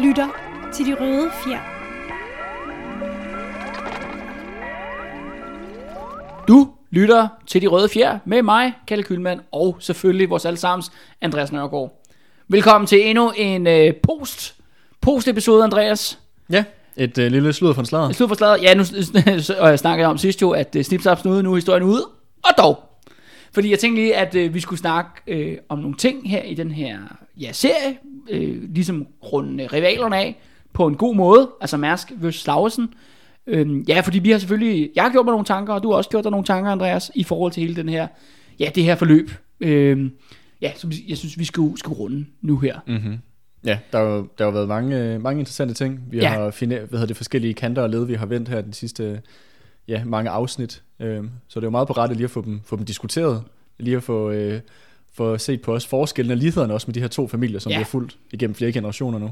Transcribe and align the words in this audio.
lytter 0.00 0.28
til 0.74 0.86
De 0.86 0.94
Røde 0.94 1.30
Fjer. 1.44 1.60
Du 6.48 6.68
lytter 6.90 7.28
til 7.46 7.62
De 7.62 7.66
Røde 7.66 7.88
Fjer 7.88 8.18
med 8.24 8.42
mig, 8.42 8.72
Kalle 8.86 9.04
Kylmand, 9.04 9.40
og 9.52 9.76
selvfølgelig 9.80 10.30
vores 10.30 10.44
allesammens 10.44 10.92
Andreas 11.20 11.52
Nørgaard. 11.52 12.02
Velkommen 12.48 12.86
til 12.86 13.08
endnu 13.08 13.32
en 13.36 13.66
øh, 13.66 13.94
post, 14.02 14.54
post 15.00 15.28
episode, 15.28 15.64
Andreas. 15.64 16.18
Ja, 16.50 16.64
et 16.96 17.18
øh, 17.18 17.32
lille 17.32 17.52
slud 17.52 17.74
fra 17.74 17.82
en 17.82 17.86
slader. 17.86 18.12
Slut 18.12 18.28
for 18.28 18.36
slaget. 18.36 18.62
Ja, 18.62 18.74
nu 18.74 18.82
og 19.60 19.68
jeg 19.68 19.78
snakkede 19.78 20.08
om 20.08 20.18
sidst 20.18 20.42
jo, 20.42 20.50
at 20.50 20.76
øh, 20.76 20.84
Snip 20.84 21.00
Snap 21.00 21.18
Snude, 21.18 21.42
nu 21.42 21.50
er 21.50 21.56
historien 21.56 21.82
ude. 21.82 22.08
Og 22.44 22.50
dog. 22.58 22.82
Fordi 23.52 23.70
jeg 23.70 23.78
tænkte 23.78 24.02
lige, 24.02 24.16
at 24.16 24.34
øh, 24.34 24.54
vi 24.54 24.60
skulle 24.60 24.80
snakke 24.80 25.10
øh, 25.26 25.56
om 25.68 25.78
nogle 25.78 25.96
ting 25.96 26.30
her 26.30 26.42
i 26.42 26.54
den 26.54 26.70
her 26.70 26.98
ja, 27.36 27.52
serie. 27.52 27.98
Øh, 28.30 28.74
ligesom 28.74 29.06
runde 29.32 29.66
rivalerne 29.66 30.16
af 30.16 30.40
på 30.72 30.86
en 30.86 30.94
god 30.94 31.14
måde. 31.14 31.50
Altså 31.60 31.76
Mærsk 31.76 32.12
vs. 32.16 32.46
Lausen. 32.46 32.88
Øhm, 33.46 33.80
ja, 33.88 34.00
fordi 34.00 34.18
vi 34.18 34.30
har 34.30 34.38
selvfølgelig... 34.38 34.90
Jeg 34.94 35.02
har 35.04 35.10
gjort 35.12 35.24
mig 35.24 35.32
nogle 35.32 35.44
tanker, 35.44 35.72
og 35.74 35.82
du 35.82 35.90
har 35.90 35.96
også 35.96 36.10
gjort 36.10 36.24
dig 36.24 36.30
nogle 36.30 36.46
tanker, 36.46 36.70
Andreas, 36.70 37.10
i 37.14 37.24
forhold 37.24 37.52
til 37.52 37.60
hele 37.60 37.76
den 37.76 37.88
her... 37.88 38.06
Ja, 38.60 38.70
det 38.74 38.84
her 38.84 38.94
forløb. 38.94 39.30
Øhm, 39.60 40.10
ja, 40.60 40.72
som 40.76 40.92
jeg 41.08 41.16
synes, 41.18 41.38
vi 41.38 41.44
skulle, 41.44 41.78
skulle 41.78 41.98
runde 41.98 42.26
nu 42.42 42.58
her. 42.58 42.78
Mm-hmm. 42.86 43.18
Ja, 43.64 43.78
der 43.92 43.98
har 43.98 44.26
der 44.38 44.44
har 44.44 44.50
været 44.50 44.68
mange, 44.68 44.98
øh, 44.98 45.20
mange 45.22 45.38
interessante 45.40 45.74
ting. 45.74 46.00
Vi 46.10 46.18
Ja. 46.18 46.28
har 46.28 46.50
fundet, 46.50 46.78
hvad 46.78 46.88
hedder 46.90 47.06
det, 47.06 47.16
forskellige 47.16 47.54
kanter 47.54 47.82
og 47.82 47.90
led, 47.90 48.04
vi 48.04 48.14
har 48.14 48.26
vendt 48.26 48.48
her 48.48 48.60
den 48.60 48.72
sidste 48.72 49.20
ja, 49.88 50.04
mange 50.04 50.30
afsnit. 50.30 50.82
Øhm, 51.00 51.30
så 51.48 51.60
det 51.60 51.64
er 51.64 51.66
jo 51.66 51.70
meget 51.70 51.88
på 51.88 51.92
rette 51.92 52.14
lige 52.14 52.24
at 52.24 52.30
få 52.30 52.42
dem, 52.42 52.60
få 52.64 52.76
dem 52.76 52.84
diskuteret. 52.84 53.42
Lige 53.78 53.96
at 53.96 54.02
få, 54.02 54.30
øh, 54.30 54.60
få 55.14 55.38
set 55.38 55.60
på 55.62 55.74
os 55.74 55.86
forskellene 55.86 56.34
og 56.34 56.38
lighederne 56.38 56.74
også 56.74 56.84
med 56.88 56.94
de 56.94 57.00
her 57.00 57.08
to 57.08 57.28
familier, 57.28 57.58
som 57.58 57.70
Ja. 57.70 57.76
vi 57.78 57.82
har 57.82 57.88
fulgt 57.88 58.16
igennem 58.32 58.54
flere 58.54 58.72
generationer 58.72 59.18
nu. 59.18 59.30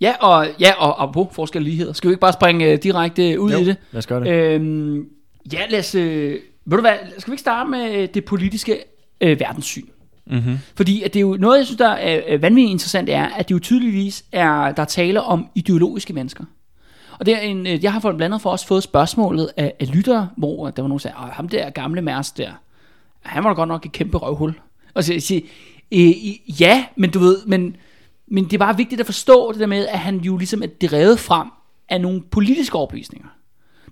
Ja, 0.00 0.14
og, 0.20 0.46
ja, 0.60 0.72
og, 0.78 1.12
på 1.12 1.28
forskel 1.32 1.58
og 1.60 1.64
ligheder. 1.64 1.92
Skal 1.92 2.08
vi 2.08 2.12
ikke 2.12 2.20
bare 2.20 2.32
springe 2.32 2.64
øh, 2.72 2.82
direkte 2.82 3.40
ud 3.40 3.50
Jo, 3.52 3.58
i 3.58 3.64
det? 3.64 3.76
Lad 3.92 3.98
os 3.98 4.06
gøre 4.06 4.20
det. 4.20 4.28
Øhm, 4.30 5.06
ja, 5.52 5.60
lad 5.70 5.78
os... 5.78 5.94
Øh, 5.94 6.40
ved 6.64 6.78
du 6.78 6.80
hvad, 6.80 6.94
skal 7.18 7.30
vi 7.30 7.34
ikke 7.34 7.40
starte 7.40 7.70
med 7.70 7.94
øh, 7.94 8.08
det 8.14 8.24
politiske 8.24 8.78
øh, 9.20 9.40
verdenssyn? 9.40 9.86
Mm-hmm. 10.26 10.58
Fordi 10.76 11.02
at 11.02 11.14
det 11.14 11.20
er 11.20 11.22
jo 11.22 11.36
noget, 11.40 11.58
jeg 11.58 11.66
synes, 11.66 11.78
der 11.78 11.88
er 11.88 12.20
øh, 12.28 12.42
vanvittigt 12.42 12.70
interessant, 12.72 13.08
er, 13.08 13.24
at 13.26 13.48
det 13.48 13.54
jo 13.54 13.58
tydeligvis 13.58 14.24
er, 14.32 14.72
der 14.72 14.82
er 14.82 14.86
tale 14.86 15.22
om 15.22 15.46
ideologiske 15.54 16.12
mennesker. 16.12 16.44
Og 17.18 17.26
det 17.26 17.34
er 17.34 17.38
en, 17.40 17.66
øh, 17.66 17.84
jeg 17.84 17.92
har 17.92 18.00
for 18.00 18.10
blandt 18.10 18.22
andet 18.22 18.42
for 18.42 18.50
også 18.50 18.66
fået 18.66 18.82
spørgsmålet 18.82 19.50
af, 19.56 19.72
af 19.80 19.94
lyttere, 19.94 20.28
hvor 20.36 20.70
der 20.70 20.82
var 20.82 20.88
nogen, 20.88 20.92
der 20.92 20.98
sagde, 21.02 21.16
"Åh, 21.22 21.28
ham 21.28 21.48
der 21.48 21.70
gamle 21.70 22.02
Mærs 22.02 22.32
der, 22.32 22.50
han 23.22 23.44
var 23.44 23.50
da 23.50 23.54
godt 23.54 23.68
nok 23.68 23.86
et 23.86 23.92
kæmpe 23.92 24.18
røvhul. 24.18 24.54
Og 24.96 25.04
så 25.04 25.12
jeg 25.12 25.22
siger, 25.22 25.40
øh, 25.92 26.60
ja, 26.60 26.84
men 26.96 27.10
du 27.10 27.18
ved, 27.18 27.46
men, 27.46 27.76
men 28.28 28.44
det 28.44 28.52
er 28.52 28.58
bare 28.58 28.76
vigtigt 28.76 29.00
at 29.00 29.06
forstå 29.06 29.52
det 29.52 29.60
der 29.60 29.66
med, 29.66 29.86
at 29.86 29.98
han 29.98 30.18
jo 30.18 30.36
ligesom 30.36 30.62
er 30.62 30.88
drevet 30.88 31.18
frem 31.18 31.48
af 31.88 32.00
nogle 32.00 32.22
politiske 32.30 32.76
overbevisninger. 32.76 33.28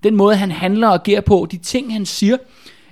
Den 0.02 0.16
måde, 0.16 0.36
han 0.36 0.50
handler 0.50 0.88
og 0.88 0.94
agerer 0.94 1.20
på, 1.20 1.46
de 1.50 1.56
ting, 1.56 1.92
han 1.92 2.06
siger, 2.06 2.36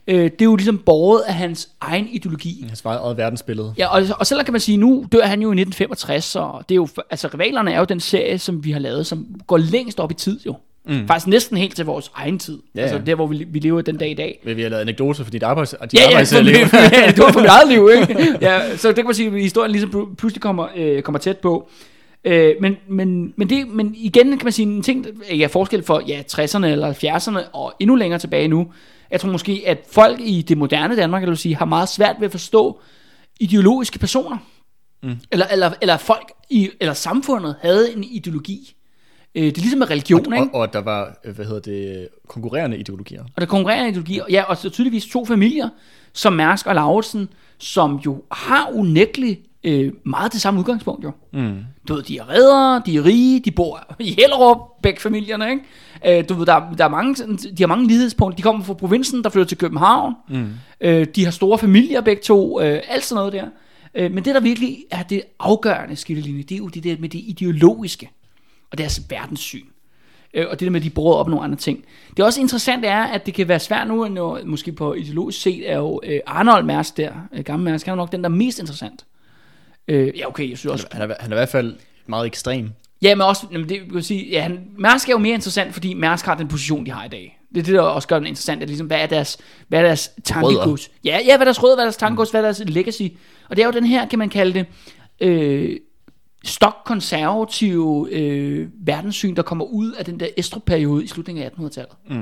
øh, 0.06 0.24
det 0.24 0.41
er 0.41 0.44
jo 0.44 0.56
ligesom 0.56 0.78
borget 0.78 1.20
af 1.20 1.34
hans 1.34 1.69
egen 1.80 2.08
ideologi. 2.08 2.64
Hans 2.69 2.84
eget 2.84 3.16
verdensbillede. 3.16 3.74
Ja, 3.78 3.86
og, 3.86 4.02
og 4.19 4.26
selvom 4.26 4.44
kan 4.44 4.52
man 4.52 4.60
sige, 4.60 4.76
nu 4.76 5.06
dør 5.12 5.26
han 5.26 5.42
jo 5.42 5.48
i 5.48 5.60
1965, 5.60 6.36
og 6.36 6.64
det 6.69 6.74
er 6.74 6.76
jo, 6.76 6.88
altså 7.10 7.28
Rivalerne 7.28 7.72
er 7.72 7.78
jo 7.78 7.84
den 7.84 8.00
serie, 8.00 8.38
som 8.38 8.64
vi 8.64 8.70
har 8.70 8.78
lavet, 8.78 9.06
som 9.06 9.26
går 9.47 9.56
længst 9.56 10.00
op 10.00 10.10
i 10.10 10.14
tid 10.14 10.41
jo. 10.47 10.56
Mm. 10.88 11.06
Faktisk 11.06 11.27
næsten 11.27 11.56
helt 11.56 11.77
til 11.77 11.84
vores 11.84 12.11
egen 12.14 12.38
tid. 12.38 12.58
Ja, 12.75 12.80
altså 12.80 12.97
ja. 12.97 13.02
der, 13.02 13.14
hvor 13.14 13.27
vi, 13.27 13.44
vi 13.48 13.58
lever 13.58 13.83
den 13.83 13.97
dag 13.97 14.11
i 14.11 14.14
dag. 14.14 14.41
Men 14.44 14.56
Vi 14.56 14.62
har 14.62 14.69
lavet 14.69 14.80
anekdoter 14.83 15.25
for 15.25 15.30
dit 15.30 15.42
arbejds, 15.42 15.70
dit 15.83 15.94
Ja, 15.94 16.00
ja, 16.00 16.06
for, 16.06 16.11
arbejdsliv. 16.11 16.55
ja, 17.02 17.06
det 17.11 17.19
var 17.19 17.33
for 17.33 17.41
mit 17.41 17.48
eget 17.48 17.69
liv, 17.69 17.91
ikke? 18.00 18.28
Ja, 18.41 18.77
så 18.77 18.88
det 18.88 18.97
kan 18.97 19.05
man 19.05 19.14
sige, 19.14 19.27
at 19.36 19.42
historien 19.42 19.70
ligesom 19.70 19.91
pl- 19.91 20.14
pludselig 20.14 20.42
kommer, 20.42 20.66
øh, 20.77 21.03
kommer 21.03 21.19
tæt 21.19 21.38
på. 21.38 21.69
Øh, 22.25 22.55
men, 22.60 22.77
men, 22.88 23.34
men, 23.36 23.50
det, 23.50 23.69
men 23.69 23.94
igen 23.97 24.28
kan 24.30 24.41
man 24.44 24.53
sige, 24.53 24.66
en 24.66 24.83
ting, 24.83 25.06
ja, 25.38 25.47
forskel 25.47 25.83
for 25.83 26.03
ja, 26.08 26.22
60'erne 26.33 26.66
eller 26.66 26.93
70'erne 26.93 27.50
og 27.53 27.75
endnu 27.81 27.97
længere 27.97 28.19
tilbage 28.20 28.49
nu, 28.49 28.66
jeg 29.10 29.20
tror 29.20 29.31
måske, 29.31 29.62
at 29.66 29.78
folk 29.93 30.20
i 30.20 30.43
det 30.43 30.59
moderne 30.59 30.97
Danmark, 30.97 31.22
eller 31.22 31.34
sige, 31.37 31.56
har 31.56 31.64
meget 31.64 31.88
svært 31.88 32.16
ved 32.19 32.26
at 32.26 32.32
forstå 32.32 32.81
ideologiske 33.41 33.99
personer. 33.99 34.37
Mm. 35.03 35.16
Eller, 35.32 35.47
eller, 35.47 35.70
eller 35.81 35.97
folk 35.97 36.32
i, 36.50 36.70
eller 36.81 36.94
samfundet 36.94 37.54
havde 37.62 37.93
en 37.97 38.04
ideologi. 38.04 38.75
Øh, 39.34 39.43
det 39.44 39.56
er 39.59 39.60
ligesom 39.60 39.78
med 39.78 39.91
religion, 39.91 40.32
ikke? 40.34 40.48
og, 40.54 40.60
og, 40.60 40.72
der 40.72 40.78
var, 40.81 41.16
øh, 41.25 41.34
hvad 41.34 41.44
hedder 41.44 41.60
det, 41.60 42.09
konkurrerende 42.28 42.76
ideologier. 42.78 43.22
Og 43.22 43.41
der 43.41 43.47
konkurrerer 43.47 43.87
ideologier. 43.87 44.25
Ja, 44.31 44.43
og 44.43 44.56
så 44.56 44.70
tydeligvis 44.70 45.06
to 45.06 45.25
familier, 45.25 45.69
som 46.12 46.32
Mærsk 46.32 46.66
og 46.66 46.75
Lauritsen, 46.75 47.28
som 47.59 47.97
jo 48.06 48.22
har 48.32 48.69
unægteligt 48.72 49.41
øh, 49.65 49.93
meget 50.04 50.32
det 50.32 50.41
samme 50.41 50.60
udgangspunkt 50.60 51.04
jo. 51.04 51.10
Mm. 51.32 51.56
Du 51.88 51.94
ved, 51.94 52.03
de 52.03 52.19
er 52.19 52.31
redere, 52.31 52.82
de 52.87 52.97
er 52.97 53.04
rige, 53.04 53.41
de 53.41 53.50
bor 53.50 53.94
i 53.98 54.10
Hellerup, 54.19 54.59
begge 54.82 55.00
familierne, 55.00 55.50
ikke? 55.50 56.19
Øh, 56.19 56.28
du 56.28 56.34
ved, 56.34 56.47
der, 56.47 56.60
der 56.78 56.84
er 56.84 56.88
mange, 56.88 57.16
sådan- 57.16 57.37
de 57.37 57.62
har 57.62 57.66
mange 57.66 57.87
lighedspunkter. 57.87 58.37
De 58.37 58.43
kommer 58.43 58.64
fra 58.64 58.75
provinsen, 58.75 59.25
der 59.25 59.31
flytter 59.31 59.49
til 59.49 59.59
København. 59.59 60.14
Mm. 60.28 60.47
Øh, 60.81 61.06
de 61.16 61.25
har 61.25 61.31
store 61.31 61.59
familier 61.59 62.00
begge 62.00 62.22
to, 62.22 62.60
øh, 62.60 62.81
alt 62.88 63.04
sådan 63.04 63.19
noget 63.20 63.32
der. 63.32 63.44
Øh, 63.94 64.12
men 64.12 64.25
det, 64.25 64.34
der 64.34 64.41
virkelig 64.41 64.76
er 64.91 65.03
det 65.03 65.22
afgørende 65.41 65.97
skillelinje, 65.97 66.43
det 66.43 66.53
er 66.54 66.59
jo 66.59 66.69
det 66.69 66.84
der 66.84 66.97
med 67.00 67.09
det 67.09 67.20
ideologiske 67.26 68.10
og 68.72 68.78
deres 68.78 69.03
verdenssyn. 69.10 69.66
Øh, 70.34 70.47
og 70.50 70.60
det 70.60 70.66
der 70.66 70.71
med, 70.71 70.81
at 70.81 70.84
de 70.84 70.91
bruger 70.91 71.15
op 71.15 71.28
nogle 71.28 71.44
andre 71.44 71.56
ting. 71.56 71.84
Det 72.10 72.19
er 72.19 72.25
også 72.25 72.41
interessant 72.41 72.84
er, 72.84 73.03
at 73.03 73.27
det 73.27 73.34
kan 73.34 73.49
være 73.49 73.60
svært 73.60 73.88
nu, 73.88 74.09
når, 74.09 74.41
måske 74.44 74.72
på 74.72 74.94
ideologisk 74.94 75.41
set, 75.41 75.71
er 75.71 75.77
jo 75.77 76.00
øh, 76.05 76.21
Arnold 76.27 76.65
Mærsk 76.65 76.97
der, 76.97 77.12
øh, 77.32 77.44
gamle 77.44 77.65
Mærsk, 77.65 77.87
han 77.87 77.93
er 77.93 77.97
nok 77.97 78.12
den, 78.12 78.25
der 78.25 78.31
er 78.31 78.34
mest 78.34 78.59
interessant. 78.59 79.05
Øh, 79.88 80.19
ja, 80.19 80.28
okay, 80.28 80.50
jeg 80.50 80.59
synes 80.59 80.72
også, 80.72 80.87
Han 80.93 81.11
er, 81.11 81.15
han 81.21 81.32
er 81.32 81.37
i 81.37 81.38
hvert 81.38 81.49
fald 81.49 81.77
meget 82.06 82.27
ekstrem. 82.27 82.71
Ja, 83.03 83.15
men 83.15 83.22
også, 83.22 83.47
jamen 83.53 83.69
det 83.69 83.94
vil 83.94 84.05
sige, 84.05 84.31
ja, 84.31 84.43
han, 84.43 84.61
Mærsk 84.78 85.09
er 85.09 85.12
jo 85.12 85.19
mere 85.19 85.34
interessant, 85.34 85.72
fordi 85.72 85.94
Mærsk 85.94 86.27
har 86.27 86.34
den 86.34 86.49
position, 86.49 86.87
de 86.87 86.91
har 86.91 87.05
i 87.05 87.09
dag. 87.09 87.38
Det 87.55 87.61
er 87.61 87.65
det, 87.65 87.75
der 87.75 87.81
også 87.81 88.09
gør 88.09 88.19
den 88.19 88.27
interessant, 88.27 88.62
at 88.62 88.69
ligesom, 88.69 88.87
hvad 88.87 89.00
er 89.00 89.06
deres, 89.06 89.38
hvad 89.69 89.78
er 89.78 89.82
deres 89.82 90.11
tankegods? 90.25 90.91
Ja, 91.05 91.19
ja, 91.27 91.37
hvad 91.37 91.41
er 91.41 91.44
deres 91.44 91.62
rødder, 91.62 91.77
hvad 91.77 91.84
er 91.84 91.87
deres 91.87 91.97
tankegods, 91.97 92.31
hvad 92.31 92.41
er 92.41 92.44
deres 92.44 92.62
legacy? 92.66 93.03
Og 93.49 93.56
det 93.56 93.62
er 93.62 93.66
jo 93.66 93.72
den 93.72 93.87
her, 93.87 94.09
kan 94.09 94.19
man 94.19 94.28
kalde 94.28 94.55
det, 94.55 94.66
øh, 95.21 95.77
stok-konservative 96.44 98.08
øh, 98.12 98.69
verdenssyn, 98.86 99.36
der 99.36 99.42
kommer 99.42 99.64
ud 99.64 99.92
af 99.92 100.04
den 100.04 100.20
der 100.20 100.26
Estrup-periode 100.36 101.04
i 101.04 101.06
slutningen 101.06 101.44
af 101.44 101.48
1800-tallet. 101.50 101.92
Mm. 102.10 102.16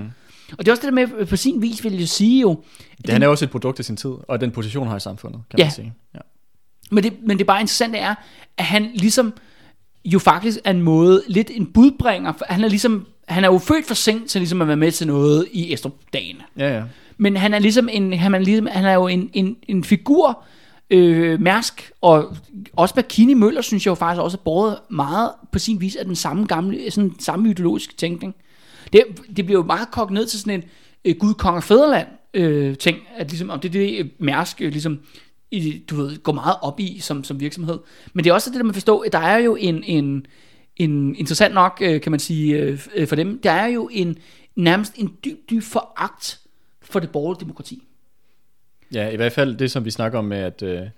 Og 0.53 0.59
det 0.59 0.69
er 0.69 0.73
også 0.73 0.81
det 0.87 0.93
der 0.97 1.17
med, 1.17 1.27
på 1.27 1.37
sin 1.37 1.63
vis 1.63 1.85
vil 1.85 1.99
jeg 1.99 2.09
sige 2.09 2.41
jo, 2.41 2.63
Det, 3.03 3.11
han 3.11 3.23
er 3.23 3.29
også 3.29 3.45
et 3.45 3.51
produkt 3.51 3.79
af 3.79 3.85
sin 3.85 3.97
tid, 3.97 4.11
og 4.29 4.41
den 4.41 4.51
position 4.51 4.87
har 4.89 4.97
i 4.97 5.01
samfundet, 5.01 5.41
kan 5.51 5.59
Ja. 5.59 5.65
man 5.65 5.73
sige. 5.73 5.93
Ja. 6.15 6.19
Men 6.91 7.05
det, 7.05 7.13
men 7.27 7.39
det 7.39 7.47
bare 7.47 7.61
interessante 7.61 7.99
er, 7.99 8.15
at 8.59 8.65
han 8.65 8.91
ligesom 8.95 9.33
jo 10.05 10.19
faktisk 10.19 10.59
er 10.65 10.71
en 10.71 10.83
måde, 10.83 11.23
lidt 11.29 11.51
en 11.55 11.67
budbringer. 11.67 12.33
for 12.33 12.45
Han 12.49 12.65
er 12.65 12.69
ligesom, 12.69 13.07
han 13.29 13.45
er 13.45 13.49
jo 13.53 13.59
født 13.59 13.87
for 13.87 13.95
sent 13.95 14.31
til 14.31 14.41
ligesom 14.41 14.63
at 14.63 14.69
være 14.69 14.77
med 14.77 14.93
til 14.93 15.07
noget 15.07 15.47
i 15.53 15.73
Estrup-dagen. 15.73 16.37
Ja, 16.59 16.77
ja. 16.77 16.83
Men 17.17 17.37
han 17.37 17.55
er 17.55 17.59
ligesom 17.59 17.89
en, 17.93 18.13
han 18.13 18.35
er, 18.35 18.39
ligesom, 18.39 18.67
han 18.73 18.85
er 18.85 18.95
jo 18.95 19.07
en, 19.07 19.31
en, 19.33 19.57
en 19.69 19.85
figur, 19.85 20.43
øh, 20.91 21.41
Mærsk, 21.41 21.93
og 22.01 22.37
også 22.73 22.95
Bakini 22.95 23.35
Møller, 23.35 23.61
synes 23.61 23.87
jeg 23.87 23.91
jo 23.91 23.95
faktisk 23.95 24.23
også 24.23 24.37
er 24.37 24.43
båret 24.45 24.79
meget 24.91 25.33
på 25.53 25.59
sin 25.59 25.81
vis 25.81 25.97
af 25.97 26.05
den 26.05 26.17
samme 26.17 26.47
gamle, 26.47 26.91
sådan 26.91 27.13
samme 27.19 27.51
ideologiske 27.51 27.95
tænkning. 27.95 28.35
Det, 28.93 29.05
det 29.37 29.45
bliver 29.45 29.61
jo 29.61 29.67
meget 29.67 29.91
kogt 29.91 30.11
ned 30.11 30.27
til 30.27 30.41
sådan 30.41 30.55
en 30.55 30.65
øh, 31.05 31.17
Gud, 31.19 31.35
Kong 31.35 31.57
og 31.57 31.65
Fæderland 31.65 32.09
øh, 32.35 32.77
ting, 32.77 32.99
at 33.17 33.29
ligesom, 33.31 33.51
om 33.51 33.61
det 33.61 33.69
er 33.69 33.73
det 33.73 33.99
øh, 33.99 34.07
Mærsk 34.19 34.61
øh, 34.61 34.71
ligesom, 34.73 35.01
i, 35.51 35.83
du 35.91 35.97
ved, 35.97 36.23
går 36.23 36.33
meget 36.33 36.57
op 36.63 36.81
i 36.81 36.99
som, 36.99 37.25
som 37.25 37.41
virksomhed. 37.41 37.79
Men 38.13 38.25
det 38.25 38.31
er 38.31 38.35
også 38.35 38.51
det 38.51 38.57
der 38.57 38.65
man 38.65 38.75
at 38.77 39.07
at 39.07 39.13
der 39.13 39.19
er 39.19 39.39
jo 39.39 39.57
en, 39.57 39.85
en, 39.85 40.27
en 40.77 41.17
interessant 41.17 41.55
nok, 41.55 41.79
øh, 41.81 42.01
kan 42.01 42.13
man 42.13 42.21
sige, 42.21 42.57
øh, 42.57 42.87
øh, 42.95 43.09
for 43.09 43.17
dem, 43.17 43.41
der 43.43 43.51
er 43.51 43.67
jo 43.67 43.89
en 43.93 44.19
nærmest 44.57 44.93
en 44.97 45.17
dyb, 45.25 45.51
dyb 45.51 45.63
foragt 45.63 46.41
for 46.83 47.01
det 47.01 47.11
borgerlige 47.11 47.41
demokrati. 47.41 47.83
Ja, 48.95 49.09
i 49.09 49.17
hvert 49.17 49.33
fald 49.33 49.57
det, 49.57 49.71
som 49.71 49.85
vi 49.85 49.91
snakker 49.91 50.19
om 50.19 50.25
med, 50.25 50.39
at, 50.39 50.63
øh, 50.63 50.89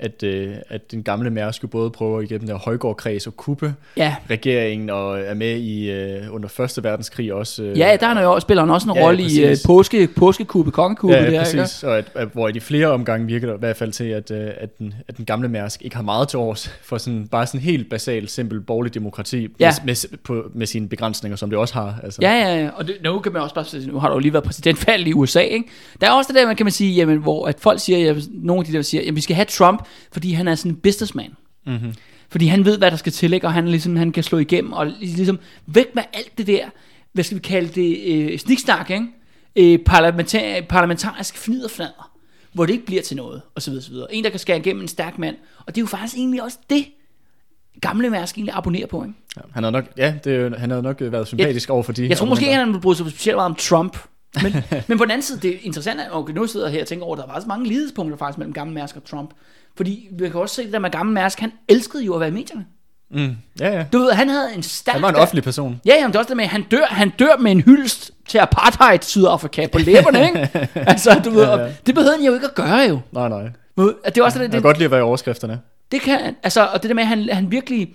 at, 0.00 0.22
øh, 0.22 0.54
at 0.68 0.90
den 0.90 1.02
gamle 1.02 1.30
Mærsk 1.30 1.62
jo 1.62 1.68
både 1.68 1.90
prøver 1.90 2.20
igennem 2.20 2.46
der 2.46 2.58
Højgaard-kreds 2.58 3.26
og 3.26 3.36
kuppe 3.36 3.74
Ja, 3.96 4.16
regeringen, 4.30 4.90
og 4.90 5.20
er 5.20 5.34
med 5.34 5.56
i 5.56 5.90
øh, 5.90 6.34
under 6.34 6.48
Første 6.48 6.84
Verdenskrig 6.84 7.32
også. 7.32 7.62
Øh, 7.62 7.78
ja 7.78 7.96
der 8.00 8.06
er 8.06 8.22
jo, 8.22 8.40
spiller 8.40 8.62
han 8.62 8.70
også 8.70 8.90
en 8.90 8.96
Ja, 8.96 9.02
rolle 9.02 9.22
i 9.22 9.44
øh, 9.44 9.56
påske, 9.66 10.08
påskekube, 10.16 10.70
kongekube. 10.70 11.12
Ja, 11.12 11.18
der, 11.18 11.24
ja, 11.30 11.40
ikke? 11.46 11.58
præcis. 11.58 11.82
Og 11.82 11.98
at, 11.98 12.04
at, 12.14 12.28
hvor 12.32 12.48
i 12.48 12.52
de 12.52 12.60
flere 12.60 12.86
omgange 12.86 13.26
virker 13.26 13.46
det 13.46 13.54
i 13.54 13.58
hvert 13.58 13.76
fald 13.76 13.92
til, 13.92 14.04
at, 14.04 14.30
øh, 14.30 14.50
at, 14.56 14.78
den, 14.78 14.94
at 15.08 15.16
den 15.16 15.24
gamle 15.24 15.48
Mærsk 15.48 15.82
ikke 15.82 15.96
har 15.96 16.02
meget 16.02 16.28
til 16.28 16.38
års 16.38 16.74
for 16.82 16.98
sådan, 16.98 17.28
bare 17.28 17.46
sådan 17.46 17.60
helt 17.60 17.90
basalt, 17.90 18.30
simpel 18.30 18.60
borgerlig 18.60 18.94
demokrati 18.94 19.48
Ja. 19.60 19.72
med, 19.84 20.08
med, 20.10 20.18
på, 20.24 20.50
med 20.54 20.66
sine 20.66 20.88
begrænsninger, 20.88 21.36
som 21.36 21.50
det 21.50 21.58
også 21.58 21.74
har. 21.74 21.94
Altså. 22.02 22.18
Ja, 22.22 22.32
ja, 22.32 22.62
ja. 22.62 22.70
Og 22.76 22.86
det, 22.86 22.96
nu 23.04 23.18
kan 23.18 23.32
man 23.32 23.42
også 23.42 23.54
bare 23.54 23.64
sige, 23.64 23.86
nu 23.92 23.98
har 23.98 24.08
der 24.08 24.14
jo 24.14 24.18
lige 24.18 24.32
været 24.32 24.44
præsidentvalg 24.44 25.08
i 25.08 25.12
USA, 25.12 25.40
ikke? 25.40 25.68
Der 26.00 26.06
er 26.06 26.10
også 26.12 26.28
det 26.32 26.40
der, 26.40 26.46
man 26.46 26.56
kan 26.56 26.66
man 26.66 26.72
sige, 26.72 26.94
jamen, 26.94 27.18
hvor 27.18 27.46
at 27.46 27.56
folk 27.60 27.80
siger, 27.80 27.98
jamen, 27.98 28.22
nogle 28.32 28.60
af 28.60 28.64
de 28.66 28.72
der 28.72 28.82
siger, 28.82 29.02
jamen, 29.02 29.16
vi 29.16 29.20
skal 29.20 29.36
have 29.36 29.44
Trump, 29.44 29.82
fordi 30.12 30.32
han 30.32 30.48
er 30.48 30.54
sådan 30.54 30.72
en 30.72 30.76
businessman. 30.76 31.36
Mm-hmm. 31.66 31.94
Fordi 32.28 32.46
han 32.46 32.64
ved, 32.64 32.78
hvad 32.78 32.90
der 32.90 32.96
skal 32.96 33.12
til, 33.12 33.32
ikke? 33.32 33.46
og 33.46 33.52
han, 33.52 33.68
ligesom, 33.68 33.96
han 33.96 34.12
kan 34.12 34.22
slå 34.22 34.38
igennem, 34.38 34.72
og 34.72 34.86
ligesom 34.86 35.38
væk 35.66 35.94
med 35.94 36.02
alt 36.12 36.38
det 36.38 36.46
der, 36.46 36.68
hvad 37.12 37.24
skal 37.24 37.36
vi 37.36 37.42
kalde 37.42 37.68
det, 37.68 37.98
øh, 38.06 38.38
sniksnak, 38.38 38.90
ikke? 38.90 39.06
Øh, 39.56 39.78
parlamentar, 39.78 40.60
parlamentarisk 40.68 41.38
fniderfnader, 41.38 42.12
hvor 42.52 42.66
det 42.66 42.72
ikke 42.72 42.86
bliver 42.86 43.02
til 43.02 43.16
noget, 43.16 43.42
og 43.54 43.62
så 43.62 43.70
videre, 43.70 43.84
så 43.84 43.90
videre. 43.90 44.14
En, 44.14 44.24
der 44.24 44.30
kan 44.30 44.38
skære 44.38 44.58
igennem 44.58 44.82
en 44.82 44.88
stærk 44.88 45.18
mand, 45.18 45.36
og 45.58 45.66
det 45.66 45.80
er 45.80 45.82
jo 45.82 45.86
faktisk 45.86 46.16
egentlig 46.16 46.42
også 46.42 46.58
det, 46.70 46.86
gamle 47.80 48.10
Mærsk 48.10 48.36
egentlig 48.36 48.54
abonnerer 48.54 48.86
på, 48.86 49.02
ikke? 49.02 49.14
Ja, 49.36 49.42
han 49.52 49.62
havde 49.62 49.72
nok, 49.72 49.84
ja, 49.96 50.14
det, 50.24 50.34
er 50.34 50.58
han 50.58 50.70
havde 50.70 50.82
nok 50.82 50.96
været 51.00 51.26
sympatisk 51.26 51.70
over 51.70 51.82
for 51.82 51.92
de 51.92 52.08
Jeg 52.08 52.16
tror 52.16 52.26
måske 52.26 52.54
han 52.54 52.68
ville 52.68 52.80
bryde 52.80 52.96
sig 52.96 53.10
specielt 53.10 53.36
meget 53.36 53.46
om 53.46 53.54
Trump. 53.54 53.98
Men, 54.42 54.52
men 54.88 54.98
på 54.98 55.04
den 55.04 55.10
anden 55.10 55.22
side, 55.22 55.40
det 55.40 55.50
er 55.50 55.58
interessant, 55.62 56.00
at 56.00 56.08
okay, 56.12 56.32
nu 56.32 56.46
sidder 56.46 56.66
jeg 56.66 56.72
her 56.72 56.80
og 56.80 56.88
tænker 56.88 57.06
over, 57.06 57.16
at 57.16 57.20
der 57.20 57.32
var 57.32 57.40
så 57.40 57.46
mange 57.46 57.68
lighedspunkter 57.68 58.16
faktisk 58.18 58.38
mellem 58.38 58.52
gamle 58.52 58.74
Mærsk 58.74 58.96
og 58.96 59.04
Trump. 59.04 59.30
Fordi 59.76 60.08
vi 60.12 60.28
kan 60.28 60.40
også 60.40 60.54
se 60.54 60.64
det 60.64 60.72
der 60.72 60.78
med 60.78 60.90
gamle 60.90 61.12
Mærsk, 61.12 61.40
han 61.40 61.52
elskede 61.68 62.04
jo 62.04 62.14
at 62.14 62.20
være 62.20 62.28
i 62.28 62.32
medierne. 62.32 62.66
Mm, 63.10 63.36
ja, 63.60 63.76
ja. 63.78 63.84
Du 63.92 63.98
ved, 63.98 64.12
han 64.12 64.28
havde 64.28 64.54
en 64.56 64.62
stærk... 64.62 64.92
Han 64.94 65.02
var 65.02 65.08
en 65.08 65.16
offentlig 65.16 65.44
person. 65.44 65.80
Ja, 65.86 65.94
jamen, 65.94 66.08
det 66.08 66.14
er 66.14 66.18
også 66.18 66.28
det 66.28 66.36
med, 66.36 66.44
at 66.44 66.50
han 66.50 66.62
dør, 66.70 66.84
han 66.88 67.10
dør 67.18 67.36
med 67.36 67.52
en 67.52 67.60
hyldest 67.60 68.10
til 68.28 68.38
apartheid 68.38 68.98
Sydafrika 69.02 69.66
på 69.66 69.78
læberne, 69.78 70.22
ikke? 70.24 70.68
altså, 70.90 71.20
du 71.24 71.30
ved, 71.30 71.42
Ja, 71.44 71.56
ja. 71.60 71.72
det 71.86 71.94
behøvede 71.94 72.16
han 72.16 72.26
jo 72.26 72.34
ikke 72.34 72.46
at 72.46 72.54
gøre 72.54 72.76
jo. 72.88 73.00
Nej, 73.12 73.28
nej. 73.28 73.42
At 74.04 74.14
Det 74.14 74.20
er 74.20 74.24
også 74.24 74.38
det, 74.38 74.42
Jeg 74.42 74.50
kan 74.50 74.56
det, 74.58 74.62
godt 74.62 74.76
lide 74.76 74.84
at 74.84 74.90
være 74.90 75.00
i 75.00 75.02
overskrifterne. 75.02 75.60
det 75.92 76.00
kan 76.00 76.36
altså, 76.42 76.66
og 76.66 76.82
det 76.82 76.88
der 76.88 76.94
med, 76.94 77.02
at 77.02 77.08
han, 77.08 77.28
han 77.32 77.50
virkelig, 77.50 77.94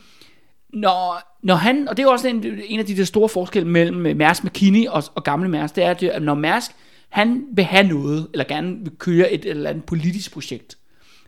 når, 0.73 1.21
når 1.43 1.55
han, 1.55 1.87
og 1.89 1.97
det 1.97 2.03
er 2.03 2.09
også 2.09 2.27
en, 2.27 2.45
en 2.65 2.79
af 2.79 2.85
de 2.85 2.97
der 2.97 3.03
store 3.05 3.29
forskelle 3.29 3.69
mellem 3.69 4.17
Mærsk 4.17 4.43
McKinney 4.43 4.87
og, 4.87 5.03
og 5.15 5.23
gamle 5.23 5.49
Mærsk, 5.49 5.75
det 5.75 5.83
er, 5.83 5.91
at 5.91 6.01
det- 6.01 6.09
at 6.09 6.21
når 6.21 6.33
Mærsk, 6.33 6.71
han 7.09 7.43
vil 7.53 7.65
have 7.65 7.87
noget, 7.87 8.27
eller 8.33 8.45
gerne 8.47 8.75
vil 8.83 8.91
køre 8.99 9.31
et 9.31 9.45
eller 9.45 9.69
andet 9.69 9.83
politisk 9.85 10.33
projekt, 10.33 10.75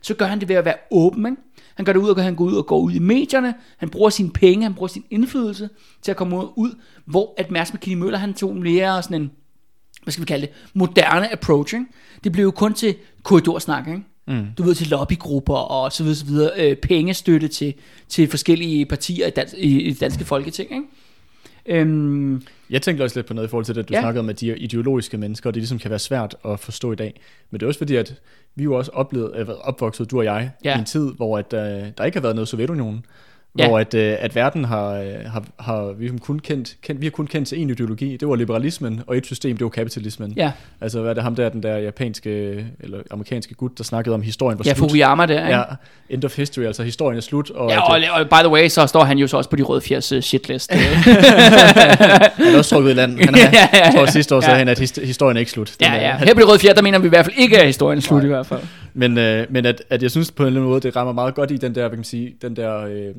så 0.02 0.14
gør 0.14 0.26
han 0.26 0.40
det 0.40 0.48
ved 0.48 0.56
at 0.56 0.64
være 0.64 0.76
åben, 0.90 1.26
ikke? 1.26 1.42
Han 1.74 1.84
gør 1.84 1.92
det 1.92 2.00
ud, 2.00 2.08
og 2.08 2.22
han 2.22 2.34
går 2.34 2.44
ud 2.44 2.54
og 2.54 2.66
går 2.66 2.78
ud 2.78 2.92
i 2.92 2.98
medierne, 2.98 3.54
han 3.76 3.88
bruger 3.88 4.10
sine 4.10 4.30
penge, 4.30 4.62
han 4.62 4.74
bruger 4.74 4.88
sin 4.88 5.04
indflydelse 5.10 5.68
til 6.02 6.10
at 6.10 6.16
komme 6.16 6.58
ud, 6.58 6.70
hvor 7.04 7.34
at 7.36 7.50
Mærsk 7.50 7.74
McKinney 7.74 8.02
Møller, 8.02 8.18
han 8.18 8.34
tog 8.34 8.56
mere 8.56 9.02
sådan 9.02 9.22
en, 9.22 9.30
hvad 10.02 10.12
skal 10.12 10.20
vi 10.22 10.26
kalde 10.26 10.46
det, 10.46 10.54
moderne 10.74 11.32
approach, 11.32 11.74
ikke? 11.74 11.86
Det 12.24 12.32
blev 12.32 12.44
jo 12.44 12.50
kun 12.50 12.74
til 12.74 12.94
korridorsnak, 13.22 13.88
ikke? 13.88 14.02
Mm. 14.26 14.46
Du 14.58 14.62
ved, 14.62 14.74
til 14.74 14.88
lobbygrupper 14.88 15.54
og 15.54 15.92
så 15.92 16.02
videre, 16.02 16.16
så 16.16 16.24
videre 16.24 16.50
øh, 16.56 16.76
pengestøtte 16.76 17.48
til, 17.48 17.74
til 18.08 18.28
forskellige 18.28 18.86
partier 18.86 19.26
i, 19.26 19.30
dans, 19.30 19.54
i, 19.58 19.80
i 19.80 19.90
det 19.90 20.00
danske 20.00 20.24
folketing, 20.24 20.72
ikke? 20.72 20.84
Øhm, 21.68 22.42
Jeg 22.70 22.82
tænkte 22.82 23.02
også 23.02 23.18
lidt 23.18 23.26
på 23.26 23.34
noget 23.34 23.48
i 23.48 23.50
forhold 23.50 23.64
til 23.64 23.74
det, 23.74 23.82
at 23.82 23.88
du 23.88 23.94
Ja. 23.94 24.00
snakkede 24.00 24.20
om, 24.20 24.28
at 24.28 24.40
de 24.40 24.50
er 24.50 24.54
ideologiske 24.58 25.18
mennesker, 25.18 25.50
og 25.50 25.54
det 25.54 25.60
ligesom 25.60 25.78
kan 25.78 25.90
være 25.90 25.98
svært 25.98 26.36
at 26.44 26.60
forstå 26.60 26.92
i 26.92 26.96
dag. 26.96 27.20
Men 27.50 27.60
det 27.60 27.66
er 27.66 27.68
også 27.68 27.78
fordi, 27.78 27.96
at 27.96 28.14
vi 28.54 28.64
jo 28.64 28.74
også 28.74 28.90
oplevet, 28.94 29.32
at 29.34 29.48
opvokset, 29.60 30.10
du 30.10 30.18
og 30.18 30.24
jeg, 30.24 30.50
Ja. 30.64 30.76
i 30.76 30.78
en 30.78 30.84
tid, 30.84 31.12
hvor 31.16 31.38
at, 31.38 31.52
uh, 31.52 31.58
der 31.98 32.04
ikke 32.04 32.16
har 32.16 32.22
været 32.22 32.34
noget 32.34 32.48
Sovjetunionen. 32.48 33.04
Ja. 33.58 33.68
Hvor 33.68 33.78
at, 33.78 33.94
uh, 33.94 34.00
at 34.00 34.34
verden 34.34 34.64
har, 34.64 34.90
øh, 34.92 35.04
har, 35.26 35.42
har 35.58 35.92
vi 35.98 36.06
har 36.08 36.18
kun 36.18 36.38
kendt, 36.38 36.76
kendt, 36.82 37.00
vi 37.00 37.06
har 37.06 37.10
kun 37.10 37.26
kendt 37.26 37.48
til 37.48 37.60
en 37.60 37.70
ideologi. 37.70 38.16
Det 38.16 38.28
var 38.28 38.34
liberalismen, 38.36 39.00
og 39.06 39.16
et 39.16 39.26
system, 39.26 39.56
det 39.56 39.64
var 39.64 39.70
kapitalismen. 39.70 40.32
ja, 40.36 40.52
Altså, 40.80 41.00
hvad 41.00 41.10
er 41.10 41.14
det 41.14 41.22
ham 41.22 41.34
der, 41.34 41.48
den 41.48 41.62
der 41.62 41.76
japanske, 41.76 42.64
eller 42.80 42.98
amerikanske 43.10 43.54
gut, 43.54 43.78
der 43.78 43.84
snakkede 43.84 44.14
om, 44.14 44.22
historien 44.22 44.58
var 44.58 44.62
ja, 44.66 44.74
slut. 44.74 44.90
Fukuyama 44.90 45.26
der, 45.26 45.46
ikke? 45.46 45.56
Ja, 45.58 45.62
end 46.10 46.24
of 46.24 46.36
history, 46.36 46.64
altså 46.64 46.82
historien 46.82 47.16
er 47.16 47.20
slut. 47.20 47.50
Og, 47.50 47.70
Ja, 47.70 47.80
og, 47.80 48.00
og 48.20 48.28
by 48.28 48.34
the 48.44 48.48
way, 48.48 48.68
så 48.68 48.86
står 48.86 49.04
han 49.04 49.18
jo 49.18 49.26
så 49.26 49.36
også 49.36 49.50
på 49.50 49.56
de 49.56 49.62
røde 49.62 49.80
fjers 49.80 50.12
uh, 50.12 50.20
shitlist. 50.20 50.72
øh. 50.74 50.78
han 52.44 52.54
er 52.54 52.58
også 52.58 52.70
trukket 52.74 52.90
i 52.90 52.94
land. 52.94 53.18
Han 53.24 53.34
er, 53.34 53.38
Ja, 53.52 53.68
ja, 53.72 53.86
ja. 53.86 53.90
tror 53.96 54.06
sidste 54.06 54.34
år 54.34 54.38
Ja. 54.38 54.46
sagde 54.46 54.58
han, 54.58 54.68
at 54.68 54.78
his- 54.80 55.04
historien 55.06 55.36
er 55.36 55.38
ikke 55.40 55.50
slut. 55.52 55.74
Den 55.80 55.86
ja, 55.88 55.94
ja. 55.94 56.16
Her 56.18 56.34
på 56.34 56.40
de 56.40 56.46
røde 56.46 56.58
fjers, 56.58 56.74
der 56.74 56.82
mener 56.82 56.98
vi 56.98 57.06
i 57.06 57.08
hvert 57.08 57.24
fald 57.24 57.36
ikke, 57.38 57.58
at 57.60 57.66
historien 57.66 57.96
er 57.98 58.02
slut 58.02 58.24
i 58.24 58.26
hvert 58.26 58.46
fald. 58.46 58.60
Men, 58.94 59.18
øh, 59.18 59.46
men 59.50 59.66
at, 59.66 59.82
at 59.90 60.02
jeg 60.02 60.10
synes 60.10 60.30
på 60.30 60.42
en 60.42 60.46
eller 60.46 60.60
anden 60.60 60.70
måde, 60.70 60.80
det 60.80 60.96
rammer 60.96 61.12
meget 61.12 61.34
godt 61.34 61.50
i 61.50 61.56
den 61.56 61.74
der, 61.74 61.80
hvad 61.80 61.90
kan 61.90 61.98
man 61.98 62.04
sige, 62.04 62.34
den 62.42 62.56
der 62.56 62.84
øh, 62.84 63.14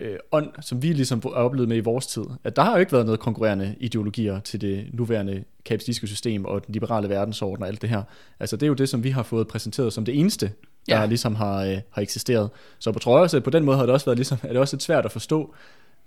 øh, 0.00 0.16
ånd, 0.32 0.50
som 0.60 0.82
vi 0.82 0.92
ligesom 0.92 1.20
har 1.24 1.30
oplevet 1.30 1.68
med 1.68 1.76
i 1.76 1.80
vores 1.80 2.06
tid. 2.06 2.22
At 2.44 2.56
der 2.56 2.62
har 2.62 2.72
jo 2.72 2.78
ikke 2.78 2.92
været 2.92 3.04
noget 3.06 3.20
konkurrerende 3.20 3.74
ideologier 3.80 4.40
til 4.40 4.60
det 4.60 4.86
nuværende 4.92 5.44
kapitalistiske 5.64 6.06
system 6.06 6.44
og 6.44 6.66
den 6.66 6.72
liberale 6.72 7.08
verdensorden 7.08 7.62
og 7.62 7.68
alt 7.68 7.82
det 7.82 7.90
her. 7.90 8.02
Altså 8.40 8.56
det 8.56 8.62
er 8.62 8.66
jo 8.68 8.74
det, 8.74 8.88
som 8.88 9.04
vi 9.04 9.10
har 9.10 9.22
fået 9.22 9.48
præsenteret 9.48 9.92
som 9.92 10.04
det 10.04 10.18
eneste, 10.20 10.50
der 10.88 11.00
Ja. 11.00 11.06
ligesom 11.06 11.34
har, 11.34 11.64
øh, 11.64 11.78
har 11.90 12.02
eksisteret. 12.02 12.50
Så 12.78 12.92
på 12.92 12.98
trods 12.98 13.34
af, 13.34 13.42
på 13.42 13.50
den 13.50 13.64
måde 13.64 13.76
har 13.76 13.84
det 13.86 13.92
også 13.92 14.06
været 14.06 14.18
ligesom, 14.18 14.38
er 14.42 14.48
det 14.48 14.56
også 14.56 14.76
lidt 14.76 14.82
svært 14.82 15.04
at 15.04 15.12
forstå, 15.12 15.54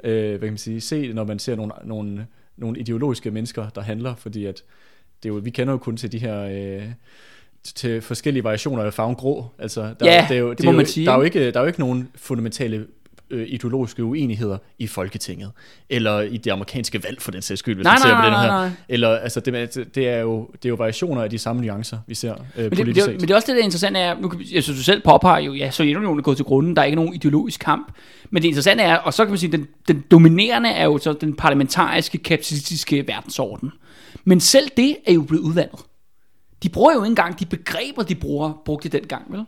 øh, 0.03 0.29
hvad 0.29 0.39
kan 0.39 0.47
man 0.51 0.57
sige, 0.57 0.81
se, 0.81 1.13
når 1.13 1.23
man 1.23 1.39
ser 1.39 1.55
nogle, 1.55 1.73
nogle, 1.83 2.27
nogle 2.57 2.79
ideologiske 2.79 3.31
mennesker, 3.31 3.69
der 3.69 3.81
handler, 3.81 4.15
fordi 4.15 4.45
at 4.45 4.63
det 5.23 5.29
er 5.29 5.33
jo, 5.33 5.39
vi 5.43 5.49
kender 5.49 5.73
jo 5.73 5.77
kun 5.77 5.97
til 5.97 6.11
de 6.11 6.17
her... 6.17 6.41
Øh, 6.41 6.83
til 7.63 8.01
forskellige 8.01 8.43
variationer 8.43 8.83
af 8.83 8.93
farven 8.93 9.15
grå. 9.15 9.45
Altså, 9.59 9.81
der, 9.81 10.05
Ja, 10.05 10.25
det, 10.29 10.35
er 10.37 10.41
jo, 10.41 10.49
det 10.49 10.57
det 10.57 10.65
må 10.65 10.71
er 10.71 10.73
jo, 10.73 10.77
man 10.77 10.85
sige, 10.85 11.05
Der 11.05 11.11
er 11.11 11.15
jo 11.15 11.21
ikke, 11.21 11.51
der 11.51 11.59
er 11.59 11.63
jo 11.63 11.67
ikke 11.67 11.79
nogen 11.79 12.09
fundamentale 12.15 12.87
øh, 13.31 13.45
ideologiske 13.49 14.03
uenigheder 14.03 14.57
i 14.79 14.87
Folketinget, 14.87 15.51
eller 15.89 16.21
i 16.21 16.37
det 16.37 16.51
amerikanske 16.51 17.03
valg 17.03 17.21
for 17.21 17.31
den 17.31 17.41
sags 17.41 17.59
skyld, 17.59 17.75
hvis 17.75 17.83
Nej, 17.83 17.93
man 17.93 18.01
ser 18.01 18.07
nej, 18.09 18.21
på 18.21 18.25
den 18.25 18.31
nej, 18.31 18.41
her. 18.41 18.51
nej. 18.51 18.69
Eller, 18.89 19.09
altså, 19.09 19.39
det, 19.39 19.87
det, 19.95 20.07
er 20.09 20.19
jo, 20.19 20.49
det 20.53 20.65
er 20.65 20.69
jo 20.69 20.75
variationer 20.75 21.21
af 21.23 21.29
de 21.29 21.37
samme 21.37 21.61
nuancer, 21.61 21.97
vi 22.07 22.15
ser 22.15 22.33
øh, 22.33 22.39
Men 22.55 22.69
det, 22.69 22.77
politisk 22.77 22.95
det, 22.95 23.03
set. 23.03 23.13
men 23.13 23.21
det 23.21 23.31
er 23.31 23.35
også 23.35 23.45
det, 23.45 23.55
der 23.55 23.61
er 23.61 23.65
interessant 23.65 23.97
er, 23.97 24.19
nu 24.19 24.31
jeg 24.53 24.63
synes, 24.63 24.79
du 24.79 24.83
selv 24.83 25.01
påpeger 25.01 25.39
jo, 25.39 25.53
ja, 25.53 25.71
Sovjetunionen 25.71 26.19
er 26.19 26.23
gået 26.23 26.37
til 26.37 26.45
grunden, 26.45 26.75
der 26.75 26.81
er 26.81 26.85
ikke 26.85 26.95
nogen 26.95 27.13
ideologisk 27.13 27.59
kamp. 27.59 27.91
Men 28.29 28.41
det 28.43 28.47
interessante 28.47 28.83
er, 28.83 28.95
og 28.97 29.13
så 29.13 29.25
kan 29.25 29.31
man 29.31 29.39
sige, 29.39 29.51
den, 29.51 29.67
den 29.87 30.03
dominerende 30.11 30.69
er 30.69 30.83
jo 30.83 30.97
så 30.97 31.13
den 31.13 31.35
parlamentariske, 31.35 32.17
kapitalistiske 32.17 33.07
verdensorden. 33.07 33.71
Men 34.23 34.39
selv 34.39 34.69
det 34.77 34.95
er 35.07 35.13
jo 35.13 35.21
blevet 35.21 35.43
udvandet. 35.43 35.79
De 36.63 36.69
bruger 36.69 36.93
jo 36.93 37.03
ikke 37.03 37.09
engang 37.09 37.39
de 37.39 37.45
begreber, 37.45 38.03
de 38.03 38.15
bruger, 38.15 38.61
brugte 38.65 38.89
de 38.89 38.97
dengang, 38.97 39.23
vel? 39.29 39.45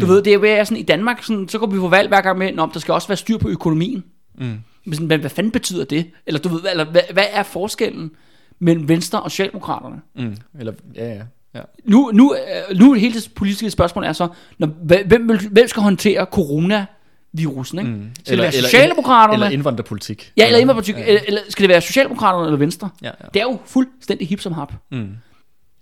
Du 0.00 0.06
mm. 0.06 0.08
ved, 0.08 0.22
det 0.22 0.44
er 0.44 0.58
jo 0.58 0.64
sådan, 0.64 0.80
i 0.80 0.82
Danmark, 0.82 1.22
sådan, 1.22 1.48
så 1.48 1.58
går 1.58 1.66
vi 1.66 1.78
på 1.78 1.88
valg 1.88 2.08
hver 2.08 2.20
gang 2.20 2.38
med, 2.38 2.52
Nå, 2.52 2.68
der 2.74 2.80
skal 2.80 2.94
også 2.94 3.08
være 3.08 3.16
styr 3.16 3.38
på 3.38 3.48
økonomien. 3.48 4.04
Mm. 4.38 4.58
Men 4.84 4.94
sådan, 4.94 5.06
hvad, 5.06 5.18
hvad 5.18 5.30
fanden 5.30 5.50
betyder 5.52 5.84
det? 5.84 6.10
Eller 6.26 6.40
du 6.40 6.48
ved, 6.48 6.60
eller, 6.70 6.84
hvad, 6.84 7.02
hvad 7.12 7.24
er 7.32 7.42
forskellen 7.42 8.10
mellem 8.58 8.88
Venstre 8.88 9.22
og 9.22 9.30
Socialdemokraterne? 9.30 9.96
Mm. 10.16 10.36
Eller, 10.58 10.72
ja, 10.94 11.14
ja. 11.14 11.22
ja. 11.54 11.60
Nu, 11.84 12.10
nu, 12.14 12.34
øh, 12.34 12.78
nu 12.78 12.92
hele 12.92 13.14
det 13.14 13.30
politiske 13.36 13.70
spørgsmål 13.70 14.04
er 14.04 14.12
så, 14.12 14.28
når, 14.58 14.66
hvem, 15.06 15.38
hvem 15.50 15.68
skal 15.68 15.82
håndtere 15.82 16.26
coronavirusen? 16.32 17.78
Ikke? 17.78 17.90
Mm. 17.90 18.10
Skal 18.24 18.38
det 18.38 18.42
være 18.42 18.52
Socialdemokraterne? 18.52 19.34
Eller 19.34 19.48
indvandrerpolitik. 19.48 20.32
ja, 20.36 20.46
eller, 20.46 20.58
indvandrerpolitik, 20.58 21.08
eller, 21.08 21.20
eller 21.26 21.40
skal 21.48 21.62
det 21.62 21.68
være 21.68 21.80
Socialdemokraterne 21.80 22.46
eller 22.46 22.58
Venstre? 22.58 22.90
Ja, 23.02 23.06
ja. 23.06 23.26
Det 23.34 23.40
er 23.40 23.46
jo 23.46 23.58
fuldstændig 23.66 24.28
hip 24.28 24.40
som 24.40 24.52
hap. 24.52 24.72
Mm. 24.90 25.08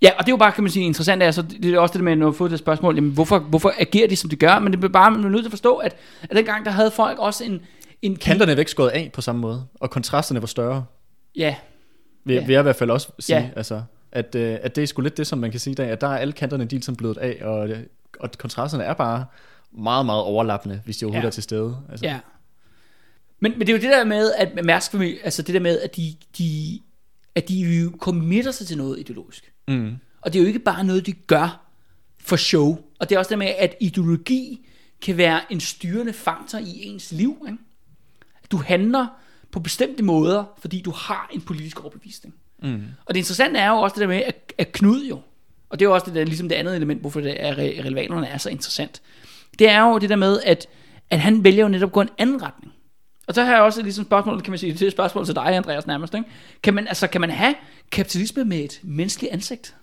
Ja, 0.03 0.11
og 0.13 0.19
det 0.19 0.29
er 0.29 0.33
jo 0.33 0.37
bare, 0.37 0.53
kan 0.53 0.65
man 0.65 0.71
sige, 0.71 0.85
interessant, 0.87 1.23
altså, 1.23 1.43
det 1.43 1.75
er 1.75 1.79
også 1.79 1.93
det 1.93 2.05
med, 2.05 2.17
når 2.17 2.33
får 2.33 2.49
det 2.49 2.59
spørgsmål, 2.59 2.95
jamen, 2.95 3.11
hvorfor, 3.11 3.39
hvorfor 3.39 3.73
agerer 3.79 4.09
de, 4.09 4.17
som 4.17 4.31
de 4.31 4.37
gør? 4.37 4.59
Men 4.59 4.73
det 4.73 4.85
er 4.85 4.89
bare, 4.89 5.11
man 5.11 5.25
er 5.25 5.29
nødt 5.29 5.43
til 5.43 5.49
at 5.49 5.53
forstå, 5.53 5.77
at, 5.77 5.97
at 6.23 6.37
dengang, 6.37 6.65
der 6.65 6.71
havde 6.71 6.91
folk 6.91 7.19
også 7.19 7.45
en... 7.45 7.61
en 8.03 8.17
Kanterne 8.17 8.53
er 8.53 8.57
væk 8.57 8.69
skåret 8.69 8.89
af 8.91 9.11
på 9.15 9.21
samme 9.21 9.41
måde, 9.41 9.65
og 9.81 9.91
kontrasterne 9.91 10.41
var 10.41 10.47
større. 10.47 10.85
Ja, 11.37 11.55
Vil, 12.25 12.35
Ja. 12.35 12.41
vil 12.47 12.53
jeg 12.53 12.61
i 12.61 12.63
hvert 12.63 12.77
fald 12.77 12.91
også 12.91 13.09
sige, 13.19 13.39
Ja. 13.39 13.49
altså, 13.57 13.83
at, 14.13 14.35
øh, 14.35 14.59
at 14.63 14.77
det 14.77 14.83
er 14.83 14.87
sgu 14.87 15.03
lidt 15.03 15.17
det, 15.17 15.27
som 15.27 15.39
man 15.39 15.51
kan 15.51 15.61
sige 15.61 15.73
i 15.73 15.75
dag, 15.75 15.91
at 15.91 16.01
der 16.01 16.07
er 16.09 16.19
alle 16.19 16.33
kanterne 16.33 16.65
de 16.65 16.75
er 16.75 16.79
ligesom 16.79 16.97
blevet 16.97 17.19
af, 17.19 17.39
og, 17.43 17.69
og 18.21 18.31
kontrasterne 18.39 18.85
er 18.85 18.95
bare 18.95 19.25
meget, 19.73 20.07
meget 20.07 20.23
overlappende, 20.23 20.81
hvis 20.85 20.97
de 20.97 21.05
overhovedet 21.05 21.23
Ja. 21.23 21.27
ja. 21.27 21.29
er 21.29 21.33
til 21.33 21.43
stede. 21.43 21.77
Altså, 21.91 22.07
Ja. 22.07 22.19
Men, 23.41 23.53
men 23.53 23.61
det 23.61 23.69
er 23.69 23.73
jo 23.73 23.81
det 23.83 23.91
der 23.91 24.05
med, 24.05 24.33
at 24.39 24.65
Mærsk 24.65 24.91
familie, 24.91 25.19
altså 25.25 25.43
det 25.43 25.55
der 25.55 25.61
med, 25.61 25.81
at 25.81 25.97
de, 25.97 26.15
de, 26.39 26.81
at 27.35 27.49
de 27.49 27.55
jo 27.61 27.93
committer 27.99 28.51
sig 28.51 28.67
til 28.67 28.77
noget 28.79 28.99
ideologisk. 28.99 29.52
Mm. 29.69 29.97
Og 30.21 30.33
det 30.33 30.39
er 30.39 30.43
jo 30.43 30.47
ikke 30.47 30.59
bare 30.59 30.85
noget, 30.85 31.07
de 31.07 31.13
gør 31.13 31.61
for 32.21 32.37
show. 32.37 32.79
Og 32.99 33.09
det 33.09 33.15
er 33.15 33.19
også 33.19 33.29
det 33.29 33.39
med, 33.39 33.53
at 33.59 33.75
ideologi 33.81 34.67
kan 35.01 35.17
være 35.17 35.53
en 35.53 35.61
styrende 35.61 36.13
faktor 36.13 36.59
i 36.59 36.85
ens 36.85 37.13
liv. 37.13 37.47
Ikke? 37.47 37.59
Du 38.51 38.57
handler 38.57 39.07
på 39.51 39.61
bestemte 39.61 40.03
måder, 40.03 40.45
fordi 40.59 40.81
du 40.81 40.91
har 40.91 41.31
en 41.33 41.41
politisk 41.41 41.81
overbevisning. 41.81 42.35
Mm. 42.63 42.83
Og 43.07 43.15
det 43.15 43.21
interessante 43.21 43.61
er 43.61 43.69
jo 43.69 43.77
også 43.77 43.95
det 43.95 44.01
der 44.01 44.07
med, 44.07 44.23
at, 44.23 44.53
at 44.59 44.73
Knud 44.73 45.05
jo, 45.05 45.21
og 45.69 45.79
det 45.79 45.85
er 45.85 45.89
jo 45.89 45.95
også 45.95 46.07
det 46.07 46.15
der, 46.15 46.25
ligesom 46.25 46.49
det 46.49 46.57
andet 46.57 46.77
element, 46.77 47.01
hvorfor 47.01 47.21
det 47.21 47.45
er, 47.45 47.55
re- 47.55 47.85
relevanerne 47.85 48.27
er 48.27 48.39
så 48.39 48.51
interessant. 48.51 49.03
Det 49.59 49.69
er 49.69 49.81
jo 49.81 49.99
det 49.99 50.09
der 50.09 50.17
med, 50.17 50.41
at, 50.45 50.67
at 51.11 51.21
han 51.21 51.45
vælger 51.45 51.63
jo 51.63 51.69
netop 51.69 51.89
at 51.89 51.93
gå 51.93 52.01
en 52.01 52.09
anden 52.19 52.43
retning. 52.43 52.73
Og 53.27 53.35
så 53.35 53.45
har 53.45 53.53
jeg 53.53 53.63
også 53.63 53.83
ligesom 53.83 54.05
spørgsmål, 54.05 54.41
kan 54.41 54.51
man 54.51 54.59
sige, 54.59 54.73
det 54.73 54.83
er 54.83 54.87
et 54.87 54.93
spørgsmål 54.93 55.27
til 55.27 55.35
dig, 55.35 55.47
Andreas, 55.47 55.87
nærmest. 55.87 56.15
Ikke? 56.15 56.27
Kan, 56.63 56.75
man, 56.75 56.89
altså, 56.89 57.07
kan 57.07 57.21
man 57.21 57.31
have 57.31 57.55
kapitalisme 57.93 58.45
med 58.45 58.59
et 58.59 58.81
menneskeligt 58.83 59.33
ansigt? 59.33 59.75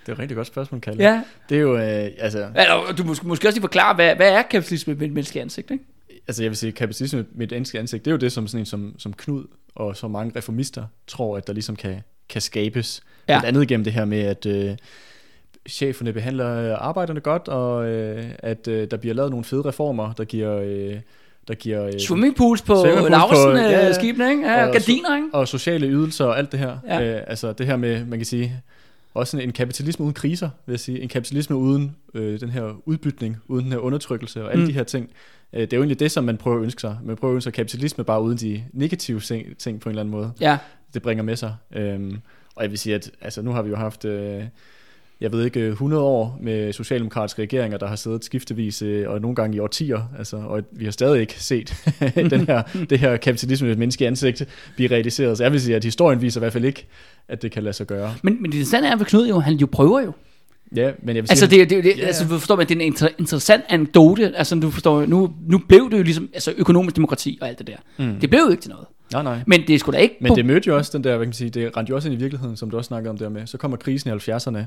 Det 0.00 0.08
er 0.08 0.12
et 0.12 0.18
rigtig 0.18 0.36
godt 0.36 0.46
spørgsmål, 0.46 0.80
Kalle. 0.80 1.04
Ja. 1.04 1.22
Det 1.48 1.56
er 1.56 1.60
jo, 1.60 1.76
øh, 1.76 2.10
altså, 2.18 2.38
Eller, 2.38 2.94
du 2.98 3.04
måske, 3.04 3.26
måske 3.28 3.48
også 3.48 3.56
lige 3.56 3.62
forklare, 3.62 3.94
hvad, 3.94 4.16
hvad 4.16 4.32
er 4.32 4.42
kapitalisme 4.42 4.94
med 4.94 5.06
et 5.06 5.12
menneskeligt 5.12 5.42
ansigt? 5.42 5.70
Ikke? 5.70 5.84
altså 6.28 6.42
jeg 6.42 6.50
vil 6.50 6.56
sige, 6.56 6.72
kapitalisme 6.72 7.26
med 7.32 7.46
et 7.46 7.52
engelsk 7.52 7.74
ansigt, 7.74 8.04
det 8.04 8.10
er 8.10 8.12
jo 8.12 8.18
det, 8.18 8.32
som 8.32 8.46
sådan 8.46 8.60
en 8.60 8.66
som, 8.66 8.94
som 8.98 9.12
Knud 9.12 9.44
og 9.74 9.96
så 9.96 10.08
mange 10.08 10.32
reformister 10.36 10.84
tror, 11.06 11.36
at 11.36 11.46
der 11.46 11.52
ligesom 11.52 11.76
kan, 11.76 12.00
kan 12.28 12.40
skabes. 12.40 13.02
Ja. 13.28 13.32
Ja. 13.32 13.40
Blandt 13.40 13.56
andet 13.56 13.68
gennem 13.68 13.84
det 13.84 13.92
her 13.92 14.04
med, 14.04 14.20
at 14.20 14.46
øh, 14.46 14.76
cheferne 15.68 16.12
behandler 16.12 16.76
arbejderne 16.76 17.20
godt, 17.20 17.48
og 17.48 17.86
øh, 17.86 18.24
at 18.38 18.68
øh, 18.68 18.90
der 18.90 18.96
bliver 18.96 19.14
lavet 19.14 19.30
nogle 19.30 19.44
fede 19.44 19.62
reformer, 19.62 20.12
der 20.12 20.24
giver... 20.24 20.60
Øh, 20.64 21.00
der 21.48 21.54
giver 21.54 21.86
øh, 21.86 21.92
Swimmingpools 22.00 22.62
på 22.62 22.74
Lausen 22.74 23.36
på- 23.52 23.56
ja, 23.56 23.88
øh, 23.88 23.94
skibene, 23.94 24.30
ikke? 24.30 24.42
Ja, 24.46 24.66
Og- 24.66 24.72
gardiner, 24.72 25.16
ikke? 25.16 25.28
og 25.32 25.48
sociale 25.48 25.86
ydelser 25.86 26.24
og 26.24 26.38
alt 26.38 26.52
det 26.52 26.60
her. 26.60 26.78
Ja. 26.88 27.16
Øh, 27.16 27.22
altså 27.26 27.52
det 27.52 27.66
her 27.66 27.76
med, 27.76 28.04
man 28.04 28.18
kan 28.18 28.26
sige, 28.26 28.62
også 29.14 29.38
en 29.38 29.52
kapitalisme 29.52 30.02
uden 30.04 30.14
kriser, 30.14 30.50
vil 30.66 30.72
jeg 30.72 30.80
sige. 30.80 31.00
En 31.00 31.08
kapitalisme 31.08 31.56
uden 31.56 31.96
øh, 32.14 32.40
den 32.40 32.48
her 32.50 32.72
udbytning, 32.86 33.36
uden 33.48 33.64
den 33.64 33.72
her 33.72 33.78
undertrykkelse 33.78 34.44
og 34.44 34.50
alle 34.52 34.62
Mm. 34.62 34.68
de 34.68 34.74
her 34.74 34.84
ting. 34.84 35.10
Øh, 35.52 35.60
det 35.60 35.72
er 35.72 35.76
jo 35.76 35.82
egentlig 35.82 36.00
det, 36.00 36.10
som 36.10 36.24
man 36.24 36.36
prøver 36.36 36.56
at 36.58 36.62
ønske 36.64 36.80
sig. 36.80 36.96
Man 37.04 37.16
prøver 37.16 37.32
at 37.32 37.34
ønske 37.34 37.44
sig 37.44 37.52
kapitalisme 37.52 38.04
bare 38.04 38.22
uden 38.22 38.38
de 38.38 38.64
negative 38.72 39.20
ting, 39.20 39.58
ting 39.58 39.80
på 39.80 39.88
en 39.88 39.90
eller 39.90 40.02
anden 40.02 40.12
måde. 40.12 40.32
Ja, 40.40 40.58
Det 40.94 41.02
bringer 41.02 41.24
med 41.24 41.36
sig. 41.36 41.54
Øhm, 41.76 42.16
og 42.56 42.62
jeg 42.62 42.70
vil 42.70 42.78
sige, 42.78 42.94
at 42.94 43.10
altså, 43.20 43.42
nu 43.42 43.50
har 43.52 43.62
vi 43.62 43.70
jo 43.70 43.76
haft... 43.76 44.04
Øh, 44.04 44.42
jeg 45.24 45.32
ved 45.32 45.44
ikke, 45.44 45.60
100 45.60 46.02
år 46.02 46.38
med 46.42 46.72
socialdemokratiske 46.72 47.42
regeringer, 47.42 47.78
der 47.78 47.86
har 47.86 47.96
siddet 47.96 48.24
skiftevis, 48.24 48.82
øh, 48.82 49.10
og 49.10 49.20
nogle 49.20 49.34
gange 49.34 49.56
i 49.56 49.58
årtier, 49.58 50.00
altså, 50.18 50.36
og 50.36 50.62
vi 50.72 50.84
har 50.84 50.92
stadig 50.92 51.20
ikke 51.20 51.42
set 51.42 51.74
den 52.30 52.46
her, 52.46 52.62
det 52.90 52.98
her 52.98 53.16
kapitalisme 53.16 53.70
et 53.70 53.78
menneske 53.78 54.06
ansigt 54.06 54.44
blive 54.76 54.90
realiseret. 54.90 55.36
Så 55.38 55.44
jeg 55.44 55.52
vil 55.52 55.60
sige, 55.60 55.76
at 55.76 55.84
historien 55.84 56.22
viser 56.22 56.40
i 56.40 56.42
hvert 56.42 56.52
fald 56.52 56.64
ikke, 56.64 56.86
at 57.28 57.42
det 57.42 57.52
kan 57.52 57.62
lade 57.62 57.72
sig 57.72 57.86
gøre. 57.86 58.14
Men, 58.22 58.42
men 58.42 58.44
det 58.52 58.58
interessante 58.58 58.88
er, 58.88 58.96
at 58.96 59.06
Knud 59.06 59.28
jo, 59.28 59.38
han 59.38 59.54
jo 59.54 59.66
prøver 59.72 60.00
jo. 60.00 60.12
Ja, 60.76 60.90
men 61.02 61.16
jeg 61.16 61.22
vil 61.22 61.28
sige, 61.28 61.32
Altså, 61.32 61.46
det, 61.46 61.70
det, 61.70 61.84
det, 61.84 61.98
Ja, 61.98 62.06
altså 62.06 62.26
forstår, 62.26 62.56
men 62.56 62.66
det 62.68 62.76
er 62.76 62.86
en 62.86 62.94
inter- 62.94 63.14
interessant 63.18 63.64
anekdote. 63.68 64.36
Altså, 64.36 64.54
du 64.54 64.70
forstår, 64.70 65.06
nu, 65.06 65.32
nu 65.48 65.58
blev 65.68 65.90
det 65.90 65.98
jo 65.98 66.02
ligesom 66.02 66.28
altså, 66.34 66.54
økonomisk 66.56 66.96
demokrati 66.96 67.38
og 67.40 67.48
alt 67.48 67.58
det 67.58 67.66
der. 67.66 67.76
Mm. 67.98 68.20
Det 68.20 68.30
blev 68.30 68.40
jo 68.40 68.50
ikke 68.50 68.62
til 68.62 68.70
noget. 68.70 68.86
nej, 69.12 69.22
nej. 69.22 69.38
Men 69.46 69.60
det 69.66 69.80
sgu 69.80 69.92
da 69.92 69.96
ikke 69.96 70.16
Men 70.20 70.36
det 70.36 70.46
mødte 70.46 70.66
jo 70.66 70.76
også 70.76 70.90
den 70.98 71.04
der, 71.04 71.10
hvad 71.10 71.26
kan 71.26 71.28
man 71.28 71.32
sige, 71.32 71.50
det 71.50 71.76
rendte 71.76 71.90
jo 71.90 71.96
også 71.96 72.08
ind 72.08 72.14
i 72.14 72.18
virkeligheden, 72.18 72.56
som 72.56 72.70
du 72.70 72.76
også 72.76 72.88
snakkede 72.88 73.10
om 73.10 73.18
der 73.18 73.28
med. 73.28 73.46
Så 73.46 73.58
kommer 73.58 73.76
krisen 73.76 74.10
i 74.10 74.30
70'erne. 74.30 74.58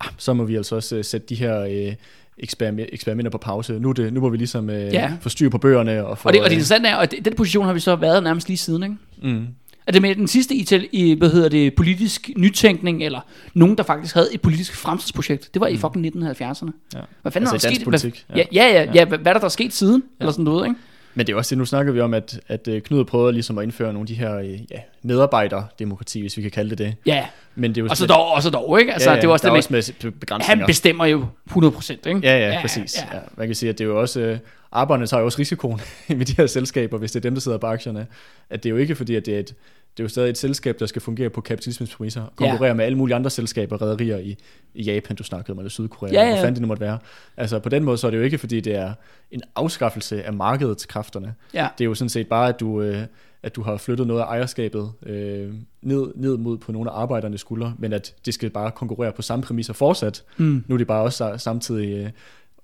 Ah, 0.00 0.10
så 0.16 0.32
må 0.34 0.44
vi 0.44 0.56
altså 0.56 0.76
også 0.76 0.96
øh, 0.96 1.04
sætte 1.04 1.26
de 1.26 1.34
her 1.34 1.60
øh, 1.60 1.94
eksperime- 2.42 2.86
eksperimenter 2.92 3.30
på 3.30 3.38
pause. 3.38 3.72
Nu, 3.72 3.88
er 3.88 3.92
det, 3.92 4.12
nu 4.12 4.20
må 4.20 4.28
vi 4.28 4.36
ligesom 4.36 4.70
øh, 4.70 4.92
Ja. 4.92 5.12
få 5.20 5.28
styr 5.28 5.48
på 5.48 5.58
bøgerne. 5.58 6.06
Og, 6.06 6.18
få, 6.18 6.28
og, 6.28 6.32
det, 6.32 6.40
og 6.40 6.44
det 6.44 6.50
øh, 6.50 6.56
interessante 6.56 6.88
er, 6.88 6.96
at 6.96 7.14
den 7.24 7.34
position 7.36 7.64
har 7.66 7.72
vi 7.72 7.80
så 7.80 7.96
været 7.96 8.22
nærmest 8.22 8.48
lige 8.48 8.56
siden, 8.56 8.82
ikke? 8.82 8.96
mm, 9.22 9.46
Er 9.86 9.92
det 9.92 10.02
med 10.02 10.14
den 10.14 10.28
sidste 10.28 10.54
i, 10.92 11.14
hvad 11.18 11.30
hedder 11.30 11.48
det, 11.48 11.74
politisk 11.74 12.30
nytænkning, 12.36 13.02
eller 13.04 13.20
nogen, 13.54 13.76
der 13.76 13.82
faktisk 13.82 14.14
havde 14.14 14.28
et 14.34 14.40
politisk 14.40 14.76
fremtidsprojekt, 14.76 15.50
det 15.54 15.60
var 15.60 15.66
i 15.66 15.76
fucking 15.76 16.06
1970'erne. 16.06 16.64
Mm. 16.64 16.72
ja. 16.94 17.00
Hvad 17.22 17.32
fanden 17.32 17.48
Altså 17.52 17.68
i 17.68 17.68
er 17.68 17.70
der 17.70 17.74
sket? 17.76 17.84
politik, 17.84 18.24
Hvad, 18.28 18.36
ja, 18.36 18.44
ja, 18.52 18.66
ja, 18.74 18.82
ja, 18.82 18.92
ja, 18.94 19.04
hvad, 19.04 19.18
hvad 19.18 19.26
er 19.26 19.32
der, 19.32 19.40
der 19.40 19.44
er 19.44 19.48
sket 19.48 19.72
siden? 19.72 20.02
Ja. 20.20 20.22
Eller 20.24 20.32
sådan 20.32 20.44
noget, 20.44 20.66
ikke? 20.68 20.80
Men 21.14 21.26
det 21.26 21.32
er 21.32 21.36
også 21.36 21.50
det, 21.50 21.58
nu 21.58 21.64
snakker 21.64 21.92
vi 21.92 22.00
om, 22.00 22.14
at, 22.14 22.40
at 22.48 22.68
øh, 22.68 22.82
Knud 22.82 23.04
prøvede 23.04 23.32
ligesom 23.32 23.58
at 23.58 23.64
indføre 23.64 23.92
nogle 23.92 24.02
af 24.02 24.06
de 24.06 24.14
her 24.14 24.36
øh, 24.36 24.52
ja, 24.52 24.78
medarbejderdemokrati, 25.02 26.20
hvis 26.20 26.36
vi 26.36 26.42
kan 26.42 26.50
kalde 26.50 26.70
det 26.70 26.78
det. 26.78 26.94
Ja, 27.06 27.26
Men 27.54 27.70
det 27.70 27.78
er 27.78 27.84
jo 27.84 27.88
og 27.90 27.96
så 27.96 28.06
dog, 28.06 28.32
og 28.32 28.42
så 28.42 28.50
dog, 28.50 28.80
ikke? 28.80 28.92
Altså, 28.92 29.10
ja, 29.10 29.14
ja, 29.14 29.20
det 29.20 29.28
var 29.28 29.32
også 29.32 29.42
det 29.42 29.48
er 29.48 29.70
med, 29.70 29.78
også 29.78 29.92
med 30.02 30.12
begrænsninger. 30.12 30.56
han 30.56 30.66
bestemmer 30.66 31.06
jo 31.06 31.26
100%, 31.50 31.92
ikke? 31.92 32.20
Ja, 32.22 32.52
ja, 32.52 32.60
præcis. 32.60 32.96
Ja. 32.96 33.16
ja. 33.16 33.22
Man 33.36 33.48
kan 33.48 33.54
sige, 33.54 33.70
at 33.70 33.78
det 33.78 33.84
er 33.84 33.88
jo 33.88 34.00
også... 34.00 34.20
Øh, 34.20 34.38
arbejderne 34.72 35.06
tager 35.06 35.20
jo 35.20 35.24
også 35.24 35.38
risikoen 35.38 35.80
med 36.08 36.26
de 36.26 36.34
her 36.36 36.46
selskaber, 36.46 36.98
hvis 36.98 37.12
det 37.12 37.18
er 37.18 37.22
dem, 37.22 37.34
der 37.34 37.40
sidder 37.40 37.58
på 37.58 37.66
aktierne. 37.66 38.06
At 38.50 38.62
det 38.62 38.68
er 38.68 38.70
jo 38.70 38.76
ikke 38.76 38.94
fordi, 38.94 39.14
at 39.14 39.26
det 39.26 39.34
er 39.34 39.38
et, 39.38 39.54
det 39.96 40.02
er 40.02 40.04
jo 40.04 40.08
stadig 40.08 40.30
et 40.30 40.38
selskab, 40.38 40.78
der 40.78 40.86
skal 40.86 41.02
fungere 41.02 41.30
på 41.30 41.40
kapitalismens 41.40 41.94
præmisser. 41.96 42.24
Konkurrere 42.36 42.66
ja. 42.68 42.74
med 42.74 42.84
alle 42.84 42.98
mulige 42.98 43.14
andre 43.16 43.30
selskaber, 43.30 43.82
rædderier 43.82 44.18
i, 44.18 44.36
i 44.74 44.82
Japan, 44.82 45.16
du 45.16 45.22
snakkede 45.24 45.52
om, 45.52 45.58
eller 45.58 45.70
Sydkorea, 45.70 46.12
Ja, 46.12 46.20
ja. 46.22 46.26
hvad 46.28 46.38
fanden 46.38 46.54
det 46.54 46.60
nu 46.62 46.68
måtte 46.68 46.80
være. 46.80 46.98
Altså 47.36 47.58
på 47.58 47.68
den 47.68 47.84
måde, 47.84 47.98
så 47.98 48.06
er 48.06 48.10
det 48.10 48.18
jo 48.18 48.22
ikke 48.22 48.38
fordi, 48.38 48.60
det 48.60 48.74
er 48.74 48.92
en 49.30 49.42
afskaffelse 49.56 50.22
af 50.22 50.32
markedets 50.32 50.86
kræfterne. 50.86 51.34
Ja. 51.54 51.68
Det 51.78 51.84
er 51.84 51.88
jo 51.88 51.94
sådan 51.94 52.08
set 52.08 52.28
bare, 52.28 52.48
at 52.48 52.60
du, 52.60 52.82
øh, 52.82 53.02
at 53.42 53.56
du 53.56 53.62
har 53.62 53.76
flyttet 53.76 54.06
noget 54.06 54.20
af 54.20 54.24
ejerskabet 54.24 54.92
øh, 55.06 55.54
ned, 55.82 56.06
ned 56.16 56.36
mod 56.36 56.58
på 56.58 56.72
nogle 56.72 56.90
af 56.90 56.94
arbejdernes 57.02 57.40
skuldre, 57.40 57.74
men 57.78 57.92
at 57.92 58.14
det 58.26 58.34
skal 58.34 58.50
bare 58.50 58.70
konkurrere 58.70 59.12
på 59.12 59.22
samme 59.22 59.42
præmisser 59.42 59.72
fortsat. 59.72 60.24
Mm. 60.36 60.64
Nu 60.68 60.74
er 60.74 60.78
de 60.78 60.84
bare 60.84 61.02
også 61.02 61.30
sa- 61.30 61.36
samtidig 61.36 62.04
øh, 62.04 62.10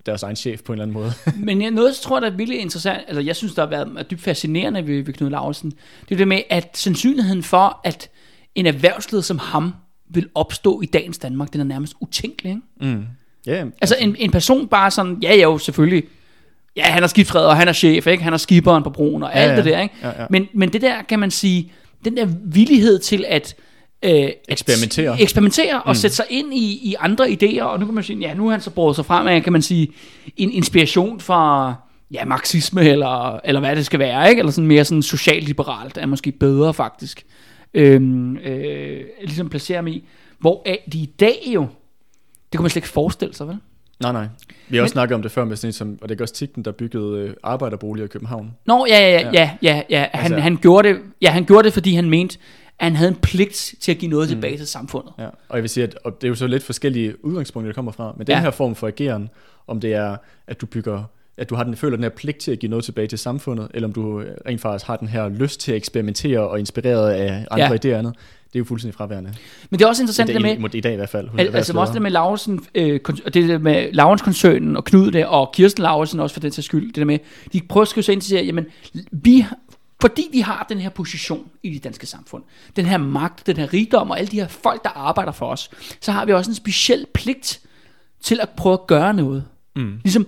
deres 0.07 0.23
egen 0.23 0.37
chef 0.37 0.63
på 0.63 0.73
en 0.73 0.75
eller 0.75 0.83
anden 0.83 0.95
måde. 0.95 1.13
Men 1.47 1.63
jeg, 1.63 1.71
noget, 1.71 1.89
jeg 1.89 1.97
tror, 1.97 2.21
der 2.21 2.27
er 2.27 2.37
virkelig 2.37 2.61
interessant, 2.61 3.01
altså 3.09 3.21
jeg 3.21 3.37
synes, 3.37 3.55
der 3.55 3.63
har 3.63 3.69
været 3.69 4.11
dybt 4.11 4.21
fascinerende 4.21 4.87
ved, 4.87 5.03
ved 5.03 5.15
Knud 5.15 5.31
Larsen, 5.31 5.71
det 6.09 6.15
er 6.15 6.17
det 6.17 6.29
med, 6.29 6.43
at 6.51 6.71
sandsynligheden 6.75 7.43
for, 7.43 7.81
at 7.85 8.11
en 8.55 8.67
erhvervsleder 8.67 9.23
som 9.23 9.39
ham 9.39 9.75
vil 10.09 10.29
opstå 10.35 10.81
i 10.81 10.87
dagens 10.87 11.19
Danmark, 11.19 11.53
den 11.53 11.61
er 11.61 11.65
nærmest 11.65 11.95
utænkelig, 12.01 12.51
ikke? 12.51 12.95
Mm. 12.97 13.05
Ja, 13.47 13.65
Altså 13.81 13.97
en, 14.01 14.17
en 14.19 14.31
person 14.31 14.69
bare 14.69 14.91
sådan, 14.91 15.19
ja 15.23 15.35
jo, 15.35 15.59
selvfølgelig, 15.59 16.05
ja 16.77 16.83
han 16.83 17.03
er 17.03 17.07
skibsredder, 17.07 17.49
og 17.49 17.57
han 17.57 17.69
er 17.69 17.73
chef, 17.73 18.07
ikke? 18.07 18.25
Han 18.25 18.33
er 18.33 18.37
skiberen 18.37 18.83
på 18.83 18.91
broen 18.91 19.23
og 19.23 19.35
alt 19.35 19.51
ja. 19.51 19.57
det 19.57 19.65
der, 19.65 19.81
ikke? 19.81 19.95
Ja, 20.03 20.09
ja. 20.09 20.27
Men, 20.31 20.49
men 20.55 20.73
det 20.73 20.83
der, 20.83 21.03
kan 21.03 21.19
man 21.19 21.31
sige, 21.31 21.73
den 22.05 22.17
der 22.17 22.27
villighed 22.45 22.99
til 22.99 23.25
at 23.29 23.55
øh, 24.03 24.29
Eksperimentere. 24.49 25.13
At, 25.13 25.21
eksperimentere 25.21 25.83
og 25.83 25.91
mm. 25.91 25.95
sætte 25.95 26.17
sig 26.17 26.27
ind 26.31 26.55
i, 26.55 26.81
i 26.83 26.95
andre 26.99 27.29
idéer, 27.29 27.63
og 27.63 27.81
nu 27.81 27.87
kan 27.87 27.95
man 27.95 28.05
sige, 28.05 28.19
ja, 28.19 28.35
nu 28.35 28.45
har 28.45 28.51
han 28.51 28.61
så 28.61 28.71
brugt 28.71 28.97
sig 28.97 29.07
frem 29.07 29.27
af, 29.27 29.43
kan 29.43 29.53
man 29.53 29.63
sige, 29.63 29.89
en 30.37 30.51
inspiration 30.51 31.21
fra 31.21 31.75
ja, 32.11 32.25
marxisme, 32.25 32.85
eller, 32.85 33.41
eller 33.45 33.61
hvad 33.61 33.77
det 33.77 33.87
skal 33.87 33.99
være, 33.99 34.31
ikke? 34.31 34.41
Eller 34.41 34.53
sådan 34.53 34.69
mere 34.69 34.85
sådan 34.85 35.03
socialliberalt, 35.03 35.99
er 35.99 36.07
måske 36.07 36.33
bedre 36.33 36.75
faktisk, 36.75 37.25
øhm, 37.75 38.37
øh, 38.37 39.05
ligesom 39.21 39.49
placere 39.49 39.83
mig 39.83 39.93
i, 39.93 40.05
hvor 40.39 40.63
er 40.67 40.77
de 40.93 40.99
i 40.99 41.07
dag 41.21 41.39
jo, 41.47 41.67
det 42.53 42.59
kunne 42.59 42.65
man 42.65 42.71
slet 42.71 42.77
ikke 42.77 42.89
forestille 42.89 43.35
sig, 43.35 43.49
vel? 43.49 43.57
Nej, 44.01 44.13
nej. 44.13 44.27
Vi 44.69 44.77
har 44.77 44.83
også 44.83 44.93
snakket 44.93 45.15
om 45.15 45.23
det 45.23 45.31
før 45.31 45.45
med 45.45 45.57
sådan 45.57 45.73
som, 45.73 45.99
og 46.03 46.09
det 46.09 46.21
er 46.21 46.25
også 46.25 46.35
Tigten, 46.35 46.65
der 46.65 46.73
byggede 46.73 47.19
øh, 47.19 47.35
arbejderboliger 47.43 48.05
i 48.05 48.09
København. 48.09 48.51
Nå, 48.67 48.87
ja, 48.89 48.99
ja, 48.99 49.11
ja, 49.11 49.31
ja, 49.33 49.51
ja, 49.63 49.83
ja. 49.91 50.07
Han, 50.13 50.33
Altså- 50.33 50.39
han, 50.39 50.57
gjorde 50.57 50.89
det, 50.89 50.99
ja, 51.23 51.31
han 51.31 51.45
gjorde 51.45 51.65
det, 51.65 51.73
fordi 51.73 51.95
han 51.95 52.11
mente, 52.11 52.39
at 52.79 52.85
han 52.87 52.97
havde 52.97 53.09
en 53.11 53.17
pligt 53.17 53.75
til 53.81 53.93
at 53.93 53.99
give 53.99 54.11
noget 54.11 54.29
tilbage 54.29 54.53
Mm. 54.53 54.59
til 54.59 54.67
samfundet. 54.67 55.13
Ja. 55.19 55.27
Og 55.49 55.57
jeg 55.57 55.63
vil 55.63 55.71
sige, 55.71 55.85
at 55.85 55.99
og 56.05 56.15
det 56.21 56.25
er 56.25 56.29
jo 56.29 56.35
så 56.35 56.47
lidt 56.47 56.63
forskellige 56.63 57.25
udgangspunkter, 57.25 57.73
der 57.73 57.75
kommer 57.75 57.93
fra. 57.93 58.15
Men 58.17 58.27
den 58.27 58.33
Ja. 58.35 58.41
her 58.41 58.51
form 58.51 58.75
for 58.75 58.87
ageren, 58.87 59.29
om 59.67 59.81
det 59.81 59.93
er, 59.95 60.17
at 60.47 60.61
du 60.61 60.67
bygger 60.67 61.03
at 61.39 61.51
du 61.51 61.55
har 61.55 61.65
den, 61.65 61.77
føler 61.77 61.97
den 61.97 62.03
her 62.05 62.11
pligt 62.11 62.39
til 62.39 62.51
at 62.53 62.59
give 62.59 62.71
noget 62.71 62.85
tilbage 62.85 63.07
til 63.07 63.19
samfundet, 63.19 63.69
eller 63.75 63.89
om 63.89 63.93
du 63.93 64.21
øh, 64.21 64.37
rent 64.47 64.61
faktisk 64.61 64.87
har 64.87 64.97
den 64.97 65.09
her 65.09 65.29
lyst 65.29 65.61
til 65.61 65.73
at 65.73 65.77
eksperimentere 65.77 66.41
og 66.49 66.59
inspireret 66.59 67.11
af 67.11 67.47
andre 67.51 67.67
Ja. 67.67 67.77
idéer 67.77 67.93
og 67.93 67.99
andet, 67.99 68.15
det 68.47 68.55
er 68.55 68.59
jo 68.59 68.65
fuldstændig 68.65 68.95
fraværende. 68.95 69.35
Men 69.71 69.79
det 69.79 69.85
er 69.85 69.89
også 69.89 70.03
interessant 70.03 70.27
det, 70.29 70.35
det, 70.37 70.45
der 70.45 70.51
i, 70.55 70.59
med, 70.59 70.75
I 70.75 70.81
dag 70.81 70.93
i 70.93 70.97
hvert 70.97 71.09
fald. 71.09 71.29
Al- 71.39 71.55
altså 71.57 71.73
også 71.79 71.93
det 71.93 72.03
med 72.03 72.11
Laursen, 72.11 72.61
øh, 72.75 73.01
det 73.25 73.35
der 73.35 73.59
med 73.59 73.93
Laurens-koncernen 73.93 74.77
og 74.77 74.85
Knud 74.85 75.11
der, 75.11 75.27
og 75.27 75.53
Kirsten 75.53 75.83
Laursen 75.83 76.21
også 76.21 76.35
for 76.35 76.41
den 76.41 76.53
sags 76.53 76.65
skyld, 76.67 76.87
det 76.87 76.97
der 76.97 77.05
med, 77.05 77.19
de 77.53 77.61
prøver 77.69 77.83
at 77.83 77.89
skrive 77.89 78.03
sig 78.05 78.13
ind 78.13 78.21
til, 78.21 78.37
at 78.37 78.47
jamen, 78.47 78.67
vi, 79.13 79.45
fordi 80.01 80.29
vi 80.33 80.41
har 80.41 80.67
den 80.69 80.81
her 80.81 80.89
position 80.89 81.51
i 81.63 81.75
det 81.75 81.85
danske 81.85 82.07
samfund, 82.07 82.45
den 82.77 82.87
her 82.87 82.97
magt, 82.97 83.47
den 83.47 83.57
her 83.57 83.73
rigdom 83.73 84.11
og 84.11 84.19
alle 84.19 84.31
de 84.31 84.41
her 84.41 84.49
folk, 84.49 84.85
der 84.85 84.91
arbejder 84.91 85.33
for 85.33 85.47
os, 85.47 85.71
så 86.01 86.13
har 86.13 86.25
vi 86.25 86.33
også 86.33 86.51
en 86.51 86.55
speciel 86.55 87.07
pligt 87.15 87.61
til 88.21 88.41
at 88.41 88.51
prøve 88.51 88.73
at 88.73 88.87
gøre 88.87 89.15
noget. 89.15 89.45
Mm. 89.77 90.01
Ligesom 90.05 90.27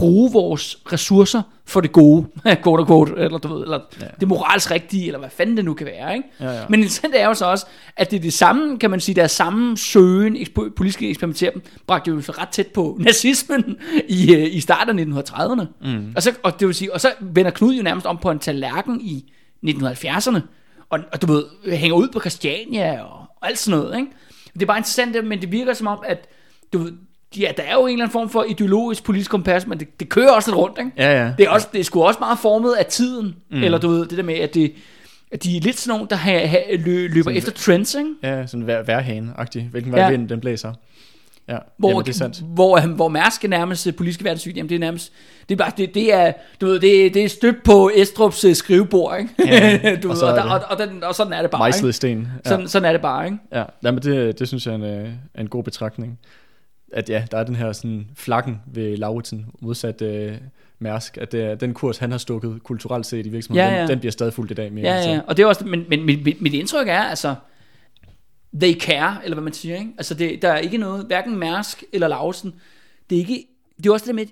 bruge 0.00 0.32
vores 0.32 0.78
ressourcer 0.92 1.42
for 1.64 1.80
det 1.80 1.92
gode, 1.92 2.26
quote 2.64 2.86
quote, 2.86 3.12
eller, 3.16 3.38
du 3.38 3.54
ved, 3.54 3.62
eller 3.62 3.80
ja. 4.00 4.06
Det 4.20 4.28
moralsk 4.28 4.70
rigtige, 4.70 5.06
eller 5.06 5.18
hvad 5.18 5.30
fanden 5.30 5.56
det 5.56 5.64
nu 5.64 5.74
kan 5.74 5.86
være. 5.86 6.14
Ikke? 6.14 6.28
Ja, 6.40 6.50
ja. 6.50 6.62
Men 6.68 6.80
interessant 6.80 7.14
er 7.14 7.26
jo 7.26 7.34
så 7.34 7.44
også, 7.44 7.66
at 7.96 8.10
det 8.10 8.16
er 8.16 8.20
det 8.20 8.32
samme, 8.32 8.78
kan 8.78 8.90
man 8.90 9.00
sige, 9.00 9.14
der 9.14 9.22
er 9.22 9.26
samme 9.26 9.76
søgen, 9.76 10.36
ekspo- 10.36 10.74
politiske 10.76 11.08
eksperimentere, 11.10 11.50
bragte 11.86 12.10
jo 12.10 12.20
så 12.20 12.32
ret 12.32 12.48
tæt 12.48 12.66
på 12.66 12.96
nazismen 13.00 13.76
i, 14.08 14.34
øh, 14.34 14.54
i 14.54 14.60
starten 14.60 15.14
af 15.16 15.22
1930'erne. 15.22 15.64
Mm. 15.88 16.12
Og, 16.16 16.22
så, 16.22 16.32
og, 16.42 16.60
det 16.60 16.66
vil 16.66 16.74
sige, 16.74 16.94
og 16.94 17.00
så 17.00 17.12
vender 17.20 17.50
Knud 17.50 17.74
jo 17.74 17.82
nærmest 17.82 18.06
om 18.06 18.18
på 18.18 18.30
en 18.30 18.38
tallerken 18.38 19.00
i 19.00 19.32
1970'erne, 19.66 20.40
og, 20.90 20.98
og 21.12 21.22
du 21.22 21.32
ved, 21.32 21.44
hænger 21.66 21.96
ud 21.96 22.08
på 22.08 22.20
Christiania 22.20 23.02
og, 23.02 23.18
og 23.40 23.48
alt 23.48 23.58
sådan 23.58 23.80
noget. 23.80 23.96
Ikke? 23.96 24.10
Det 24.54 24.62
er 24.62 24.66
bare 24.66 24.78
interessant, 24.78 25.26
men 25.26 25.40
det 25.40 25.52
virker 25.52 25.74
som 25.74 25.86
om, 25.86 25.98
at 26.06 26.28
du 26.72 26.78
ved, 26.78 26.92
ja, 27.38 27.50
der 27.56 27.62
er 27.62 27.74
jo 27.74 27.86
en 27.86 27.92
eller 27.92 28.04
anden 28.04 28.12
form 28.12 28.28
for 28.30 28.44
ideologisk 28.48 29.04
politisk 29.04 29.30
kompas, 29.30 29.66
men 29.66 29.80
det, 29.80 30.00
det 30.00 30.08
kører 30.08 30.30
også 30.32 30.50
lidt 30.50 30.56
rundt, 30.58 30.78
ikke? 30.78 30.90
Ja, 30.96 31.24
ja. 31.24 31.32
Det 31.38 31.46
er, 31.46 31.50
også, 31.50 31.68
det 31.72 31.80
er 31.80 31.84
sgu 31.84 32.02
også 32.02 32.20
meget 32.20 32.38
formet 32.38 32.72
af 32.74 32.86
tiden, 32.86 33.34
mm. 33.50 33.62
eller 33.62 33.78
du 33.78 33.88
ved, 33.88 34.06
det 34.06 34.18
der 34.18 34.24
med, 34.24 34.34
at, 34.34 34.54
det, 34.54 34.72
at 35.32 35.42
de 35.42 35.56
er 35.56 35.60
lidt 35.60 35.78
sådan 35.78 35.96
nogle, 35.96 36.08
der 36.10 36.16
ha, 36.16 36.46
ha, 36.46 36.58
lø, 36.70 37.06
løber 37.06 37.22
Sådan- 37.22 37.36
efter 37.36 37.52
trends, 37.52 37.94
ikke? 37.94 38.10
Ja, 38.22 38.46
sådan 38.46 38.66
vær, 38.66 38.82
værhane-agtig. 38.82 39.68
Hvilken 39.70 39.92
vej 39.92 40.00
Ja. 40.00 40.10
vinden 40.10 40.28
den 40.28 40.40
blæser. 40.40 40.72
Ja, 41.48 41.56
Hvor, 41.76 41.88
Jamen, 41.88 42.04
det 42.04 42.10
er 42.10 42.14
sandt. 42.18 42.42
hvor, 42.54 42.80
hvor 42.80 43.08
Mærsk 43.08 43.44
er 43.44 43.48
nærmest 43.48 43.86
øh, 43.86 43.94
politisk 43.94 44.24
verdenssyn, 44.24 44.54
jamen 44.56 44.68
det 44.68 44.74
er 44.74 44.78
nærmest, 44.78 45.12
det 45.48 45.54
er 45.54 45.58
bare, 45.64 45.72
det, 45.76 45.94
det 45.94 46.14
er, 46.14 46.32
du 46.60 46.66
ved, 46.66 46.80
det, 46.80 47.06
er- 47.06 47.10
det 47.10 47.24
er 47.24 47.28
støbt 47.28 47.62
på 47.64 47.90
Estrups 47.94 48.44
øh, 48.44 48.54
skrivebord, 48.54 49.18
ikke? 49.18 49.34
Ja, 49.54 49.78
du 50.02 50.08
og 50.10 50.14
ved, 50.16 50.22
og, 50.22 50.30
er 50.30 50.34
der, 50.34 50.42
og, 50.50 50.60
og, 50.70 50.78
den, 50.78 51.04
og 51.04 51.14
sådan 51.14 51.32
er 51.32 51.42
det 51.42 51.50
bare, 51.50 51.58
Mejslet 51.60 51.94
sten. 51.94 52.28
Ja. 52.44 52.48
Sådan, 52.48 52.68
sådan 52.68 52.88
er 52.88 52.92
det 52.92 53.00
bare, 53.00 53.24
ikke? 53.24 53.38
Ja, 53.52 53.64
Jamen, 53.84 54.02
det, 54.02 54.38
det 54.38 54.48
synes 54.48 54.66
jeg 54.66 54.72
er 54.72 54.76
en, 54.76 54.84
øh, 54.84 55.08
en 55.38 55.48
god 55.48 55.62
betragtning. 55.64 56.18
At 56.92 57.10
ja, 57.10 57.24
der 57.30 57.38
er 57.38 57.44
den 57.44 57.56
her 57.56 57.72
sådan 57.72 58.08
flakken 58.14 58.60
ved 58.66 58.96
Lauritsen, 58.96 59.46
modsat 59.60 60.02
øh, 60.02 60.36
Mærsk, 60.78 61.16
at 61.16 61.34
er, 61.34 61.54
den 61.54 61.74
kurs, 61.74 61.98
han 61.98 62.10
har 62.10 62.18
stukket 62.18 62.62
kulturelt 62.62 63.06
set 63.06 63.26
i 63.26 63.28
virksomheden, 63.28 63.70
Ja, 63.70 63.74
ja. 63.74 63.80
Den, 63.80 63.88
den 63.88 63.98
bliver 63.98 64.12
stadig 64.12 64.32
fuldt 64.32 64.50
i 64.50 64.54
dag 64.54 64.72
mere. 64.72 64.94
Ja, 64.94 65.12
ja, 65.12 65.20
og 65.26 65.36
det 65.36 65.42
er 65.42 65.46
også, 65.46 65.64
men, 65.64 65.84
men 65.88 66.04
mit, 66.04 66.40
mit, 66.42 66.54
indtryk 66.54 66.88
er, 66.88 67.00
altså, 67.00 67.34
they 68.54 68.80
care, 68.80 69.16
eller 69.24 69.34
hvad 69.34 69.44
man 69.44 69.52
siger, 69.52 69.76
ikke? 69.76 69.90
Altså, 69.98 70.14
det, 70.14 70.42
der 70.42 70.48
er 70.48 70.58
ikke 70.58 70.78
noget, 70.78 71.06
hverken 71.06 71.36
Mærsk 71.36 71.84
eller 71.92 72.08
Lausen, 72.08 72.54
det 73.10 73.16
er 73.16 73.20
ikke, 73.20 73.46
det 73.76 73.86
er 73.86 73.92
også 73.92 74.06
det 74.06 74.14
med, 74.14 74.26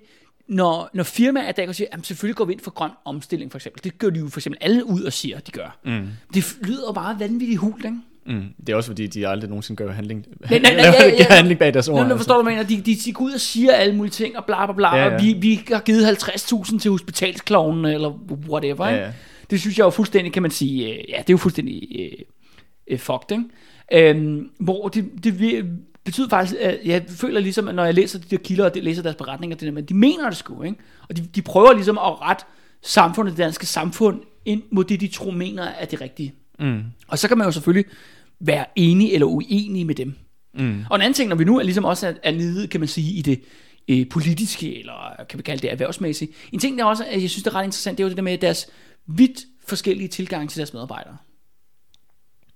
når, 0.47 0.89
når 0.93 1.03
firmaer 1.03 1.49
i 1.49 1.51
dag 1.51 1.75
siger, 1.75 1.87
at 1.91 2.05
selvfølgelig 2.05 2.35
går 2.35 2.45
vi 2.45 2.53
ind 2.53 2.61
for 2.61 2.71
grøn 2.71 2.91
omstilling, 3.05 3.51
for 3.51 3.57
eksempel. 3.57 3.83
Det 3.83 3.97
gør 3.97 4.09
de 4.09 4.19
jo 4.19 4.27
for 4.27 4.39
eksempel 4.39 4.57
alle 4.61 4.85
ud 4.85 5.03
og 5.03 5.13
siger, 5.13 5.37
at 5.37 5.47
de 5.47 5.51
gør. 5.51 5.79
Mm. 5.85 6.07
Det 6.33 6.57
lyder 6.61 6.83
jo 6.87 6.93
bare 6.93 7.19
vanvittigt 7.19 7.59
hult, 7.59 7.85
ikke? 7.85 7.97
Mm. 8.25 8.43
Det 8.59 8.69
er 8.69 8.75
også 8.75 8.89
fordi, 8.89 9.07
de 9.07 9.27
aldrig 9.27 9.49
nogensinde 9.49 9.77
gør 9.83 9.91
handling, 9.91 10.25
Nej, 10.49 10.59
nej, 10.59 10.73
nej, 10.73 10.85
ja, 10.85 11.07
ja, 11.07 11.27
gør 11.27 11.35
handling 11.35 11.59
bag 11.59 11.73
deres 11.73 11.87
ord. 11.87 11.95
Nå, 11.95 12.03
nu 12.03 12.03
altså. 12.03 12.17
forstår 12.17 12.37
du, 12.37 12.43
mener. 12.43 12.63
De, 12.63 12.81
de, 12.81 12.95
de 12.95 13.13
går 13.13 13.25
ud 13.25 13.31
og 13.31 13.39
siger 13.39 13.71
alle 13.73 13.95
mulige 13.95 14.11
ting, 14.11 14.37
og 14.37 14.45
bla 14.45 14.65
bla 14.65 14.73
bla, 14.75 14.95
Ja, 14.95 15.03
ja, 15.03 15.09
ja. 15.09 15.15
og 15.15 15.21
vi, 15.23 15.33
vi 15.33 15.61
har 15.71 15.79
givet 15.79 16.05
50.000 16.07 16.79
til 16.79 16.91
hospitalsklovnene, 16.91 17.93
eller 17.93 18.19
whatever, 18.49 18.85
Ja, 18.87 18.93
ikke? 18.93 19.05
ja. 19.05 19.11
Det 19.49 19.59
synes 19.59 19.77
jeg 19.77 19.83
jo 19.85 19.89
fuldstændig, 19.89 20.33
kan 20.33 20.41
man 20.41 20.51
sige, 20.51 20.87
øh, 20.87 21.09
ja, 21.09 21.17
det 21.17 21.29
er 21.29 21.33
jo 21.33 21.37
fuldstændig 21.37 21.87
øh, 21.99 22.11
øh, 22.87 22.99
fucked, 22.99 23.31
ikke? 23.31 24.09
Øhm, 24.09 24.49
hvor 24.59 24.87
det, 24.87 25.05
det 25.23 25.65
betyder 26.05 26.29
faktisk, 26.29 26.55
at 26.61 26.79
jeg 26.85 27.03
føler 27.07 27.39
ligesom, 27.39 27.67
at 27.67 27.75
når 27.75 27.85
jeg 27.85 27.93
læser 27.93 28.19
de 28.19 28.25
der 28.29 28.37
kilder, 28.37 28.65
og 28.65 28.75
de 28.75 28.81
læser 28.81 29.01
deres 29.01 29.15
beretninger, 29.15 29.57
det 29.57 29.65
der, 29.65 29.71
men 29.71 29.85
de 29.85 29.93
mener 29.93 30.29
det 30.29 30.37
sgu, 30.37 30.63
ikke? 30.63 30.77
Og 31.09 31.17
de, 31.17 31.21
de 31.35 31.41
prøver 31.41 31.73
ligesom 31.73 31.97
at 31.97 32.21
rette 32.21 32.45
samfundet, 32.83 33.31
det 33.37 33.43
danske 33.43 33.65
samfund, 33.65 34.21
ind 34.45 34.63
mod 34.71 34.83
det, 34.83 35.01
de 35.01 35.07
tror 35.07 35.31
mener 35.31 35.63
er 35.63 35.85
det 35.85 36.01
rigtige. 36.01 36.33
Mm. 36.59 36.83
Og 37.07 37.19
så 37.19 37.27
kan 37.27 37.37
man 37.37 37.47
jo 37.47 37.51
selvfølgelig 37.51 37.85
være 38.39 38.65
enig 38.75 39.13
eller 39.13 39.25
uenig 39.27 39.85
med 39.85 39.95
dem. 39.95 40.13
Mm. 40.53 40.83
Og 40.89 40.95
en 40.95 41.01
anden 41.01 41.13
ting, 41.13 41.29
når 41.29 41.35
vi 41.35 41.43
nu 41.43 41.59
er 41.59 41.63
ligesom 41.63 41.85
også 41.85 42.07
er, 42.07 42.13
er 42.23 42.31
nede, 42.31 42.67
kan 42.67 42.79
man 42.81 42.87
sige, 42.87 43.13
i 43.13 43.21
det 43.21 43.41
øh, 43.87 44.09
politiske, 44.09 44.79
eller 44.79 45.23
kan 45.29 45.37
vi 45.37 45.43
kalde 45.43 45.61
det 45.61 45.71
erhvervsmæssige. 45.71 46.31
En 46.51 46.59
ting, 46.59 46.77
der 46.77 46.85
også, 46.85 47.05
at 47.05 47.21
jeg 47.21 47.29
synes, 47.29 47.43
det 47.43 47.51
er 47.51 47.55
ret 47.55 47.63
interessant, 47.63 47.97
det 47.97 48.03
er 48.03 48.05
jo 48.05 48.09
det 48.09 48.17
der 48.17 48.23
med 48.23 48.37
deres 48.37 48.67
vidt 49.07 49.39
forskellige 49.67 50.07
tilgang 50.07 50.49
til 50.49 50.57
deres 50.57 50.73
medarbejdere. 50.73 51.17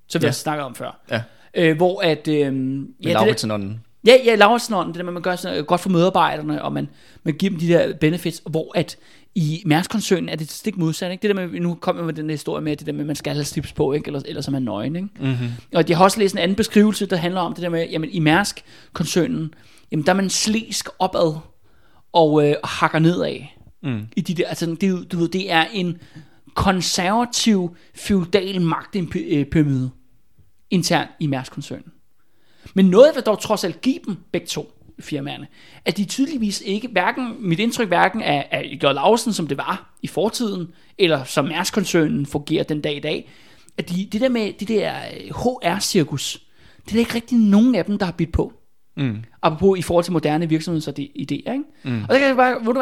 Som 0.07 0.21
vi 0.21 0.25
Ja. 0.25 0.29
har 0.29 0.33
snakket 0.33 0.65
om 0.65 0.75
før. 0.75 0.99
Ja, 1.11 1.21
Øh, 1.57 1.77
hvor 1.77 2.01
at... 2.01 2.27
Øh, 2.27 2.35
ja, 2.39 2.51
med 2.51 2.77
det 2.87 2.93
der- 3.03 3.13
Lauritsen 3.13 3.51
ånden. 3.51 3.79
Ja, 4.07 4.15
ja, 4.25 4.35
Lauritsen, 4.35 4.73
det 4.73 4.95
der 4.95 5.03
med, 5.03 5.09
at 5.09 5.13
man 5.13 5.21
gør 5.21 5.35
sådan, 5.35 5.65
godt 5.65 5.81
for 5.81 5.89
medarbejderne, 5.89 6.63
og 6.63 6.73
man, 6.73 6.89
man 7.23 7.33
giver 7.33 7.49
dem 7.49 7.59
de 7.59 7.67
der 7.67 7.93
benefits, 7.97 8.41
hvor 8.49 8.71
at 8.77 8.97
i 9.35 9.63
Mærsk-koncernen 9.65 10.29
er 10.29 10.35
det 10.35 10.51
stik 10.51 10.77
modsat, 10.77 11.11
ikke? 11.11 11.21
Det 11.21 11.35
der 11.35 11.47
med, 11.47 11.59
nu 11.59 11.73
kommer 11.73 12.01
jeg 12.01 12.05
med 12.05 12.13
den 12.13 12.29
der 12.29 12.33
historie 12.33 12.63
med, 12.63 12.75
det 12.77 12.87
der 12.87 12.93
med, 12.93 12.99
at 12.99 13.07
man 13.07 13.15
skal 13.15 13.33
have 13.33 13.43
slips 13.43 13.73
på, 13.73 13.93
ikke? 13.93 14.07
Ellers, 14.07 14.23
ellers 14.23 14.47
er 14.47 14.51
man 14.51 14.61
nøgen, 14.61 14.95
ikke? 14.95 15.07
Mm-hmm. 15.19 15.49
Og 15.73 15.89
jeg 15.89 15.97
har 15.97 16.03
også 16.03 16.19
læst 16.19 16.33
en 16.33 16.39
anden 16.39 16.55
beskrivelse, 16.55 17.05
der 17.05 17.15
handler 17.15 17.41
om 17.41 17.53
det 17.53 17.63
der 17.63 17.69
med, 17.69 17.87
jamen 17.89 18.09
i 18.09 18.19
Mærsk-koncernen, 18.19 19.53
jamen 19.91 20.05
der 20.05 20.11
er 20.11 20.15
man 20.15 20.29
slæsk 20.29 20.89
opad 20.99 21.35
og 22.13 22.49
øh, 22.49 22.55
hakker 22.63 22.99
nedad. 22.99 23.39
Mm. 23.83 24.07
I 24.15 24.21
de 24.21 24.33
der, 24.33 24.47
altså 24.47 24.65
det, 24.81 24.89
er 24.89 25.03
du 25.11 25.17
ved, 25.17 25.27
det 25.27 25.51
er 25.51 25.65
en 25.73 25.97
konservativ, 26.53 27.75
feudal 27.95 28.61
magtpyramide 28.61 29.91
internt 30.69 31.09
i 31.19 31.27
Mærsk-koncernen. 31.27 31.91
Men 32.73 32.85
noget 32.85 33.11
vil 33.15 33.23
dog 33.23 33.41
trods 33.41 33.63
alt 33.63 33.81
give 33.81 33.99
dem 34.05 34.17
begge 34.31 34.47
to 34.47 34.72
firmaerne, 34.99 35.47
at 35.85 35.97
de 35.97 36.05
tydeligvis 36.05 36.61
ikke, 36.65 36.87
hverken, 36.91 37.35
mit 37.39 37.59
indtryk 37.59 37.87
hverken 37.87 38.21
af, 38.21 38.47
af 38.51 38.77
J. 38.83 38.85
Lausen, 38.85 39.33
som 39.33 39.47
det 39.47 39.57
var 39.57 39.93
i 40.01 40.07
fortiden, 40.07 40.67
eller 40.97 41.23
som 41.23 41.45
Mærsk-koncernen 41.45 42.25
fungerer 42.25 42.63
den 42.63 42.81
dag 42.81 42.95
i 42.95 42.99
dag, 42.99 43.29
at 43.77 43.89
de, 43.89 44.07
det 44.11 44.21
der 44.21 44.29
med 44.29 44.53
det 44.59 44.67
der 44.67 44.91
øh, 45.23 45.29
HR-cirkus, 45.35 46.37
det 46.85 46.89
er 46.91 46.93
der 46.93 46.99
ikke 46.99 47.15
rigtig 47.15 47.37
nogen 47.37 47.75
af 47.75 47.85
dem, 47.85 47.97
der 47.97 48.05
har 48.05 48.13
bidt 48.13 48.31
på. 48.31 48.53
Mm. 48.97 49.17
Apropos 49.41 49.79
i 49.79 49.81
forhold 49.81 50.03
til 50.03 50.13
moderne 50.13 50.49
virksomhedsidéer, 50.49 51.31
ikke? 51.31 51.63
Mm. 51.83 52.01
Og 52.03 52.09
der 52.09 52.19
kan 52.19 52.27
jeg 52.27 52.35
bare, 52.35 52.55
ved 52.65 52.73
du 52.73 52.81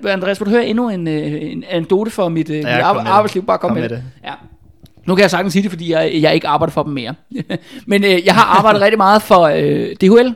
hvad, 0.00 0.10
Andreas, 0.12 0.40
vil 0.40 0.46
du 0.46 0.50
høre 0.50 0.66
endnu 0.66 0.88
en, 0.88 1.08
øh, 1.08 1.52
en 1.52 1.64
anekdote 1.68 2.10
for 2.10 2.28
mit, 2.28 2.50
øh, 2.50 2.56
mit 2.56 2.64
kom 2.64 2.96
ar- 2.96 3.04
arbejdsliv? 3.06 3.46
Bare 3.46 3.58
kom, 3.58 3.68
Kom 3.68 3.74
med, 3.74 3.82
med 3.82 3.88
det. 3.88 4.04
det. 4.22 4.28
Ja. 4.28 4.32
Nu 5.06 5.14
kan 5.14 5.22
jeg 5.22 5.30
sagtens 5.30 5.52
sige 5.52 5.62
det, 5.62 5.70
fordi 5.70 5.92
jeg, 5.92 6.10
jeg 6.22 6.34
ikke 6.34 6.48
arbejder 6.48 6.72
for 6.72 6.82
dem 6.82 6.92
mere. 6.92 7.14
Men 7.86 8.04
øh, 8.04 8.26
jeg 8.26 8.34
har 8.34 8.44
arbejdet 8.58 8.82
rigtig 8.82 8.98
meget 8.98 9.22
for 9.22 9.40
øh, 9.42 9.96
DHL, 10.00 10.34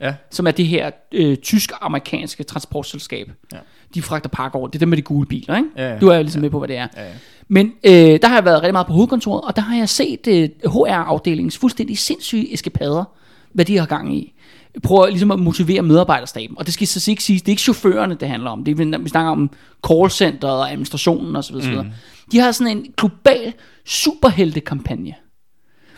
Ja, 0.00 0.14
som 0.30 0.46
er 0.46 0.50
det 0.50 0.66
her 0.66 0.90
øh, 1.12 1.36
tysk-amerikanske 1.36 2.42
transportselskab. 2.42 3.30
Ja. 3.52 3.58
De 3.94 4.02
fragter 4.02 4.28
pakker 4.28 4.58
over. 4.58 4.68
Det 4.68 4.74
er 4.74 4.78
dem 4.78 4.88
med 4.88 4.96
de 4.96 5.02
gule 5.02 5.26
biler, 5.26 5.56
ikke? 5.56 5.68
Ja, 5.76 5.92
ja. 5.92 5.98
Du 5.98 6.08
er 6.08 6.16
jo 6.16 6.22
ligesom 6.22 6.42
med 6.42 6.50
på, 6.50 6.58
hvad 6.58 6.68
det 6.68 6.76
er. 6.76 6.86
ja, 6.96 7.04
ja. 7.04 7.12
Men 7.48 7.72
øh, 7.84 7.92
der 7.92 8.28
har 8.28 8.34
jeg 8.34 8.44
været 8.44 8.62
rigtig 8.62 8.72
meget 8.72 8.86
på 8.86 8.92
hovedkontoret, 8.92 9.40
og 9.44 9.56
der 9.56 9.62
har 9.62 9.76
jeg 9.76 9.88
set 9.88 10.26
øh, 10.28 10.48
HR-afdelingens 10.64 11.58
fuldstændig 11.58 11.98
sindssyge 11.98 12.52
eskapader, 12.52 13.04
hvad 13.52 13.64
de 13.64 13.78
har 13.78 13.86
gang 13.86 14.16
i. 14.16 14.34
Prøver 14.82 15.06
ligesom 15.06 15.30
at 15.30 15.38
motivere 15.38 15.82
medarbejderstaben. 15.82 16.58
Og 16.58 16.66
det 16.66 16.74
skal 16.74 16.86
så 16.86 17.10
ikke 17.10 17.24
siges, 17.24 17.42
det 17.42 17.48
er 17.48 17.52
ikke 17.52 17.62
chaufførerne, 17.62 18.14
det 18.14 18.28
handler 18.28 18.50
om. 18.50 18.64
Det 18.64 18.80
er, 18.80 18.98
vi 18.98 19.08
snakker 19.08 19.30
om 19.30 19.50
callcenteret 19.86 20.58
og 20.58 20.70
administrationen 20.70 21.36
osv. 21.36 21.56
Mm. 21.56 21.90
De 22.32 22.38
har 22.38 22.52
sådan 22.52 22.76
en 22.76 22.86
global 22.96 23.52
superheltekampagne, 23.84 25.14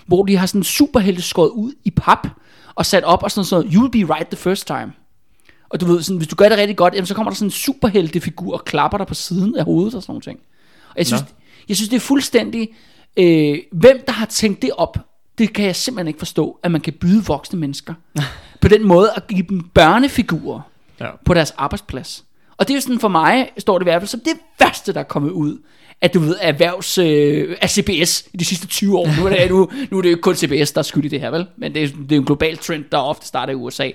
hvor 0.07 0.25
de 0.25 0.37
har 0.37 0.47
sådan 0.47 0.59
en 0.61 0.65
superhelte 0.65 1.23
skåret 1.23 1.51
ud 1.51 1.73
i 1.85 1.91
pap, 1.91 2.29
og 2.81 2.87
sat 2.87 3.05
op 3.05 3.23
og 3.23 3.31
sådan 3.31 3.49
noget, 3.51 3.75
you 3.75 3.83
will 3.83 4.07
be 4.07 4.15
right 4.15 4.29
the 4.29 4.37
first 4.37 4.67
time. 4.67 4.93
Og 5.69 5.81
du 5.81 5.87
ved, 5.87 6.03
sådan, 6.03 6.17
hvis 6.17 6.29
du 6.29 6.37
gør 6.37 6.49
det 6.49 6.59
rigtig 6.59 6.77
godt, 6.77 6.95
jamen, 6.95 7.07
så 7.07 7.15
kommer 7.15 7.31
der 7.31 7.35
sådan 7.35 7.47
en 7.47 7.51
superheltefigur 7.51 8.55
og 8.55 8.65
klapper 8.65 8.99
dig 8.99 9.07
på 9.07 9.15
siden 9.15 9.57
af 9.57 9.65
hovedet 9.65 9.95
og 9.95 10.03
sådan 10.03 10.11
nogle 10.13 10.23
ting. 10.23 10.39
Og 10.91 10.95
jeg 10.97 11.07
synes, 11.07 11.23
Nå. 11.23 11.29
jeg 11.69 11.77
synes 11.77 11.89
det 11.89 11.97
er 11.97 12.01
fuldstændig, 12.01 12.69
øh, 13.17 13.59
hvem 13.73 14.03
der 14.07 14.13
har 14.13 14.27
tænkt 14.27 14.63
det 14.63 14.71
op, 14.77 14.99
det 15.39 15.53
kan 15.53 15.65
jeg 15.65 15.77
simpelthen 15.77 16.07
ikke 16.09 16.19
forstå, 16.19 16.59
at 16.63 16.71
man 16.71 16.81
kan 16.81 16.93
byde 16.93 17.25
voksne 17.25 17.59
mennesker 17.59 17.95
på 18.61 18.69
den 18.69 18.87
måde 18.87 19.11
at 19.17 19.27
give 19.27 19.47
dem 19.49 19.63
børnefigurer 19.75 20.61
Ja. 21.01 21.09
på 21.25 21.35
deres 21.35 21.51
arbejdsplads. 21.51 22.25
Og 22.57 22.69
det 22.69 22.75
er 22.75 22.77
jo 22.77 22.81
sådan 22.81 23.01
for 23.01 23.09
mig, 23.09 23.51
står 23.59 23.79
det 23.79 23.85
i 23.85 23.89
hvert 23.91 24.03
fald 24.03 24.09
som 24.09 24.21
det 24.21 24.33
værste, 24.61 24.93
der 24.93 25.01
er 25.01 25.05
kommet 25.05 25.31
ud 25.31 25.59
at 26.03 26.15
du 26.15 26.21
ved, 26.21 26.37
erhvervs 26.41 26.99
øh, 26.99 27.57
af 27.61 27.71
CBS 27.71 28.25
i 28.35 28.37
de 28.37 28.45
sidste 28.45 28.67
20 28.67 28.99
år. 28.99 29.21
Nu 29.21 29.27
er, 29.27 29.31
det, 29.31 29.51
nu, 29.51 29.69
nu 29.91 29.99
er 29.99 30.03
det 30.03 30.09
jo 30.09 30.15
ikke 30.15 30.23
kun 30.23 30.35
CBS, 30.35 30.73
der 30.73 30.79
er 30.79 30.83
skyld 30.83 31.05
i 31.05 31.09
det 31.09 31.21
her, 31.21 31.31
vel? 31.31 31.47
Men 31.57 31.75
det 31.75 31.83
er, 31.83 31.89
det 32.09 32.13
er 32.13 32.17
en 32.17 32.25
global 32.25 32.57
trend, 32.57 32.85
der 32.93 32.99
ofte 32.99 33.27
starter 33.27 33.53
i 33.53 33.57
USA. 33.57 33.91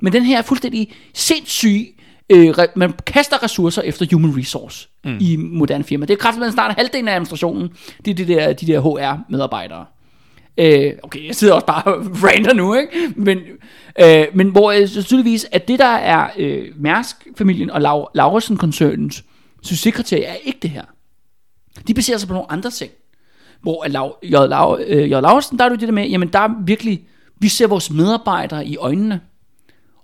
Men 0.00 0.12
den 0.12 0.22
her 0.22 0.38
er 0.38 0.42
fuldstændig 0.42 0.92
sindssyg, 1.14 1.94
øh, 2.30 2.54
man 2.76 2.92
kaster 3.06 3.42
ressourcer 3.42 3.82
efter 3.82 4.06
human 4.12 4.38
resource 4.38 4.88
mm. 5.04 5.16
i 5.20 5.36
moderne 5.36 5.84
firma. 5.84 6.06
Det 6.06 6.12
er 6.12 6.18
kraftigt, 6.18 6.40
man 6.40 6.52
starter 6.52 6.74
halvdelen 6.74 7.08
af 7.08 7.12
administrationen, 7.12 7.70
det 8.04 8.10
er 8.10 8.14
de 8.14 8.34
der, 8.34 8.52
de 8.52 8.66
der 8.66 8.80
HR-medarbejdere. 8.80 9.84
Øh, 10.58 10.92
okay, 11.02 11.26
jeg 11.26 11.34
sidder 11.34 11.54
også 11.54 11.66
bare 11.66 11.82
og 12.50 12.56
nu, 12.56 12.74
ikke? 12.74 13.12
Men, 13.16 13.38
øh, 14.00 14.26
men 14.34 14.50
hvor 14.50 14.72
jeg 14.72 14.88
tydeligvis, 14.88 15.46
at 15.52 15.68
det 15.68 15.78
der 15.78 15.84
er 15.84 16.30
øh, 16.38 16.64
Mærsk-familien 16.76 17.70
og 17.70 17.80
Lau- 17.80 18.10
Lauritsen-koncernens 18.14 19.24
succeskriterie 19.62 20.24
er 20.24 20.36
ikke 20.44 20.58
det 20.62 20.70
her. 20.70 20.84
De 21.86 21.94
baserer 21.94 22.18
sig 22.18 22.28
på 22.28 22.34
nogle 22.34 22.52
andre 22.52 22.70
ting. 22.70 22.90
Hvor 23.60 23.84
at 23.84 23.90
Lau, 23.90 24.12
J. 24.22 24.30
Lau, 24.30 24.78
øh, 24.78 25.10
J. 25.10 25.12
Lauritsen, 25.12 25.58
der 25.58 25.64
er 25.64 25.68
jo 25.68 25.76
det 25.76 25.88
der 25.88 25.94
med, 25.94 26.08
jamen 26.08 26.28
der 26.28 26.38
er 26.38 26.48
virkelig, 26.64 27.04
vi 27.38 27.48
ser 27.48 27.66
vores 27.66 27.90
medarbejdere 27.90 28.66
i 28.66 28.76
øjnene. 28.76 29.20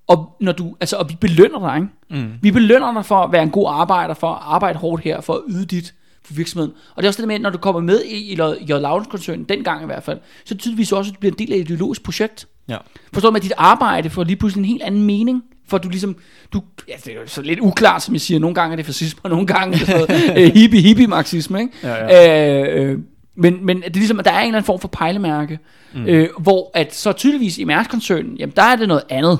Og, 0.06 0.36
når 0.40 0.52
du, 0.52 0.76
altså, 0.80 0.96
og 0.96 1.08
vi 1.08 1.16
belønner 1.20 1.58
dig, 1.58 1.76
ikke? 1.76 2.24
Mm. 2.24 2.32
Vi 2.42 2.50
belønner 2.50 2.92
dig 2.94 3.06
for 3.06 3.16
at 3.16 3.32
være 3.32 3.42
en 3.42 3.50
god 3.50 3.66
arbejder, 3.68 4.14
for 4.14 4.30
at 4.30 4.38
arbejde 4.42 4.78
hårdt 4.78 5.02
her, 5.02 5.20
for 5.20 5.34
at 5.34 5.40
yde 5.48 5.64
dit 5.64 5.94
for 6.24 6.34
virksomheden. 6.34 6.72
Og 6.94 7.02
det 7.02 7.04
er 7.06 7.08
også 7.08 7.22
det 7.22 7.28
med, 7.28 7.34
at 7.34 7.40
når 7.40 7.50
du 7.50 7.58
kommer 7.58 7.80
med 7.80 8.04
i, 8.04 8.34
J. 8.34 8.68
Lauritsen-koncernen, 8.68 9.44
dengang 9.44 9.82
i 9.82 9.86
hvert 9.86 10.02
fald, 10.02 10.18
så 10.44 10.56
tydeligvis 10.56 10.92
også, 10.92 11.10
at 11.10 11.14
du 11.14 11.18
bliver 11.20 11.32
en 11.32 11.38
del 11.38 11.52
af 11.52 11.56
et 11.56 11.60
ideologisk 11.60 12.02
projekt. 12.02 12.46
Ja. 12.68 12.76
Forstår 13.12 13.28
du 13.28 13.32
med, 13.32 13.40
at 13.40 13.44
dit 13.44 13.52
arbejde 13.56 14.10
får 14.10 14.24
lige 14.24 14.36
pludselig 14.36 14.60
en 14.60 14.68
helt 14.68 14.82
anden 14.82 15.02
mening? 15.02 15.42
For 15.68 15.78
du 15.78 15.88
ligesom, 15.88 16.16
du, 16.52 16.62
ja, 16.88 16.94
det 17.04 17.12
er 17.12 17.20
jo 17.20 17.26
så 17.26 17.42
lidt 17.42 17.60
uklart, 17.60 18.02
som 18.02 18.14
jeg 18.14 18.20
siger, 18.20 18.40
nogle 18.40 18.54
gange 18.54 18.72
er 18.72 18.76
det 18.76 18.86
fascisme, 18.86 19.20
og 19.22 19.30
nogle 19.30 19.46
gange 19.46 19.74
er 19.74 19.78
det 19.78 19.88
noget, 19.88 20.38
øh, 20.46 20.54
hippie 20.54 20.80
hippie 20.80 21.06
marxisme, 21.06 21.60
ikke? 21.60 21.72
Ja, 21.82 22.64
Øh, 22.68 22.90
øh, 22.90 22.98
men, 23.36 23.66
men 23.66 23.76
det 23.76 23.86
er 23.86 23.90
ligesom, 23.94 24.18
at 24.18 24.24
der 24.24 24.30
er 24.30 24.40
en 24.40 24.46
eller 24.46 24.58
anden 24.58 24.66
form 24.66 24.80
for 24.80 24.88
pejlemærke, 24.88 25.58
mm. 25.94 26.06
øh, 26.06 26.28
hvor 26.38 26.70
at 26.74 26.94
så 26.94 27.12
tydeligvis 27.12 27.58
i 27.58 27.64
Mærsk-koncernen, 27.64 28.36
jamen 28.36 28.52
der 28.56 28.62
er 28.62 28.76
det 28.76 28.88
noget 28.88 29.02
andet. 29.08 29.38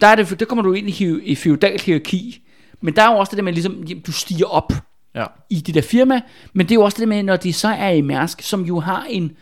Der, 0.00 0.06
er 0.06 0.14
det, 0.14 0.40
der 0.40 0.46
kommer 0.46 0.62
du 0.62 0.72
ind 0.72 0.88
i, 0.88 1.20
i 1.22 1.34
feudal 1.34 1.80
hierarki, 1.80 2.42
men 2.80 2.96
der 2.96 3.02
er 3.02 3.12
jo 3.12 3.18
også 3.18 3.30
det 3.30 3.36
der 3.36 3.42
med, 3.42 3.52
ligesom, 3.52 3.84
jamen, 3.88 4.02
du 4.02 4.12
stiger 4.12 4.46
op 4.46 4.72
Ja. 5.14 5.24
i 5.50 5.54
det 5.60 5.74
der 5.74 5.82
firma, 5.82 6.20
men 6.52 6.66
det 6.66 6.72
er 6.72 6.74
jo 6.74 6.82
også 6.82 6.96
det 6.96 7.00
der 7.00 7.14
med, 7.14 7.22
når 7.22 7.36
de 7.36 7.52
så 7.52 7.68
er 7.68 7.90
i 7.90 8.00
Mærsk, 8.00 8.42
som 8.42 8.64
jo 8.64 8.80
har 8.80 9.04
en 9.08 9.32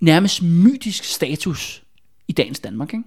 nærmest 0.00 0.42
mytisk 0.42 1.04
status 1.04 1.82
i 2.28 2.32
dagens 2.32 2.60
Danmark, 2.60 2.94
ikke? 2.94 3.04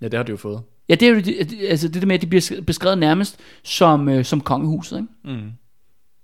ja, 0.00 0.08
det 0.08 0.14
har 0.14 0.22
de 0.22 0.30
jo 0.30 0.36
fået. 0.36 0.62
Ja, 0.88 0.94
det 0.94 1.08
er 1.08 1.12
jo 1.12 1.20
det, 1.20 1.56
altså 1.68 1.88
det 1.88 2.02
der 2.02 2.06
med, 2.06 2.14
at 2.14 2.22
de 2.22 2.26
bliver 2.26 2.62
beskrevet 2.66 2.98
nærmest 2.98 3.40
som, 3.62 4.08
øh, 4.08 4.24
som 4.24 4.40
kongehuset, 4.40 4.96
ikke? 4.96 5.38
Mm. 5.38 5.50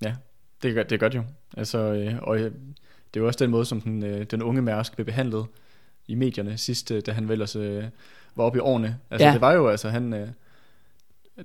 Ja, 0.03 0.15
det 0.63 0.75
gør, 0.75 0.83
det 0.83 1.01
gør 1.01 1.09
det 1.09 1.19
jo. 1.19 1.23
Altså, 1.57 1.79
øh, 1.79 2.15
og 2.23 2.39
øh, 2.39 2.45
det 3.15 3.17
er 3.17 3.21
jo 3.21 3.27
også 3.27 3.45
den 3.45 3.51
måde, 3.51 3.65
som 3.65 3.81
den, 3.81 4.05
øh, 4.05 4.25
den 4.25 4.43
unge 4.43 4.63
Mærsk 4.63 4.95
blev 4.95 5.07
behandlet 5.07 5.47
i 6.07 6.15
medierne 6.15 6.59
sidst, 6.59 6.91
øh, 6.91 7.03
da 7.07 7.13
han 7.13 7.29
vel 7.29 7.33
ellers 7.33 7.57
øh, 7.57 7.85
var 8.37 8.45
oppe 8.45 8.59
i 8.59 8.61
årene. 8.61 8.97
Altså, 9.11 9.25
Ja. 9.25 9.29
ja. 9.29 9.33
det 9.33 9.41
var 9.41 9.53
jo, 9.53 9.69
altså, 9.69 9.89
han... 9.89 10.13
Øh, 10.13 10.29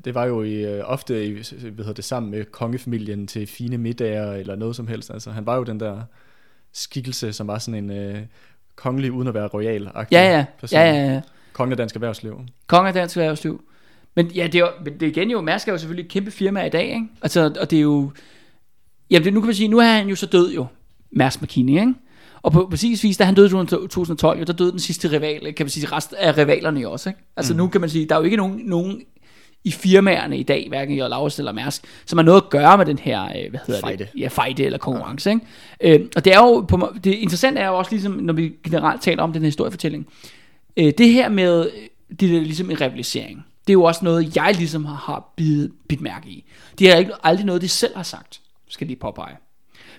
det 0.05 0.15
var 0.15 0.25
jo 0.25 0.43
i, 0.43 0.53
øh, 0.53 0.83
ofte 0.85 1.25
i, 1.25 1.31
hvad 1.31 1.71
hedder 1.77 1.93
det, 1.93 2.03
sammen 2.03 2.31
med 2.31 2.45
kongefamilien 2.45 3.27
til 3.27 3.47
fine 3.47 3.77
middager 3.77 4.31
eller 4.33 4.55
noget 4.55 4.75
som 4.75 4.87
helst. 4.87 5.11
Altså, 5.11 5.31
han 5.31 5.45
var 5.45 5.55
jo 5.55 5.63
den 5.63 5.79
der 5.79 6.01
skikkelse, 6.71 7.33
som 7.33 7.47
var 7.47 7.57
sådan 7.57 7.83
en 7.83 7.97
øh, 7.97 8.21
kongelig 8.75 9.11
uden 9.11 9.27
at 9.27 9.33
være 9.33 9.47
royal 9.47 9.91
Ja, 9.95 10.05
ja, 10.11 10.45
ja, 10.71 10.79
ja, 10.79 11.13
ja. 11.13 11.21
Kongen 11.55 11.71
af 11.71 11.77
dansk 11.77 11.95
erhvervsliv. 11.95 12.39
Konge 12.67 12.87
af 12.87 12.93
dansk 12.93 13.17
erhvervsliv. 13.17 13.63
Men 14.15 14.27
ja, 14.27 14.43
det 14.47 14.55
er, 14.55 14.59
jo, 14.59 14.67
men 14.83 14.93
det 14.93 15.03
er 15.03 15.07
igen 15.07 15.31
jo, 15.31 15.41
Mærsk 15.41 15.67
er 15.67 15.71
jo 15.71 15.77
selvfølgelig 15.77 16.05
et 16.05 16.11
kæmpe 16.11 16.31
firma 16.31 16.63
i 16.63 16.69
dag, 16.69 16.85
ikke? 16.85 17.07
Altså, 17.21 17.53
og 17.61 17.71
det 17.71 17.77
er 17.77 17.81
jo, 17.81 18.11
jamen 19.11 19.25
det, 19.25 19.33
nu 19.33 19.39
kan 19.39 19.45
man 19.45 19.55
sige, 19.55 19.67
nu 19.67 19.77
er 19.79 19.83
han 19.83 20.07
jo 20.07 20.15
så 20.15 20.25
død 20.25 20.53
jo, 20.53 20.65
Mærsk 21.11 21.41
McKinney, 21.41 21.73
ikke? 21.73 21.93
Og 22.41 22.51
på 22.51 22.67
præcis 22.69 23.03
vis, 23.03 23.17
da 23.17 23.23
han 23.23 23.35
døde 23.35 23.47
i 23.47 23.49
2012, 23.49 24.39
jo, 24.39 24.43
der 24.43 24.53
døde 24.53 24.71
den 24.71 24.79
sidste 24.79 25.11
rival, 25.11 25.53
kan 25.53 25.65
man 25.65 25.69
sige, 25.69 25.87
rest 25.87 26.13
af 26.13 26.37
rivalerne 26.37 26.79
jo 26.79 26.91
også, 26.91 27.09
ikke? 27.09 27.21
Altså 27.37 27.53
mm. 27.53 27.57
nu 27.57 27.67
kan 27.67 27.81
man 27.81 27.89
sige, 27.89 28.05
der 28.05 28.15
er 28.15 28.19
jo 28.19 28.25
ikke 28.25 28.37
nogen, 28.37 28.61
nogen 28.65 29.01
i 29.63 29.71
firmaerne 29.71 30.37
i 30.37 30.43
dag, 30.43 30.65
hverken 30.69 30.95
i 30.95 30.99
Laurits 30.99 31.39
eller 31.39 31.51
Mærsk, 31.51 31.83
som 32.05 32.17
har 32.17 32.23
noget 32.23 32.41
at 32.41 32.49
gøre 32.49 32.77
med 32.77 32.85
den 32.85 32.99
her, 32.99 33.23
øh, 33.23 33.49
hvad 33.49 33.59
hedder 33.67 33.81
Fejde. 33.81 33.97
det? 33.97 34.07
Ja, 34.17 34.27
fejde 34.27 34.63
eller 34.63 34.77
konkurrence, 34.77 35.29
ikke? 35.29 35.45
Øh, 35.81 36.07
og 36.15 36.25
det 36.25 36.33
er 36.33 36.37
jo, 36.37 36.61
på, 36.61 36.93
det 37.03 37.13
interessante 37.13 37.61
er 37.61 37.67
jo 37.67 37.77
også 37.77 37.91
ligesom, 37.91 38.11
når 38.13 38.33
vi 38.33 38.53
generelt 38.63 39.01
taler 39.01 39.23
om 39.23 39.33
den 39.33 39.41
her 39.41 39.47
historiefortælling, 39.47 40.07
øh, 40.77 40.93
det 40.97 41.09
her 41.09 41.29
med, 41.29 41.71
øh, 41.75 42.17
det 42.19 42.29
der 42.29 42.39
ligesom 42.39 42.71
en 42.71 42.81
rivalisering, 42.81 43.45
det 43.67 43.71
er 43.71 43.73
jo 43.73 43.83
også 43.83 44.05
noget, 44.05 44.35
jeg 44.35 44.53
ligesom 44.57 44.85
har, 44.85 44.95
har 44.95 45.33
bidt, 45.35 45.87
bidt 45.87 46.01
mærke 46.01 46.29
i. 46.29 46.45
Det 46.79 46.91
er 46.91 46.95
ikke 46.95 47.11
aldrig 47.23 47.45
noget, 47.45 47.61
de 47.61 47.67
selv 47.67 47.95
har 47.95 48.03
sagt, 48.03 48.41
skal 48.69 48.87
lige 48.87 48.97
påpege. 48.99 49.35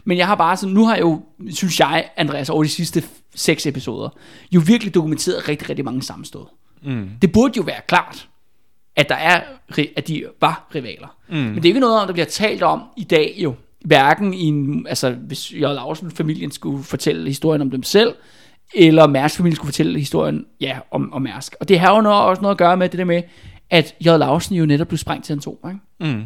Men 0.05 0.19
jeg 0.19 0.27
har 0.27 0.35
bare 0.35 0.57
sådan, 0.57 0.75
nu 0.75 0.85
har 0.85 0.95
jeg 0.95 1.03
jo, 1.03 1.23
synes 1.51 1.81
jeg, 1.81 2.11
Andreas, 2.17 2.51
over 2.51 2.63
de 2.63 2.69
sidste 2.69 3.03
seks 3.35 3.67
episoder, 3.67 4.09
jo 4.53 4.63
virkelig 4.67 4.95
dokumenteret 4.95 5.49
rigtig, 5.49 5.71
rigtig 5.71 5.85
mange 5.85 6.03
sammenstød. 6.03 6.45
Mm. 6.83 7.09
Det 7.23 7.33
burde 7.33 7.53
jo 7.57 7.63
være 7.63 7.81
klart, 7.89 8.29
at 8.97 9.09
der 9.09 9.15
er, 9.15 9.43
at 9.97 10.09
de 10.09 10.25
var 10.41 10.69
rivaler. 10.75 11.17
Mm. 11.29 11.37
Men 11.37 11.55
det 11.55 11.65
er 11.65 11.69
ikke 11.69 11.81
noget, 11.81 12.01
om 12.01 12.07
der 12.07 12.13
bliver 12.13 12.27
talt 12.27 12.63
om 12.63 12.83
i 12.97 13.05
dag 13.05 13.35
jo. 13.39 13.55
Hverken 13.85 14.35
i 14.35 14.45
en, 14.45 14.87
altså 14.89 15.11
hvis 15.11 15.53
J. 15.53 15.61
Lausen 15.61 16.11
familien 16.11 16.51
skulle 16.51 16.85
fortælle 16.85 17.29
historien 17.29 17.63
om 17.63 17.71
dem 17.71 17.83
selv, 17.83 18.15
eller 18.75 19.07
Mærsk-familien 19.07 19.57
skulle 19.57 19.69
fortælle 19.69 19.99
historien 19.99 20.45
ja, 20.61 20.79
om, 20.91 21.13
om 21.13 21.23
Mærsk. 21.23 21.55
Og 21.61 21.69
det 21.69 21.81
har 21.81 21.97
jo 21.97 22.01
noget, 22.01 22.23
også 22.23 22.43
noget 22.43 22.55
at 22.55 22.59
gøre 22.59 22.77
med 22.77 22.89
det 22.89 22.99
der 22.99 23.05
med, 23.05 23.23
at 23.71 23.95
J. 24.01 24.05
Lausen 24.05 24.57
jo 24.57 24.67
netop 24.67 24.89
blev 24.89 24.99
sprængt 24.99 25.25
til 25.25 25.33
en 25.33 25.41
to. 25.41 25.69
Ikke? 25.69 26.15
Mm. 26.15 26.23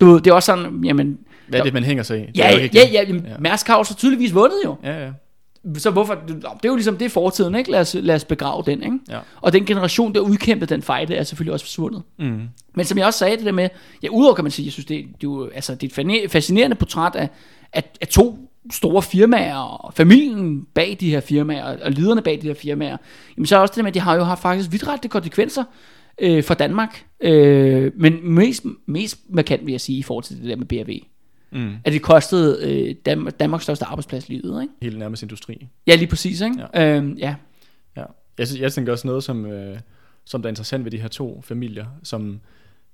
Du, 0.00 0.06
ved, 0.06 0.20
det 0.20 0.30
er 0.30 0.34
også 0.34 0.46
sådan, 0.46 0.84
jamen... 0.84 1.18
Hvad 1.48 1.60
er 1.60 1.64
det, 1.64 1.72
man 1.72 1.84
hænger 1.84 2.02
sig 2.02 2.18
i? 2.18 2.26
Det 2.26 2.38
Ja, 2.38 2.50
ja, 2.50 2.58
ikke 2.58 2.78
ja, 2.78 2.88
ja, 2.92 3.04
jamen, 3.08 3.26
Mærsk 3.38 3.66
har 3.66 3.76
jo 3.76 3.84
så 3.84 3.94
tydeligvis 3.94 4.34
vundet 4.34 4.58
jo. 4.64 4.76
ja, 4.84 5.04
ja. 5.04 5.10
Så 5.78 5.90
hvorfor, 5.90 6.14
det 6.28 6.44
er 6.44 6.68
jo 6.68 6.74
ligesom, 6.74 6.96
det 6.96 7.04
er 7.04 7.08
fortiden, 7.08 7.54
ikke? 7.54 7.70
Lad 7.70 7.80
os, 7.80 7.96
lad 8.00 8.14
os 8.14 8.24
begrave 8.24 8.62
den, 8.66 8.82
ikke? 8.82 8.98
Ja. 9.08 9.18
Og 9.40 9.52
den 9.52 9.66
generation, 9.66 10.14
der 10.14 10.20
udkæmpede 10.20 10.74
den 10.74 10.82
fejde, 10.82 11.14
er 11.14 11.22
selvfølgelig 11.22 11.52
også 11.52 11.66
forsvundet. 11.66 12.02
Mm. 12.18 12.40
Men 12.74 12.84
som 12.84 12.98
jeg 12.98 13.06
også 13.06 13.18
sagde, 13.18 13.36
det 13.36 13.46
der 13.46 13.52
med, 13.52 13.68
ja, 14.02 14.08
udover 14.08 14.34
kan 14.34 14.44
man 14.44 14.50
sige, 14.50 14.66
jeg 14.66 14.72
synes, 14.72 14.86
det, 14.86 15.04
det, 15.06 15.14
er 15.14 15.16
jo, 15.22 15.50
altså, 15.54 15.74
det 15.74 15.98
er 15.98 16.20
et 16.24 16.30
fascinerende 16.30 16.76
portræt 16.76 17.14
af, 17.14 17.28
af, 17.72 17.84
af 18.00 18.08
to 18.08 18.49
store 18.72 19.02
firmaer, 19.02 19.56
og 19.56 19.94
familien 19.94 20.66
bag 20.74 20.96
de 21.00 21.10
her 21.10 21.20
firmaer, 21.20 21.64
og 21.84 21.92
lederne 21.92 22.22
bag 22.22 22.38
de 22.42 22.46
her 22.46 22.54
firmaer, 22.54 22.96
jamen 23.36 23.46
så 23.46 23.56
er 23.56 23.60
også 23.60 23.72
det 23.76 23.84
med, 23.84 23.90
at 23.90 23.94
de 23.94 24.00
har 24.00 24.14
jo 24.14 24.24
haft 24.24 24.42
faktisk 24.42 24.72
vidtrættede 24.72 25.08
konsekvenser 25.08 25.64
øh, 26.20 26.44
for 26.44 26.54
Danmark, 26.54 27.04
øh, 27.20 27.92
men 27.96 28.34
mest, 28.34 28.64
mest 28.86 29.18
markant 29.28 29.66
vil 29.66 29.72
jeg 29.72 29.80
sige, 29.80 29.98
i 29.98 30.02
forhold 30.02 30.24
til 30.24 30.36
det 30.36 30.44
der 30.44 30.56
med 30.56 30.66
BRV, 30.66 30.98
Mm. 31.52 31.72
at 31.84 31.92
det 31.92 32.02
kostede 32.02 32.58
øh, 32.62 32.94
Danmark, 33.06 33.40
Danmarks 33.40 33.62
største 33.64 33.84
arbejdsplads 33.84 34.28
livet, 34.28 34.62
ikke? 34.62 34.74
Helt 34.82 34.98
nærmest 34.98 35.22
industri. 35.22 35.68
Ja, 35.86 35.94
lige 35.94 36.06
præcis, 36.08 36.40
ikke? 36.40 36.56
Ja. 36.74 36.96
Øhm, 36.96 37.12
ja. 37.18 37.34
Ja. 37.96 38.04
Jeg, 38.38 38.46
synes, 38.46 38.60
jeg 38.60 38.72
tænker 38.72 38.92
også 38.92 39.06
noget, 39.06 39.24
som, 39.24 39.46
øh, 39.46 39.78
som 40.24 40.42
der 40.42 40.48
er 40.48 40.50
interessant 40.50 40.84
ved 40.84 40.90
de 40.90 40.98
her 41.00 41.08
to 41.08 41.42
familier, 41.44 41.86
som 42.02 42.40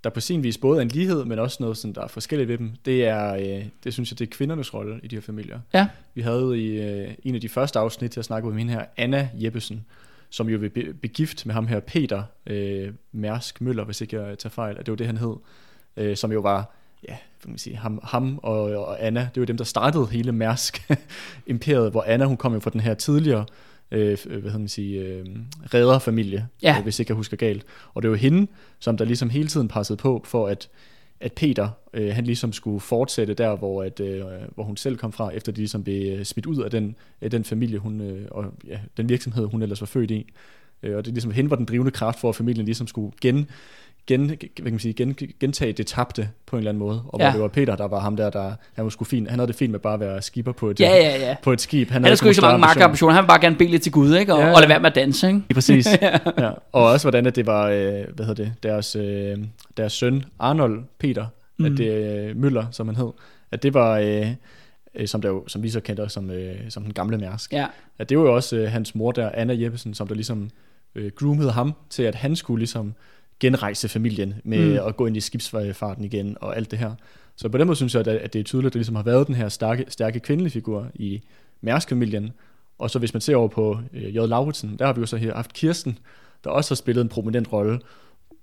der 0.07 0.11
på 0.11 0.21
sin 0.21 0.43
vis 0.43 0.59
både 0.59 0.79
er 0.79 0.83
en 0.83 0.89
lighed, 0.89 1.25
men 1.25 1.39
også 1.39 1.57
noget, 1.61 1.77
som 1.77 1.95
der 1.95 2.03
er 2.03 2.07
forskelligt 2.07 2.49
ved 2.49 2.59
dem. 2.59 2.73
Det 2.85 3.07
er, 3.07 3.35
øh, 3.35 3.65
det 3.85 3.93
synes 3.93 4.11
jeg, 4.11 4.19
det 4.19 4.27
er 4.27 4.31
kvindernes 4.31 4.75
rolle 4.75 5.01
i 5.03 5.09
de 5.09 5.17
her 5.17 5.21
familier. 5.21 5.61
Ja. 5.75 5.89
Vi 6.15 6.23
havde 6.23 6.59
i 6.59 6.81
øh, 6.81 7.15
en 7.23 7.35
af 7.35 7.41
de 7.41 7.49
første 7.49 7.79
afsnit 7.79 8.11
til 8.11 8.21
at 8.21 8.25
snakke 8.25 8.49
med 8.49 8.59
hende 8.59 8.73
her, 8.73 8.85
Anna 8.97 9.29
Jeppesen, 9.35 9.85
som 10.31 10.49
jo 10.49 10.59
be- 10.59 10.95
begift 11.03 11.47
med 11.47 11.55
ham 11.55 11.67
her, 11.67 11.81
Peter 11.81 12.23
øh, 12.47 12.93
Mærsk 13.13 13.61
Møller, 13.61 13.85
hvis 13.85 14.01
ikke 14.01 14.23
jeg 14.23 14.39
tager 14.39 14.51
fejl, 14.51 14.79
at 14.79 14.87
det 14.87 14.93
var 14.93 14.97
det, 14.97 15.07
han 15.07 15.17
hed, 15.17 15.37
øh, 15.97 16.17
som 16.17 16.33
jo 16.33 16.41
var, 16.41 16.75
ja, 17.09 17.17
kan 17.43 17.51
man 17.51 17.59
sige, 17.59 17.77
ham, 17.77 18.01
ham 18.03 18.39
og, 18.43 18.63
og 18.63 19.07
Anna, 19.07 19.29
det 19.35 19.41
var 19.41 19.47
dem, 19.47 19.57
der 19.57 19.65
startede 19.65 20.07
hele 20.07 20.33
Mærsk-imperiet, 20.33 21.91
hvor 21.91 22.03
Anna, 22.03 22.25
hun 22.25 22.37
kom 22.37 22.55
jo 22.55 22.61
fra 22.61 22.71
den 22.71 22.81
her 22.81 22.95
tidligere, 22.95 23.47
øh, 23.91 24.13
f- 24.15 24.29
hvad 24.29 24.43
hedder 24.43 24.59
man 24.59 24.69
sige, 24.69 25.01
øh, 25.01 25.25
redderfamilie, 25.75 26.49
Ja. 26.63 26.75
øh, 26.79 26.83
hvis 26.83 26.99
ikke 27.01 27.11
jeg 27.11 27.17
husker 27.17 27.37
galt. 27.37 27.65
Og 27.95 28.03
det 28.03 28.11
var 28.11 28.17
hende, 28.17 28.47
som 28.79 28.97
der 28.97 29.05
ligesom 29.05 29.31
hele 29.31 29.49
tiden 29.49 29.69
passede 29.69 29.97
på, 29.97 30.23
for 30.25 30.47
at 30.47 30.69
at 31.21 31.33
Peter, 31.33 31.69
øh, 31.95 32.15
han 32.15 32.25
ligesom 32.25 32.53
skulle 32.53 32.81
fortsætte 32.81 33.35
der, 33.35 33.57
hvor, 33.57 33.83
at, 33.83 34.01
øh, 34.01 34.23
hvor 34.55 34.65
hun 34.65 34.77
selv 34.77 34.97
kom 34.97 35.13
fra, 35.13 35.31
efter 35.35 35.53
de 35.53 35.59
ligesom 35.59 35.85
blev 35.85 36.19
øh, 36.19 36.25
smidt 36.25 36.47
ud 36.47 36.63
af 36.63 36.71
den, 36.71 36.97
af 37.21 37.31
den 37.31 37.45
familie, 37.45 37.79
hun, 37.79 38.01
øh, 38.01 38.27
og 38.31 38.45
ja, 38.67 38.79
den 38.97 39.09
virksomhed, 39.09 39.45
hun 39.47 39.63
ellers 39.63 39.81
var 39.81 39.87
født 39.87 40.11
i. 40.11 40.27
Øh, 40.83 40.97
og 40.97 41.05
det 41.05 41.13
ligesom, 41.15 41.31
hende 41.31 41.51
var 41.51 41.57
den 41.57 41.65
drivende 41.67 41.91
kraft 41.93 42.21
for, 42.21 42.29
at 42.29 42.35
familien 42.37 42.65
ligesom 42.65 42.87
skulle 42.87 43.13
gen, 43.21 43.49
gen, 44.07 44.27
hvad 44.27 44.37
kan 44.37 44.65
man 44.65 44.79
sige, 44.79 44.93
gen, 44.95 45.17
gentage 45.41 45.73
det 45.73 45.87
tabte 45.87 46.29
på 46.47 46.57
en 46.57 46.59
eller 46.59 46.71
anden 46.71 46.79
måde. 46.79 47.03
Og 47.09 47.21
Ja. 47.21 47.25
hvor 47.25 47.33
det 47.33 47.43
var 47.43 47.49
Peter, 47.49 47.77
der 47.77 47.89
var 47.89 48.01
ham 48.01 48.17
der, 48.17 48.31
der 48.31 48.53
han, 48.75 48.85
var 48.85 48.89
sgu 48.91 49.05
fin, 49.05 49.27
han 49.27 49.39
havde 49.39 49.49
det 49.49 49.57
fint 49.57 49.71
med 49.71 49.81
bare 49.81 49.95
at 49.95 50.01
være 50.01 50.23
skipper 50.23 50.53
på 50.53 50.71
et, 50.71 50.81
Ja, 50.81 50.89
ja, 50.91 51.19
ja. 51.29 51.37
på 51.43 51.53
et 51.53 51.61
skib. 51.61 51.91
Han 51.91 52.05
har 52.05 52.15
sgu 52.15 52.27
ikke 52.29 52.35
så 52.35 52.43
mange 52.43 52.59
magtambitioner. 52.59 53.15
Han 53.15 53.23
vil 53.23 53.29
bare 53.29 53.41
gerne 53.41 53.57
bede 53.57 53.71
lidt 53.71 53.83
til 53.83 53.93
Gud, 53.93 54.15
ikke? 54.17 54.33
Og, 54.35 54.39
Ja, 54.39 54.45
ja, 54.45 54.51
ja. 54.51 54.55
og 54.55 54.61
lade 54.61 54.69
være 54.69 54.81
med 54.81 54.91
at 54.91 54.95
danse, 54.95 55.27
ikke? 55.27 55.39
Lige 55.49 55.55
præcis. 55.55 55.87
ja. 56.03 56.51
Og 56.73 56.85
også 56.85 57.05
hvordan 57.05 57.27
at 57.27 57.37
det 57.37 57.47
var, 57.47 57.69
øh, 57.69 58.05
hvad 58.15 58.27
hedder 58.27 58.45
det, 58.45 58.53
deres, 58.63 58.97
øh, 58.97 59.39
deres 59.77 59.93
søn 59.93 60.25
Arnold 60.39 60.85
Peter, 60.99 61.27
mm. 61.59 61.65
at 61.65 61.73
det 61.79 61.91
øh, 62.29 62.37
Møller, 62.37 62.67
som 62.71 62.89
han 62.89 62.97
hed, 62.97 63.11
at 63.53 63.63
det 63.63 63.75
var, 63.75 63.99
øh, 63.99 64.27
øh, 64.95 65.09
som, 65.09 65.21
der 65.23 65.29
jo, 65.29 65.45
som 65.49 65.63
vi 65.63 65.69
så 65.71 65.81
kendte 65.81 66.09
som, 66.09 66.31
øh, 66.31 66.57
som 66.69 66.83
den 66.83 66.93
gamle 66.93 67.19
Mærsk. 67.19 67.53
Ja. 67.53 67.67
At 67.99 68.09
det 68.09 68.19
var 68.19 68.25
jo 68.25 68.35
også 68.35 68.57
øh, 68.57 68.71
hans 68.73 68.95
mor 68.95 69.13
der, 69.13 69.31
Anna 69.35 69.55
Jeppesen, 69.63 69.95
som 69.95 70.09
der 70.09 70.15
ligesom 70.15 70.51
øh, 70.95 71.11
groomede 71.17 71.51
ham 71.51 71.73
til, 71.91 72.03
at 72.03 72.15
han 72.15 72.37
skulle 72.37 72.59
ligesom 72.59 72.95
genrejse 73.41 73.89
familien 73.89 74.35
med 74.45 74.81
mm. 74.81 74.87
at 74.87 74.97
gå 74.97 75.07
ind 75.07 75.17
i 75.17 75.21
skibsfarten 75.21 76.05
igen 76.05 76.37
og 76.41 76.57
alt 76.57 76.71
det 76.71 76.79
her. 76.79 76.95
Så 77.37 77.49
på 77.49 77.59
den 77.59 77.67
måde 77.67 77.77
synes 77.77 77.95
jeg, 77.95 78.09
at, 78.09 78.33
det 78.33 78.39
er 78.39 78.45
tydeligt, 78.45 78.67
at 78.67 78.73
der 78.73 78.79
ligesom 78.79 78.97
har 78.97 79.03
været 79.03 79.27
den 79.27 79.35
her 79.35 79.49
stærke, 79.49 79.85
stærke 79.89 80.21
kvindelige 80.21 80.53
figur 80.53 80.89
i 80.95 81.23
Mærsk-familien. 81.61 82.33
Og 82.79 82.91
så 82.91 82.99
hvis 82.99 83.15
man 83.15 83.21
ser 83.21 83.37
over 83.37 83.49
på 83.49 83.79
øh, 83.93 84.17
J. 84.17 84.19
Lauritsen, 84.19 84.77
der 84.79 84.87
har 84.87 84.93
vi 84.93 85.01
jo 85.01 85.07
så 85.07 85.17
her 85.17 85.35
haft 85.35 85.53
Kirsten, 85.53 85.99
der 86.45 86.51
også 86.51 86.71
har 86.71 86.77
spillet 86.77 87.03
en 87.03 87.09
prominent 87.09 87.53
rolle 87.53 87.81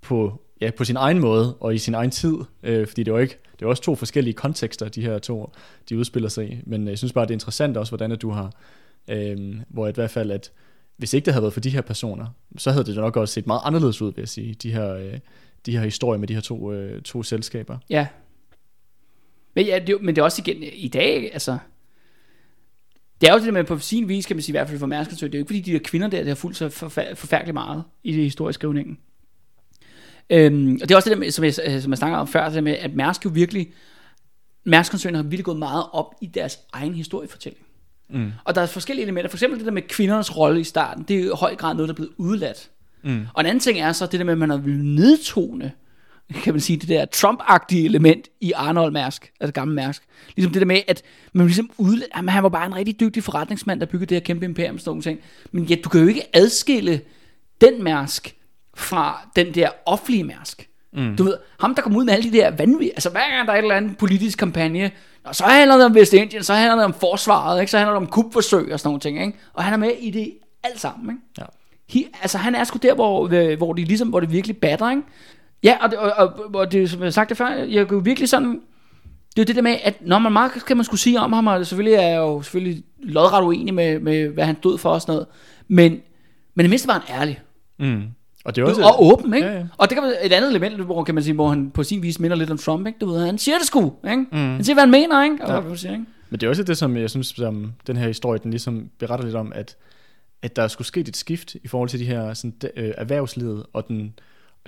på, 0.02 0.42
ja, 0.62 0.72
på 0.78 0.84
sin 0.84 0.98
egen 0.98 1.20
måde 1.20 1.56
og 1.60 1.76
i 1.76 1.78
sin 1.78 1.94
egen 1.94 2.12
tid. 2.12 2.36
Øh, 2.64 2.88
fordi 2.88 3.04
det 3.04 3.12
er 3.12 3.16
jo 3.16 3.22
ikke, 3.22 3.38
det 3.60 3.66
er 3.66 3.70
også 3.70 3.84
to 3.84 3.96
forskellige 3.96 4.34
kontekster, 4.34 4.90
de 4.90 5.02
her 5.02 5.20
to, 5.20 5.52
de 5.90 5.98
udspiller 5.98 6.30
sig 6.30 6.52
i. 6.52 6.58
Men 6.66 6.88
jeg 6.88 6.98
synes 6.98 7.14
bare, 7.14 7.26
det 7.26 7.32
er 7.32 7.36
interessant 7.36 7.78
også, 7.78 7.92
hvordan 7.92 8.12
at 8.12 8.22
du 8.22 8.30
har, 8.30 8.52
øh, 9.08 9.56
hvor 9.70 9.88
i 9.88 9.92
hvert 9.92 10.12
fald, 10.12 10.32
at 10.32 10.52
hvis 10.98 11.14
ikke 11.14 11.26
det 11.26 11.34
havde 11.34 11.44
været 11.44 11.54
for 11.54 11.60
de 11.60 11.70
her 11.70 11.82
personer, 11.82 12.28
så 12.58 12.72
havde 12.72 12.86
det 12.86 12.96
nok 12.96 13.18
også 13.18 13.34
set 13.34 13.48
meget 13.48 13.62
anderledes 13.64 14.02
ud, 14.02 14.14
vil 14.14 14.22
jeg 14.22 14.30
sige, 14.30 14.54
de 14.54 14.72
her, 14.72 14.94
øh, 14.94 15.20
de 15.66 15.78
her 15.78 15.84
historier 15.84 16.20
med 16.20 16.28
de 16.28 16.34
her 16.34 16.42
to, 16.42 16.72
øh, 16.72 17.02
to 17.02 17.24
selskaber. 17.24 17.78
Ja. 17.90 18.08
Men, 19.56 19.66
ja, 19.66 19.80
det, 19.88 20.02
men 20.02 20.16
det 20.16 20.22
er 20.22 20.26
også 20.26 20.42
igen, 20.46 20.64
i 20.74 20.88
dag, 20.88 21.34
altså... 21.34 21.58
Det 23.22 23.30
er 23.30 23.34
jo 23.34 23.40
det 23.40 23.46
der 23.46 23.52
med, 23.52 23.64
på 23.64 23.80
sin 23.80 24.08
vis, 24.08 24.26
kan 24.26 24.36
man 24.36 24.44
sige, 24.44 24.52
i 24.52 24.58
hvert 24.58 24.68
fald 24.68 24.80
for 24.80 24.88
Mærsk 24.88 25.10
det 25.10 25.24
er 25.24 25.28
jo 25.28 25.38
ikke 25.38 25.48
fordi 25.48 25.62
de 25.62 25.72
der 25.72 25.80
kvinder 25.80 26.08
der, 26.08 26.22
der 26.22 26.28
har 26.28 26.36
fulgt 26.36 26.58
så 26.58 26.70
forfærdeligt 26.70 27.54
meget 27.54 27.84
i 28.04 28.12
det 28.12 28.24
historiske 28.24 28.60
skrivningen. 28.60 28.98
Øhm, 30.30 30.80
og 30.82 30.90
det 30.90 30.92
er 30.92 30.96
også 30.96 31.10
det 31.10 31.18
der 31.18 31.20
med, 31.20 31.32
som 31.32 31.46
jeg, 31.46 31.54
øh, 31.68 31.82
som 31.82 31.92
jeg 31.92 31.98
snakker 31.98 32.18
om 32.18 32.28
før, 32.28 32.46
det 32.46 32.54
der 32.54 32.62
med, 32.62 32.72
at 32.72 32.94
Mærsk 32.94 33.26
jo 33.26 33.30
virkelig, 33.34 33.74
Mærsk-koncernen 34.64 35.16
har 35.16 35.24
virkelig 35.24 35.46
gået 35.46 35.60
meget 35.60 35.86
op 35.92 36.16
i 36.22 36.26
deres 36.26 36.60
egen 36.74 36.94
historiefortælling. 36.94 37.66
Mm. 38.14 38.32
Og 38.44 38.56
der 38.56 38.62
er 38.62 38.66
forskellige 38.66 39.04
elementer. 39.04 39.30
For 39.30 39.38
eksempel 39.38 39.60
det 39.60 39.66
der 39.66 39.72
med 39.72 39.82
kvindernes 39.82 40.38
rolle 40.38 40.62
i 40.62 40.64
starten, 40.64 41.04
det 41.04 41.20
er 41.20 41.24
i 41.24 41.30
høj 41.34 41.56
grad 41.56 41.74
noget, 41.74 41.90
der 41.90 41.94
er 41.94 41.96
blevet 41.96 42.12
udladt. 42.18 42.70
Mm. 43.04 43.28
Og 43.34 43.42
en 43.42 43.46
anden 43.46 43.60
ting 43.60 43.80
er 43.80 43.92
så 43.92 44.06
det 44.06 44.20
der 44.20 44.26
med, 44.26 44.34
at 44.34 44.40
man 44.40 44.50
har 44.50 44.62
nedtone, 44.68 45.72
kan 46.44 46.54
man 46.54 46.60
sige, 46.60 46.78
det 46.78 46.90
der 46.90 47.06
Trump-agtige 47.16 47.86
element 47.86 48.28
i 48.42 48.52
Arnold 48.52 48.92
Mærsk, 48.92 49.32
altså 49.40 49.54
gamle 49.54 49.76
Mærsk. 49.76 50.04
Ligesom 50.36 50.54
det 50.54 50.62
der 50.62 50.66
med, 50.66 50.82
at 50.88 51.02
man 51.34 51.46
ligesom 51.48 51.70
udladt, 51.78 52.12
at 52.14 52.32
han 52.32 52.44
var 52.44 52.50
bare 52.50 52.66
en 52.66 52.76
rigtig 52.76 53.00
dygtig 53.00 53.24
forretningsmand, 53.24 53.80
der 53.80 53.86
byggede 53.86 54.10
det 54.10 54.16
her 54.16 54.26
kæmpe 54.26 54.46
imperium, 54.46 54.80
sådan 54.80 54.90
nogle 54.90 55.02
ting. 55.02 55.20
Men 55.52 55.64
ja, 55.64 55.76
du 55.84 55.90
kan 55.90 56.02
jo 56.02 56.08
ikke 56.08 56.24
adskille 56.34 57.02
den 57.62 57.84
Mærsk 57.84 58.36
fra 58.76 59.30
den 59.36 59.54
der 59.54 59.70
offentlige 59.86 60.24
Mærsk. 60.24 60.70
Mm. 60.96 61.16
Du 61.18 61.24
ved, 61.24 61.38
ham 61.60 61.76
der 61.76 61.82
kom 61.82 61.96
ud 61.96 62.06
med 62.06 62.14
alle 62.14 62.32
de 62.32 62.38
der 62.38 62.52
vanvittige, 62.52 62.92
altså 62.92 63.10
hver 63.10 63.36
gang 63.36 63.48
der 63.48 63.54
er 63.54 63.58
et 63.58 63.62
eller 63.62 63.76
andet 63.76 63.98
politisk 63.98 64.38
kampagne, 64.38 64.92
og 65.24 65.36
så 65.36 65.44
handler 65.44 65.78
det 65.78 65.86
om 65.86 65.96
Vestindien, 65.96 66.44
så 66.44 66.54
handler 66.54 66.76
det 66.76 66.86
om 66.86 66.94
forsvaret, 66.94 67.60
ikke? 67.62 67.72
så 67.72 67.78
handler 67.78 67.94
det 67.94 68.02
om 68.02 68.08
kupforsøg 68.08 68.74
og 68.74 68.80
sådan 68.80 68.88
nogle 68.88 69.00
ting, 69.00 69.22
ikke? 69.22 69.38
og 69.54 69.64
han 69.64 69.74
er 69.74 69.78
med 69.78 69.92
i 70.00 70.12
det 70.12 70.34
alt 70.64 70.80
sammen. 70.80 71.10
Ikke? 71.10 71.22
Ja. 71.38 71.44
He, 71.90 72.06
altså 72.22 72.38
han 72.38 72.56
er 72.56 72.64
sgu 72.64 72.80
der, 72.82 72.96
hvor, 72.96 73.30
øh, 73.34 73.58
hvor, 73.58 73.74
det 73.74 73.88
ligesom, 73.88 74.08
hvor 74.08 74.20
det 74.20 74.32
virkelig 74.32 74.58
batter, 74.58 74.90
ikke? 74.90 75.02
Ja, 75.64 75.78
og, 75.82 75.90
det, 75.92 75.98
og, 75.98 76.12
og, 76.12 76.56
og 76.56 76.72
det, 76.72 76.90
som 76.90 77.04
jeg 77.04 77.14
sagt 77.14 77.30
det 77.30 77.38
før, 77.38 77.48
jeg 77.50 77.88
kunne 77.88 78.04
virkelig 78.04 78.30
sådan, 78.30 78.62
det 79.36 79.42
er 79.42 79.46
det 79.46 79.56
der 79.56 79.62
med, 79.62 79.78
at 79.84 79.96
når 80.02 80.20
man 80.20 80.32
meget 80.32 80.52
kan 80.66 80.78
man 80.78 80.84
skulle 80.84 81.02
sige 81.02 81.20
om 81.20 81.34
ham, 81.34 81.48
og 81.48 81.66
selvfølgelig 81.66 81.96
er 81.96 82.08
jeg 82.08 82.18
jo 82.18 82.42
selvfølgelig 82.42 82.84
lodret 83.00 83.44
uenig 83.44 83.74
med, 83.74 84.00
med, 84.00 84.28
hvad 84.28 84.46
han 84.46 84.56
stod 84.60 84.78
for 84.78 84.90
og 84.90 85.02
sådan 85.02 85.14
noget, 85.14 85.28
men, 85.68 85.92
men 86.56 86.64
det 86.64 86.70
mindste 86.70 86.88
var 86.88 87.04
han 87.06 87.22
ærlig. 87.22 87.42
Mm. 87.80 88.04
Og 88.44 88.56
det 88.56 88.62
er 88.62 88.66
også... 88.66 88.82
Og 88.84 89.04
åben, 89.06 89.34
ikke? 89.34 89.48
Ja, 89.48 89.54
ja. 89.58 89.66
Og 89.78 89.90
det 89.90 89.96
kan 89.98 90.04
være 90.04 90.26
et 90.26 90.34
andet 90.34 90.50
element, 90.50 90.76
hvor, 90.86 91.04
kan 91.04 91.16
man 91.16 91.24
sige, 91.24 91.34
hvor 91.34 91.50
han 91.50 91.72
på 91.72 91.84
sin 91.84 92.02
vis 92.04 92.20
minder 92.20 92.38
lidt 92.38 92.52
om 92.52 92.58
Trump, 92.58 92.88
ikke? 92.88 93.00
Du 93.00 93.06
ved, 93.06 93.26
han 93.26 93.38
siger 93.38 93.58
det 93.58 93.68
sgu, 93.68 93.94
ikke? 94.06 94.26
Mm. 94.32 94.38
Han 94.38 94.64
siger, 94.64 94.76
hvad 94.76 94.82
han 94.84 94.92
mener, 94.92 95.24
ikke? 95.24 95.38
Og, 95.42 95.48
Ja. 95.50 95.60
hvad 95.60 95.70
man 95.70 95.78
siger, 95.78 95.92
ikke? 95.92 96.06
Men 96.30 96.40
det 96.40 96.46
er 96.46 96.50
også 96.50 96.64
det, 96.64 96.78
som 96.78 96.98
jeg 96.98 97.10
synes, 97.10 97.28
som 97.28 97.74
den 97.88 97.98
her 97.98 98.08
historie, 98.08 98.40
den 98.44 98.52
ligesom 98.52 98.90
beretter 99.00 99.26
lidt 99.26 99.36
om, 99.36 99.52
at, 99.56 99.76
at 100.42 100.56
der 100.56 100.68
skulle 100.68 100.88
ske 100.88 101.00
et 101.00 101.18
skift 101.18 101.56
i 101.64 101.68
forhold 101.68 101.90
til 101.90 102.00
de 102.00 102.06
her 102.06 102.34
sådan, 102.34 102.54
de, 102.62 102.70
øh, 102.76 102.94
erhvervslivet 102.98 103.66
og 103.74 103.88
den, 103.88 104.14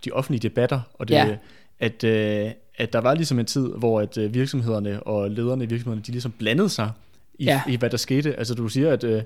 de 0.05 0.11
offentlige 0.11 0.49
debatter, 0.49 0.79
og 0.93 1.07
det, 1.07 1.13
Ja. 1.15 1.35
at, 1.79 2.03
øh, 2.03 2.51
at 2.77 2.93
der 2.93 2.99
var 3.01 3.13
ligesom 3.13 3.39
en 3.39 3.45
tid, 3.45 3.67
hvor 3.77 4.01
at 4.01 4.17
øh, 4.17 4.33
virksomhederne 4.33 5.03
og 5.03 5.31
lederne 5.31 5.63
i 5.63 5.67
virksomhederne, 5.67 6.03
de 6.07 6.11
ligesom 6.11 6.31
blandede 6.31 6.69
sig 6.69 6.91
i, 7.39 7.43
Ja. 7.43 7.61
i 7.69 7.75
hvad 7.75 7.89
der 7.89 7.97
skete. 7.97 8.35
Altså 8.39 8.53
du 8.53 8.67
siger, 8.67 8.91
at, 8.91 9.03
øh, 9.03 9.21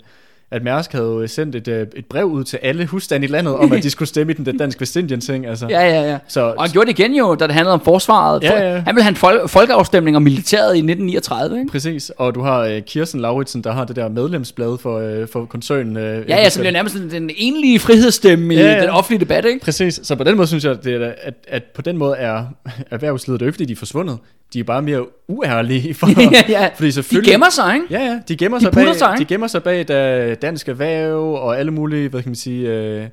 at 0.52 0.64
Mærsk 0.64 0.92
havde 0.92 1.06
jo 1.06 1.28
sendt 1.28 1.56
et, 1.56 1.68
øh, 1.68 1.88
et 1.96 2.06
brev 2.06 2.26
ud 2.26 2.44
til 2.44 2.60
alle 2.62 2.86
husstande 2.86 3.28
i 3.28 3.30
landet, 3.30 3.56
om 3.56 3.72
at 3.72 3.84
de 3.84 3.90
skulle 3.90 4.10
stemme 4.10 4.34
i 4.34 4.36
den 4.36 4.58
danske 4.58 4.82
Vestindien 4.82 5.22
ting. 5.22 5.46
Altså. 5.46 5.68
Ja, 5.70 5.82
ja, 5.82 6.02
ja. 6.12 6.18
Så, 6.28 6.42
Og 6.42 6.64
han 6.64 6.72
gjorde 6.72 6.88
det 6.92 7.00
igen 7.00 7.16
jo, 7.16 7.36
da 7.36 7.46
det 7.48 7.54
handlede 7.56 7.74
om 7.74 7.82
forsvaret. 7.84 8.44
Ja, 8.44 8.70
ja. 8.74 8.80
Han 8.80 8.96
ville 8.96 9.04
have 9.04 9.10
en 9.10 9.16
fol- 9.16 9.46
folkeafstemning 9.48 10.16
om 10.18 10.24
militæret 10.24 10.76
i 10.76 10.78
1939, 10.82 11.60
ikke? 11.60 11.72
Præcis, 11.72 12.12
og 12.18 12.36
du 12.36 12.42
har 12.42 12.60
øh, 12.60 12.82
Kirsten 12.82 13.22
Lauritsen, 13.22 13.64
der 13.64 13.72
har 13.72 13.86
det 13.86 13.96
der 13.96 14.10
medlemsblad 14.10 14.78
for, 14.78 15.00
øh, 15.00 15.28
for 15.28 15.46
koncernen. 15.46 15.98
Øh, 15.98 16.30
Ja, 16.30 16.38
ja, 16.38 16.50
som 16.50 16.62
bliver 16.62 16.72
nærmest 16.74 16.96
den, 17.12 17.30
enlige 17.38 17.80
frihedsstemme 17.80 18.54
Ja, 18.54 18.62
i 18.62 18.64
ja. 18.76 18.82
den 18.82 18.90
offentlige 18.90 19.20
debat, 19.20 19.46
ikke? 19.46 19.60
Præcis, 19.66 20.00
så 20.04 20.16
på 20.16 20.24
den 20.24 20.36
måde 20.38 20.48
synes 20.48 20.66
jeg, 20.66 20.84
det 20.84 20.96
er, 21.04 21.12
at, 21.22 21.34
at 21.48 21.64
på 21.64 21.82
den 21.82 21.98
måde 21.98 22.16
er 22.18 22.46
erhvervslivet, 22.92 23.40
det 23.40 23.46
er 23.46 23.48
jo 23.48 23.50
ikke 23.50 23.56
fordi, 23.56 23.66
de 23.66 23.72
er 23.74 23.78
forsvundet. 23.78 24.18
De 24.54 24.60
er 24.60 24.64
bare 24.64 24.82
mere 24.82 25.06
uærlige. 25.28 25.94
For, 26.00 26.08
ja, 26.08 26.42
ja. 26.50 26.70
Fordi 26.76 26.88
De 26.88 26.92
selvfølgelig... 26.92 27.32
gemmer 27.32 27.50
sig, 27.50 27.74
ikke? 27.76 27.86
Ja, 27.90 28.00
ja, 28.06 28.20
de 28.28 28.36
gemmer 28.38 28.58
De 28.58 28.64
sig 28.64 28.72
bag, 28.72 28.96
sig, 28.96 29.10
ikke? 29.14 29.20
de 29.20 29.26
gemmer 29.26 29.48
sig 29.48 29.64
bag 29.64 29.88
da, 29.88 30.34
dansk 30.36 30.70
erhverv 30.70 31.34
og 31.34 31.60
alle 31.60 31.72
mulige, 31.72 32.10
hvad 32.10 32.22
kan 32.22 32.30
man 32.30 32.36
sige, 32.36 32.70
øh, 32.70 33.08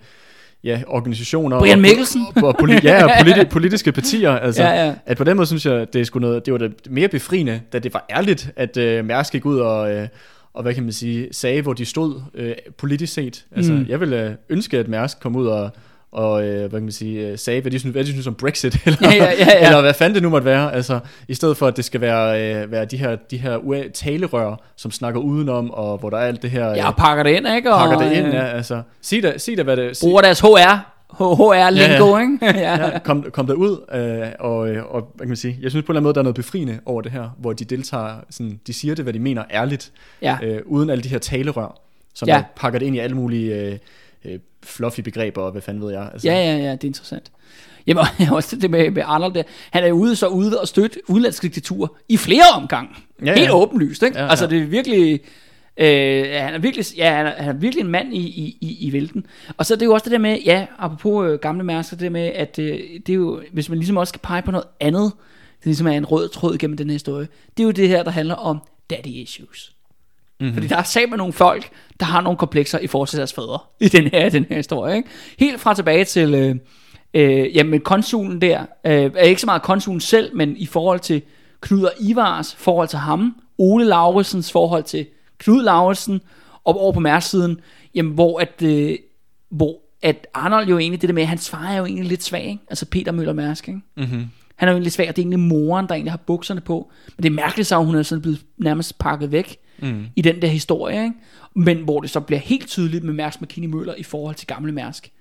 ja, 0.65 0.83
organisationer. 0.87 1.59
Brian 1.59 1.79
og, 1.79 1.83
Mikkelsen. 1.83 2.27
Og, 2.37 2.43
og, 2.45 2.57
poli, 2.61 2.75
ja, 2.83 3.05
og 3.05 3.11
politi, 3.21 3.45
politiske 3.59 3.93
partier. 3.93 4.31
Altså, 4.31 4.63
Ja, 4.63 4.87
ja. 4.87 4.95
At 5.07 5.17
på 5.17 5.25
den 5.25 5.37
måde 5.37 5.47
synes 5.47 5.67
jeg, 5.67 5.93
det 5.93 6.01
er 6.01 6.05
sgu 6.05 6.19
noget, 6.19 6.47
det 6.47 6.53
var 6.53 6.59
det 6.59 6.73
mere 6.91 7.09
befriende, 7.09 7.61
da 7.73 7.79
det 7.79 7.95
var 7.95 8.07
ærligt, 8.11 8.51
at 8.57 8.77
øh, 8.77 9.05
Mærsk 9.05 9.33
gik 9.33 9.47
ud 9.47 9.59
og, 9.59 9.93
øh, 9.95 10.09
og 10.55 10.63
hvad 10.63 10.75
kan 10.75 10.83
man 10.83 10.93
sige, 10.93 11.29
sagde, 11.33 11.63
hvor 11.63 11.73
de 11.73 11.85
stod 11.85 12.21
øh, 12.35 12.53
politisk 12.79 13.13
set. 13.13 13.45
Altså, 13.57 13.73
Mm. 13.73 13.79
mm. 13.79 13.87
jeg 13.89 14.01
ville 14.01 14.25
øh, 14.25 14.31
ønske, 14.49 14.79
at 14.79 14.89
Mærsk 14.89 15.21
kom 15.21 15.37
ud 15.37 15.47
og, 15.47 15.71
og 16.13 16.45
øh, 16.47 16.59
hvad 16.59 16.71
kan 16.71 16.83
man 16.83 16.93
sige, 16.93 17.29
øh, 17.29 17.39
sagde, 17.39 17.61
hvad 17.61 17.73
de, 17.73 17.79
synes, 17.79 17.93
hvad 17.93 18.05
de 18.05 18.09
synes 18.11 18.27
om 18.27 18.35
Brexit, 18.35 18.75
eller, 18.87 18.99
Ja, 19.03 19.15
ja, 19.15 19.25
ja, 19.25 19.31
ja. 19.39 19.67
eller 19.67 19.81
hvad 19.81 19.95
fanden 19.95 20.15
det 20.15 20.23
nu 20.23 20.29
måtte 20.31 20.45
være. 20.45 20.75
Altså, 20.75 20.99
I 21.29 21.35
stedet 21.35 21.57
for, 21.57 21.67
at 21.67 21.77
det 21.77 21.85
skal 21.85 22.01
være, 22.01 22.55
øh, 22.65 22.73
være 22.73 22.85
de 22.85 22.97
her, 22.97 23.17
de 23.31 23.37
her 23.37 23.83
talerør, 23.95 24.63
som 24.77 24.91
snakker 24.91 25.21
udenom, 25.21 25.71
og 25.71 25.99
hvor 25.99 26.11
der 26.11 26.17
er 26.19 26.27
alt 26.27 26.43
det 26.43 26.51
her, 26.51 26.71
øh, 26.71 26.77
Ja, 26.77 26.87
og 26.89 26.97
pakker 26.97 27.23
det 27.23 27.31
ind, 27.31 27.47
ikke? 27.57 27.73
Og, 27.73 27.79
pakker 27.79 27.99
det 28.09 28.17
ind. 28.17 28.27
øh, 28.27 28.35
Ja, 28.35 28.45
altså, 28.47 28.83
sig 29.03 29.23
da, 29.23 29.39
sig 29.39 29.57
da 29.57 29.63
hvad 29.63 29.77
det 29.77 29.97
sig, 29.97 30.07
Bruger 30.07 30.21
deres 30.23 30.41
HR, 30.41 30.93
HR-lingo, 31.11 32.19
ikke? 32.19 32.39
ja. 32.61 32.85
ja, 32.87 32.99
kom, 32.99 33.27
kom 33.33 33.47
der 33.47 33.55
ud, 33.55 33.85
øh, 33.95 34.29
og, 34.41 34.69
øh, 34.69 34.85
og 34.85 35.01
hvad 35.15 35.25
kan 35.25 35.29
man 35.29 35.37
sige, 35.37 35.59
jeg 35.63 35.71
synes 35.71 35.87
på 35.87 35.93
en 35.93 35.95
eller 35.95 35.99
anden 36.01 36.05
måde, 36.05 36.15
der 36.15 36.21
er 36.21 36.23
noget 36.23 36.35
befriende 36.35 36.79
over 36.87 37.03
det 37.03 37.13
her, 37.13 37.29
hvor 37.39 37.53
de 37.53 37.65
deltager, 37.65 38.15
sådan, 38.31 38.61
de 38.67 38.73
siger 38.73 38.95
det, 38.95 39.05
hvad 39.05 39.13
de 39.13 39.19
mener 39.19 39.45
ærligt, 39.51 39.93
ja. 40.23 40.37
øh, 40.43 40.61
uden 40.67 40.91
alle 40.91 41.03
de 41.05 41.09
her 41.09 41.19
talerør, 41.19 41.81
som 42.15 42.29
Ja. 42.29 42.37
ja. 42.37 42.43
pakker 42.57 42.79
det 42.79 42.87
ind 42.87 42.97
i 42.97 42.99
alle 42.99 43.17
mulige 43.17 43.55
øh, 43.55 43.77
øh, 44.27 44.39
fluffy 44.65 45.01
begreber, 45.01 45.43
og 45.43 45.53
hvad 45.53 45.63
fanden 45.63 45.83
ved 45.83 45.93
jeg. 45.93 46.11
Altså, 46.13 46.29
Ja, 46.29 46.35
ja, 46.35 46.57
ja, 46.57 46.73
det 46.73 46.85
er 46.85 46.89
interessant. 46.89 47.33
Jamen, 47.87 48.05
og 48.31 48.37
også 48.37 48.57
det 48.57 48.71
med, 48.71 48.91
med 48.91 49.03
Arnold 49.07 49.35
der. 49.35 49.43
Han 49.71 49.85
er 49.85 49.89
jo 49.89 49.95
ude 49.95 50.17
så 50.17 50.27
ude 50.27 50.61
og 50.61 50.69
støtte 50.69 51.01
udenlandske 51.09 51.45
diktaturer 51.45 51.89
i 52.09 52.17
flere 52.17 52.43
omgange. 52.55 52.95
Ja, 53.25 53.35
Helt 53.35 53.47
ja. 53.47 53.55
åbenlyst, 53.55 54.03
ikke? 54.03 54.19
Ja, 54.19 54.25
ja. 54.25 54.31
Altså, 54.31 54.47
det 54.47 54.63
er 54.63 54.67
virkelig... 54.67 55.21
Øh, 55.79 56.25
han 56.33 56.55
er 56.55 56.59
virkelig, 56.59 56.87
ja, 56.97 57.15
han 57.15 57.27
er, 57.27 57.31
han 57.31 57.57
er 57.57 57.59
virkelig 57.59 57.83
en 57.83 57.91
mand 57.91 58.15
i, 58.15 58.19
i, 58.19 58.59
i, 58.61 58.87
i 58.87 58.93
vælten. 58.93 59.27
Og 59.57 59.67
så 59.67 59.75
er 59.75 59.79
det 59.79 59.87
jo 59.87 59.93
også 59.93 60.05
det 60.05 60.13
der 60.13 60.19
med, 60.19 60.39
ja, 60.45 60.67
apropos 60.79 61.31
øh, 61.31 61.39
gamle 61.39 61.65
mærsker, 61.65 61.97
det 61.97 62.05
der 62.05 62.11
med, 62.11 62.27
at 62.35 62.59
øh, 62.59 62.81
det 63.07 63.09
er 63.09 63.15
jo, 63.15 63.43
hvis 63.53 63.69
man 63.69 63.79
ligesom 63.79 63.97
også 63.97 64.09
skal 64.09 64.21
pege 64.23 64.43
på 64.43 64.51
noget 64.51 64.67
andet, 64.81 65.13
det 65.59 65.67
ligesom 65.67 65.87
er 65.87 65.93
en 65.93 66.07
rød 66.07 66.29
tråd 66.29 66.59
gennem 66.59 66.77
den 66.77 66.87
her 66.87 66.95
historie, 66.95 67.29
det 67.57 67.63
er 67.63 67.65
jo 67.65 67.71
det 67.71 67.89
her, 67.89 68.03
der 68.03 68.11
handler 68.11 68.35
om 68.35 68.59
daddy 68.91 69.07
issues. 69.07 69.76
Mm-hmm. 70.41 70.55
Fordi 70.55 70.67
der 70.67 70.77
er 70.77 70.83
sammen 70.83 71.19
nogle 71.19 71.33
folk, 71.33 71.69
der 72.01 72.07
har 72.07 72.21
nogle 72.21 72.39
komplekser 72.39 72.79
i 72.79 72.87
forhold 72.87 73.09
til 73.09 73.19
deres 73.19 73.33
fædre 73.33 73.59
i 73.81 73.89
den 73.89 74.07
her, 74.07 74.29
den 74.29 74.47
her 74.49 74.57
historie. 74.57 74.97
Ikke? 74.97 75.09
Helt 75.39 75.61
fra 75.61 75.75
tilbage 75.75 76.05
til, 76.05 76.35
øh, 76.35 76.57
øh, 77.15 77.57
jamen 77.57 77.81
konsulen 77.81 78.41
der, 78.41 78.61
øh, 78.61 79.11
er 79.15 79.23
ikke 79.23 79.41
så 79.41 79.47
meget 79.47 79.63
konsulen 79.63 80.01
selv, 80.01 80.37
men 80.37 80.57
i 80.57 80.67
forhold 80.67 81.01
til 81.01 81.23
Knud 81.61 81.83
og 81.83 81.93
Ivars 82.01 82.55
forhold 82.55 82.89
til 82.89 82.99
ham, 82.99 83.37
Ole 83.59 83.85
Lauritsens 83.85 84.53
forhold 84.53 84.83
til 84.83 85.07
Knud 85.39 85.63
Lauritsen, 85.63 86.21
og 86.65 86.81
over 86.81 86.93
på 86.93 87.01
Mærks-siden, 87.01 87.61
jamen, 87.95 88.13
hvor 88.13 88.41
at, 88.41 88.63
øh, 88.63 88.99
hvor 89.51 89.81
at 90.03 90.27
Arnold 90.35 90.69
jo 90.69 90.79
egentlig, 90.79 91.01
det 91.01 91.09
der 91.09 91.15
med, 91.15 91.23
at 91.23 91.29
hans 91.29 91.51
far 91.51 91.69
er 91.69 91.77
jo 91.77 91.85
egentlig 91.85 92.09
lidt 92.09 92.23
svag, 92.23 92.45
ikke? 92.45 92.63
altså 92.69 92.87
Peter 92.87 93.13
Møller 93.13 93.33
Mærsk, 93.33 93.69
ikke? 93.69 93.81
Mm-hmm. 93.97 94.27
Han 94.57 94.69
er 94.69 94.73
jo 94.73 94.77
egentlig 94.77 94.93
svag, 94.93 95.09
og 95.09 95.17
det 95.17 95.23
er 95.23 95.25
egentlig 95.25 95.41
moren, 95.41 95.87
der 95.87 95.95
egentlig 95.95 96.13
har 96.13 96.21
bukserne 96.27 96.61
på. 96.61 96.91
Men 97.17 97.23
det 97.23 97.29
er 97.29 97.35
mærkeligt, 97.35 97.69
så 97.69 97.77
hun 97.77 97.95
er 97.95 98.03
sådan 98.03 98.23
blevet 98.23 98.41
nærmest 98.59 98.99
pakket 98.99 99.33
væk 99.33 99.57
Mm. 99.79 100.07
i 100.17 100.23
den 100.23 100.43
der 100.43 100.49
historie. 100.49 101.05
Ikke? 101.05 101.15
Men 101.55 101.79
hvor 101.79 102.01
det 102.01 102.11
så 102.11 102.21
bliver 102.21 102.41
helt 102.41 102.69
tydeligt 102.69 103.05
med 103.05 103.15
Mærsk 103.15 103.43
McKinney 103.43 103.69
Møller 103.69 103.95
i 103.95 104.03
forhold 104.03 104.35
til 104.35 104.47
gamle 104.47 104.73
Mærsk. 104.73 105.13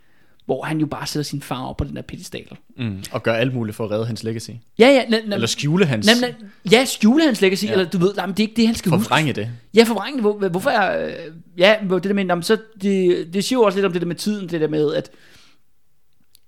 Hvor 0.45 0.63
han 0.63 0.79
jo 0.79 0.85
bare 0.85 1.07
sætter 1.07 1.23
sin 1.23 1.41
far 1.41 1.65
op 1.65 1.77
på 1.77 1.83
den 1.83 1.95
der 1.95 2.01
pedestal. 2.01 2.47
Mm. 2.77 3.03
Og 3.11 3.23
gør 3.23 3.33
alt 3.33 3.53
muligt 3.53 3.77
for 3.77 3.85
at 3.85 3.91
redde 3.91 4.05
hans 4.05 4.23
legacy. 4.23 4.49
Ja, 4.79 4.87
ja. 4.87 5.03
Nem, 5.09 5.23
nem, 5.23 5.33
Eller 5.33 5.47
skjule 5.47 5.85
hans, 5.85 6.07
nem, 6.07 6.29
nem, 6.29 6.49
ja, 6.71 6.85
skjule 6.85 7.25
hans 7.25 7.41
legacy, 7.41 7.65
ja. 7.65 7.71
Eller 7.71 7.85
du 7.85 7.97
ved, 7.97 8.15
nej, 8.15 8.25
men 8.25 8.35
det 8.35 8.43
er 8.43 8.47
ikke 8.47 8.57
det, 8.57 8.67
han 8.67 8.75
skal 8.75 8.91
huske. 8.91 9.03
forvrænge 9.03 9.33
det. 9.33 9.49
Ja, 9.73 9.83
forvrænge 9.83 10.15
det. 10.15 10.21
Hvor, 10.21 10.49
hvorfor 10.49 10.69
er... 10.69 11.13
Ja, 11.57 11.75
det 11.89 12.03
der 12.03 12.13
med... 12.13 12.25
Jamen, 12.25 12.43
så 12.43 12.57
det, 12.81 13.27
det 13.33 13.43
siger 13.43 13.59
jo 13.59 13.63
også 13.63 13.77
lidt 13.77 13.85
om 13.85 13.91
det 13.91 14.01
der 14.01 14.07
med 14.07 14.15
tiden, 14.15 14.49
det 14.49 14.61
der 14.61 14.67
med, 14.67 14.93
at 14.93 15.09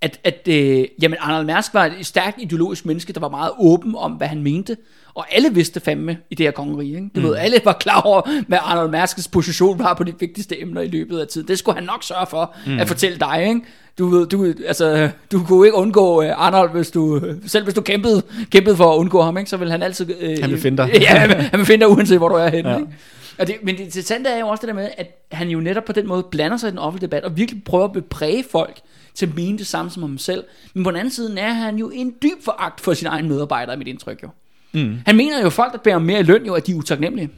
at, 0.01 0.19
at 0.23 0.47
øh, 0.49 0.85
jamen 1.01 1.17
Arnold 1.21 1.45
Mærsk 1.45 1.73
var 1.73 1.85
et 1.85 2.05
stærkt 2.05 2.41
ideologisk 2.41 2.85
menneske, 2.85 3.13
der 3.13 3.19
var 3.19 3.29
meget 3.29 3.51
åben 3.59 3.95
om, 3.95 4.11
hvad 4.11 4.27
han 4.27 4.43
mente. 4.43 4.77
Og 5.13 5.25
alle 5.31 5.53
vidste 5.53 5.79
fandme 5.79 6.17
i 6.29 6.35
det 6.35 6.45
her 6.45 6.51
kongerige. 6.51 6.95
Ikke? 6.95 7.09
Du 7.15 7.19
mm. 7.19 7.27
ved, 7.27 7.35
alle 7.35 7.59
var 7.65 7.73
klar 7.73 8.01
over, 8.01 8.21
hvad 8.47 8.57
Arnold 8.61 8.91
Mærskes 8.91 9.27
position 9.27 9.79
var 9.79 9.93
på 9.93 10.03
de 10.03 10.13
vigtigste 10.19 10.61
emner 10.61 10.81
i 10.81 10.87
løbet 10.87 11.19
af 11.19 11.27
tiden. 11.27 11.47
Det 11.47 11.59
skulle 11.59 11.75
han 11.75 11.83
nok 11.83 12.03
sørge 12.03 12.27
for 12.27 12.55
mm. 12.65 12.79
at 12.79 12.87
fortælle 12.87 13.17
dig. 13.19 13.45
Ikke? 13.47 13.61
Du, 13.97 14.07
ved, 14.07 14.27
du, 14.27 14.53
altså, 14.67 15.09
du 15.31 15.43
kunne 15.43 15.67
ikke 15.67 15.77
undgå 15.77 16.23
uh, 16.23 16.45
Arnold, 16.45 16.71
hvis 16.71 16.91
du, 16.91 17.21
selv 17.45 17.63
hvis 17.63 17.73
du 17.73 17.81
kæmpede, 17.81 18.23
kæmpede 18.51 18.75
for 18.75 18.93
at 18.93 18.97
undgå 18.97 19.21
ham, 19.21 19.37
ikke? 19.37 19.49
så 19.49 19.57
vil 19.57 19.71
han 19.71 19.83
altid... 19.83 20.09
Øh, 20.19 20.37
Han 20.41 20.51
vil 20.51 20.59
finde 20.59 20.77
dig. 20.77 20.89
ja, 21.01 21.17
han 21.17 21.29
vil, 21.29 21.37
han 21.37 21.59
vil 21.59 21.65
finde 21.65 21.85
dig, 21.85 21.89
uanset 21.89 22.17
hvor 22.17 22.29
du 22.29 22.35
er 22.35 22.49
henne. 22.49 22.69
Ja. 22.69 22.77
Ikke? 22.77 22.89
Og 23.37 23.47
det, 23.47 23.55
men 23.63 23.77
det 23.77 23.83
interessante 23.83 24.29
er 24.29 24.39
jo 24.39 24.47
også 24.47 24.61
det 24.61 24.67
der 24.67 24.73
med, 24.73 24.89
at 24.97 25.07
han 25.31 25.49
jo 25.49 25.59
netop 25.59 25.85
på 25.85 25.91
den 25.91 26.07
måde 26.07 26.23
blander 26.31 26.57
sig 26.57 26.67
i 26.67 26.71
den 26.71 26.79
offentlige 26.79 27.07
debat, 27.07 27.23
og 27.23 27.37
virkelig 27.37 27.63
prøver 27.63 27.85
at 27.85 27.93
bepræge 27.93 28.45
folk 28.51 28.79
til 29.17 29.25
at 29.25 29.35
mene 29.35 29.57
det 29.57 29.67
samme 29.67 29.91
som 29.91 30.03
ham 30.03 30.17
selv. 30.17 30.43
Men 30.73 30.83
på 30.83 30.91
den 30.91 30.99
anden 30.99 31.11
side 31.11 31.39
er 31.39 31.53
han 31.53 31.77
jo 31.77 31.89
en 31.89 32.13
dyb 32.21 32.43
foragt 32.43 32.81
for 32.81 32.93
sine 32.93 33.09
egne 33.09 33.27
medarbejdere, 33.27 33.75
i 33.75 33.77
mit 33.77 33.87
indtryk 33.87 34.23
jo. 34.23 34.29
Mm. 34.73 34.99
Han 35.05 35.17
mener 35.17 35.39
jo, 35.39 35.45
at 35.45 35.53
folk, 35.53 35.73
der 35.73 35.79
bærer 35.79 35.99
mere 35.99 36.19
i 36.19 36.23
løn, 36.23 36.45
jo, 36.45 36.53
at 36.53 36.67
de 36.67 36.71
er 36.71 36.75
utaknemmelige. 36.75 37.29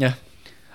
Ja. 0.00 0.12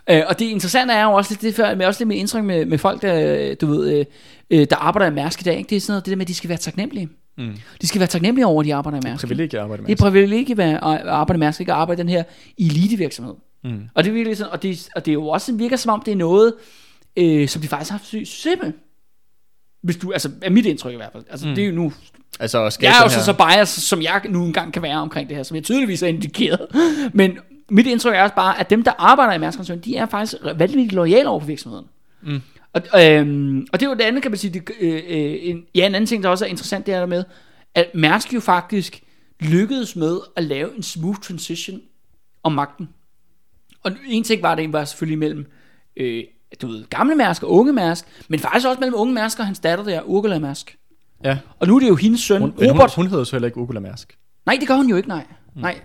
Øh, 0.09 0.23
og 0.27 0.39
det 0.39 0.45
interessante 0.45 0.93
er 0.93 1.03
jo 1.03 1.11
også 1.11 1.31
lidt 1.31 1.41
det, 1.41 1.55
før, 1.55 1.75
med 1.75 1.85
også 1.85 1.99
lidt 1.99 2.07
mit 2.07 2.17
indtryk 2.17 2.43
med, 2.43 2.65
med 2.65 2.77
folk, 2.77 3.01
der, 3.01 3.55
du 3.55 3.67
ved, 3.67 3.99
øh, 3.99 4.05
øh, 4.49 4.67
der 4.69 4.75
arbejder 4.75 5.11
i 5.11 5.13
Mærsk 5.13 5.41
i 5.41 5.43
dag. 5.43 5.57
Ikke? 5.57 5.69
Det 5.69 5.75
er 5.75 5.79
sådan 5.79 5.91
noget, 5.91 6.05
det 6.05 6.11
der 6.11 6.15
med, 6.15 6.25
at 6.25 6.27
de 6.27 6.35
skal 6.35 6.49
være 6.49 6.57
taknemmelige. 6.57 7.09
Mm. 7.37 7.53
De 7.81 7.87
skal 7.87 7.99
være 7.99 8.07
taknemmelige 8.07 8.45
over, 8.45 8.61
at 8.61 8.65
de 8.65 8.75
arbejder 8.75 8.97
i 8.97 9.01
Mærsk. 9.03 9.27
Privilegie 9.27 9.59
at 9.59 9.63
arbejde 9.63 9.81
med. 9.81 9.89
Det 9.89 10.01
er 10.01 10.03
privilegie 10.09 10.63
at 10.63 11.07
arbejde 11.07 11.37
i 11.37 11.39
Mærsk, 11.39 11.59
ikke 11.59 11.71
at 11.71 11.77
arbejde 11.77 11.99
i 11.99 12.03
den 12.03 12.09
her 12.09 12.23
elitevirksomhed. 12.57 13.33
Mm. 13.63 13.81
Og 13.93 14.03
det 14.03 14.09
er 14.09 14.13
virkelig 14.13 14.37
sådan, 14.37 14.51
og 14.51 14.63
det, 14.63 14.89
og 14.95 15.05
det 15.05 15.11
er 15.11 15.13
jo 15.13 15.27
også 15.27 15.53
virker 15.53 15.77
som 15.77 15.93
om, 15.93 16.01
det 16.05 16.11
er 16.11 16.15
noget, 16.15 16.53
øh, 17.17 17.47
som 17.47 17.61
de 17.61 17.67
faktisk 17.67 17.91
har 17.91 17.97
haft 17.97 18.09
succes 18.09 18.55
med. 18.63 18.71
Hvis 19.81 19.97
du, 19.97 20.11
altså, 20.11 20.31
er 20.41 20.49
mit 20.49 20.65
indtryk 20.65 20.93
i 20.93 20.95
hvert 20.95 21.11
fald. 21.11 21.23
Altså, 21.29 21.47
mm. 21.47 21.55
det 21.55 21.63
er 21.63 21.67
jo 21.67 21.73
nu, 21.73 21.93
Altså 22.39 22.77
jeg 22.81 22.89
er 22.89 23.03
jo 23.03 23.09
så, 23.09 23.65
så 23.65 23.81
som 23.81 24.01
jeg 24.01 24.21
nu 24.29 24.45
engang 24.45 24.73
kan 24.73 24.81
være 24.81 24.97
omkring 24.97 25.29
det 25.29 25.37
her, 25.37 25.43
som 25.43 25.55
jeg 25.55 25.63
tydeligvis 25.63 26.03
er 26.03 26.07
indikeret. 26.07 26.67
Men 27.13 27.37
mit 27.69 27.87
indtryk 27.87 28.15
er 28.15 28.23
også 28.23 28.35
bare, 28.35 28.59
at 28.59 28.69
dem, 28.69 28.83
der 28.83 28.91
arbejder 28.97 29.33
i 29.33 29.37
Mærsk 29.37 29.57
Koncern, 29.57 29.79
de 29.79 29.95
er 29.95 30.05
faktisk 30.05 30.41
vanvittigt 30.43 30.91
lojale 30.91 31.29
over 31.29 31.39
for 31.39 31.47
virksomheden. 31.47 31.85
Mm. 32.21 32.41
Og, 32.73 32.81
øhm, 33.05 33.67
og 33.73 33.79
det 33.79 33.85
er 33.85 33.89
jo 33.89 33.95
det 33.95 34.01
andet, 34.01 34.21
kan 34.21 34.31
man 34.31 34.37
sige, 34.37 34.53
det, 34.53 34.69
øh, 34.79 34.93
øh, 34.93 35.35
en, 35.41 35.63
ja, 35.75 35.85
en 35.85 35.95
anden 35.95 36.07
ting, 36.07 36.23
der 36.23 36.29
også 36.29 36.45
er 36.45 36.49
interessant, 36.49 36.85
det 36.85 36.93
er 36.93 36.99
der 36.99 37.05
med, 37.05 37.23
at 37.75 37.85
Mærsk 37.93 38.33
jo 38.33 38.39
faktisk 38.39 39.03
lykkedes 39.39 39.95
med 39.95 40.19
at 40.35 40.43
lave 40.43 40.75
en 40.77 40.83
smooth 40.83 41.19
transition 41.19 41.81
om 42.43 42.51
magten. 42.51 42.89
Og 43.83 43.91
en 44.07 44.23
ting 44.23 44.41
var 44.43 44.55
det 44.55 44.73
var 44.73 44.85
selvfølgelig 44.85 45.19
mellem 45.19 45.45
øh, 45.97 46.23
du 46.61 46.67
ved, 46.67 46.83
gamle 46.89 47.15
Mærsk 47.15 47.43
og 47.43 47.51
unge 47.51 47.73
Mærsk, 47.73 48.05
men 48.27 48.39
faktisk 48.39 48.67
også 48.67 48.79
mellem 48.79 48.95
unge 48.97 49.13
Mærsk 49.13 49.39
og 49.39 49.45
hans 49.45 49.59
datter 49.59 49.85
der, 49.85 50.01
Ursula 50.01 50.39
Mærsk. 50.39 50.77
Ja. 51.25 51.37
Og 51.59 51.67
nu 51.67 51.75
er 51.75 51.79
det 51.79 51.87
jo 51.87 51.95
hendes 51.95 52.21
søn, 52.21 52.41
Hun, 52.41 52.53
men 52.57 52.69
hun, 52.69 52.77
Robert. 52.77 52.95
hun 52.95 53.07
hedder 53.07 53.23
så 53.23 53.31
heller 53.35 53.47
ikke 53.47 53.57
Ursula 53.57 53.79
Mærsk. 53.79 54.17
Nej, 54.45 54.57
det 54.59 54.67
gør 54.67 54.75
hun 54.75 54.89
jo 54.89 54.95
ikke, 54.95 55.07
nej. 55.09 55.25
Mm. 55.55 55.61
Nej. 55.61 55.79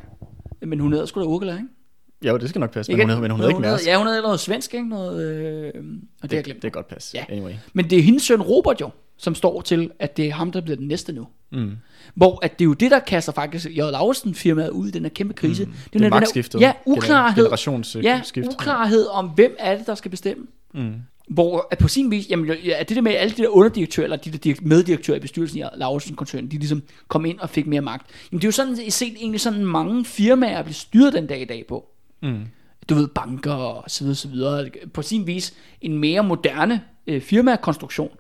Men 0.63 0.81
hun 0.81 0.93
hedder 0.93 1.07
sgu 1.07 1.21
da 1.21 1.27
Ursula, 1.27 1.53
ikke? 1.53 1.67
Jo, 2.25 2.37
det 2.37 2.49
skal 2.49 2.61
nok 2.61 2.71
passe, 2.73 2.93
men 2.93 3.01
hun 3.01 3.09
hedder, 3.09 3.23
men 3.23 3.31
hun 3.31 3.41
hedder 3.41 3.51
ikke 3.51 3.61
Mærsk. 3.61 3.87
Ja, 3.87 3.99
hun 3.99 4.07
hedder 4.07 4.23
noget 4.23 4.41
svensk, 4.41 4.75
ikke? 4.75 4.89
Noget, 4.89 5.23
øh, 5.27 5.67
og 5.67 5.73
det, 6.23 6.31
det 6.31 6.37
jeg 6.37 6.45
glemt. 6.45 6.63
Det 6.63 6.69
er 6.69 6.73
godt 6.73 6.89
passe. 6.89 7.17
Ja. 7.17 7.25
Anyway. 7.29 7.53
Men 7.73 7.91
det 7.91 7.99
er 7.99 8.03
hendes 8.03 8.23
søn 8.23 8.43
Robert 8.43 8.81
jo, 8.81 8.91
som 9.19 9.35
står 9.35 9.61
til, 9.61 9.91
at 9.99 10.17
det 10.17 10.27
er 10.27 10.33
ham, 10.33 10.53
der 10.53 10.61
bliver 10.61 10.77
den 10.77 10.89
næste 10.89 11.13
nu. 11.13 11.27
Mm. 11.53 11.71
Hvor 12.15 12.39
at 12.45 12.59
det 12.59 12.65
er 12.65 12.67
jo 12.67 12.73
det, 12.73 12.91
der 12.91 12.99
kaster 12.99 13.33
faktisk 13.33 13.67
J. 13.71 13.77
Lauritsen 13.77 14.35
firmaet 14.35 14.71
ud 14.71 14.89
i 14.89 14.91
den 14.91 15.03
her 15.03 15.09
kæmpe 15.09 15.35
krise. 15.35 15.65
Mm. 15.65 15.73
Det 15.93 16.03
er 16.05 16.09
magtskiftet. 16.09 16.61
Ja, 16.61 16.73
uklarhed. 16.87 17.45
Generationsskift. 17.45 18.05
Ja, 18.05 18.21
uklarhed 18.45 19.07
om, 19.07 19.27
hvem 19.27 19.57
er 19.59 19.77
det, 19.77 19.87
der 19.87 19.95
skal 19.95 20.11
bestemme. 20.11 20.47
Mm. 20.75 20.95
Hvor 21.29 21.69
at 21.71 21.79
på 21.79 21.89
sin 21.89 22.11
vis, 22.11 22.31
jamen, 22.31 22.51
ja, 22.65 22.77
det 22.89 22.97
der 22.97 23.01
med 23.01 23.13
alle 23.13 23.35
de 23.37 23.43
der 23.43 23.49
underdirektører, 23.49 24.05
eller 24.05 24.17
de 24.17 24.31
der 24.31 24.53
direk- 24.53 24.69
meddirektører 24.69 25.17
i 25.17 25.21
bestyrelsen 25.21 25.59
i 25.59 25.63
Lauritsen-koncernen, 25.77 26.51
de 26.51 26.57
ligesom 26.57 26.83
kom 27.09 27.25
ind 27.25 27.39
og 27.39 27.51
fik 27.51 27.67
mere 27.67 27.81
magt. 27.81 28.07
Jamen 28.33 28.41
det 28.41 28.45
er 28.45 28.49
jo 28.49 28.53
sådan 28.53 28.91
set 28.91 29.15
egentlig 29.17 29.41
sådan 29.41 29.65
mange 29.65 30.05
firmaer 30.05 30.63
bliver 30.63 30.75
styret 30.75 31.13
den 31.13 31.27
dag 31.27 31.41
i 31.41 31.45
dag 31.45 31.65
på. 31.69 31.89
Mm. 32.23 32.41
Du 32.89 32.95
ved, 32.95 33.09
banker 33.09 33.53
og 33.53 33.85
så 33.91 34.05
videre, 34.05 34.15
så 34.15 34.29
videre. 34.29 34.71
På 34.93 35.03
sin 35.03 35.27
vis 35.27 35.55
en 35.81 35.99
mere 35.99 36.25
moderne 36.25 36.81
øh, 37.07 37.21
firmakonstruktion. 37.21 38.11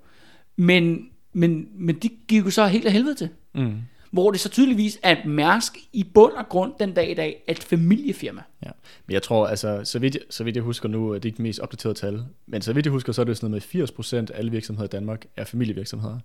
Men, 0.56 1.08
men, 1.32 1.68
men 1.74 1.94
de 1.94 2.08
gik 2.28 2.44
jo 2.44 2.50
så 2.50 2.66
helt 2.66 2.86
af 2.86 2.92
helvede 2.92 3.14
til. 3.14 3.28
Mm. 3.54 3.74
Hvor 4.10 4.30
det 4.30 4.40
så 4.40 4.48
tydeligvis 4.48 4.98
er, 5.02 5.10
at 5.16 5.26
Mærsk 5.26 5.72
i 5.92 6.04
bund 6.04 6.32
og 6.32 6.48
grund 6.48 6.72
den 6.80 6.92
dag 6.94 7.10
i 7.10 7.14
dag 7.14 7.42
er 7.46 7.52
et 7.52 7.58
familiefirma. 7.62 8.42
Ja. 8.64 8.70
Men 9.06 9.14
jeg 9.14 9.22
tror, 9.22 9.46
altså, 9.46 9.80
så 9.84 9.98
vidt, 9.98 10.18
så 10.30 10.44
vidt 10.44 10.56
jeg 10.56 10.62
husker 10.62 10.88
nu, 10.88 11.14
det 11.14 11.24
er 11.24 11.26
ikke 11.26 11.36
de 11.36 11.42
mest 11.42 11.60
opdaterede 11.60 11.98
tal, 11.98 12.22
men 12.46 12.62
så 12.62 12.72
vidt 12.72 12.86
jeg 12.86 12.90
husker, 12.90 13.12
så 13.12 13.20
er 13.20 13.24
det 13.24 13.36
sådan 13.36 13.50
noget 13.50 13.74
med 13.74 14.28
80% 14.28 14.34
af 14.34 14.38
alle 14.38 14.50
virksomheder 14.50 14.88
i 14.88 14.88
Danmark 14.88 15.24
er 15.36 15.44
familievirksomheder. 15.44 16.18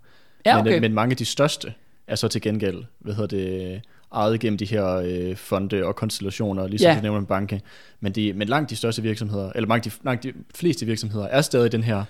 Ja, 0.45 0.55
men, 0.55 0.61
okay. 0.61 0.75
øh, 0.75 0.81
men 0.81 0.93
mange 0.93 1.13
af 1.13 1.17
de 1.17 1.25
største 1.25 1.73
er 2.07 2.15
så 2.15 2.27
til 2.27 2.41
gengæld, 2.41 2.83
hvad 2.99 3.13
hedder 3.13 3.37
det, 3.37 3.81
ejet 4.13 4.39
gennem 4.39 4.57
de 4.57 4.65
her 4.65 4.87
øh, 4.87 5.35
fonde 5.35 5.85
og 5.85 5.95
konstellationer, 5.95 6.67
ligesom 6.67 6.89
Ja. 6.89 6.95
du 6.95 7.01
nævner 7.01 7.19
en 7.19 7.25
banke. 7.25 7.61
Men, 7.99 8.11
de, 8.11 8.33
men 8.33 8.47
langt 8.47 8.69
de 8.69 8.75
største 8.75 9.01
virksomheder, 9.01 9.51
eller 9.55 9.67
langt 9.67 9.85
de, 9.85 9.91
langt 10.03 10.23
de 10.23 10.33
fleste 10.55 10.85
virksomheder, 10.85 11.25
er 11.25 11.41
stadig 11.41 11.71
den 11.71 11.83
her 11.83 12.03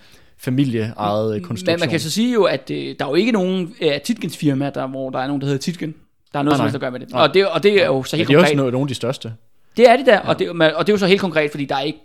familieejede 0.43 1.39
konstruktion. 1.39 1.73
Men 1.73 1.80
man 1.80 1.89
kan 1.89 1.99
så 1.99 2.12
sige 2.12 2.34
jo, 2.34 2.43
at 2.43 2.71
øh, 2.71 2.95
der 2.99 3.06
er 3.06 3.10
jo 3.10 3.15
ikke 3.15 3.32
nogen 3.32 3.75
af 3.82 4.01
Titkens 4.06 4.38
firma, 4.38 4.69
der, 4.69 4.88
hvor 4.88 5.10
der 5.10 5.19
er 5.19 5.27
nogen, 5.27 5.41
der 5.41 5.47
hedder 5.47 5.62
Titken. 5.62 5.95
Der 6.34 6.39
er 6.39 6.43
noget, 6.43 6.54
Nej, 6.54 6.58
som 6.58 6.62
nej. 6.62 6.65
helst 6.65 6.75
at 6.75 6.82
gøre 6.82 6.91
med 6.91 6.99
det. 6.99 7.12
Nej. 7.12 7.21
Og 7.21 7.34
det, 7.34 7.47
og 7.47 7.63
det 7.63 7.82
er 7.82 7.86
jo 7.86 8.04
så 8.04 8.15
helt 8.15 8.27
det 8.27 8.34
er 8.34 8.38
også 8.38 8.45
konkret. 8.45 8.58
nogle, 8.58 8.71
nogle 8.71 8.84
af 8.84 8.88
de 8.88 8.95
største. 8.95 9.34
Det 9.77 9.89
er 9.89 9.97
det 9.97 10.06
der, 10.06 10.19
og, 10.19 10.39
det, 10.39 10.49
og 10.49 10.88
det 10.88 10.89
er 10.89 10.93
jo 10.93 10.97
så 10.97 11.08
helt 11.08 11.21
konkret, 11.21 11.51
fordi 11.51 11.65
der 11.65 11.80
ikke 11.80 11.99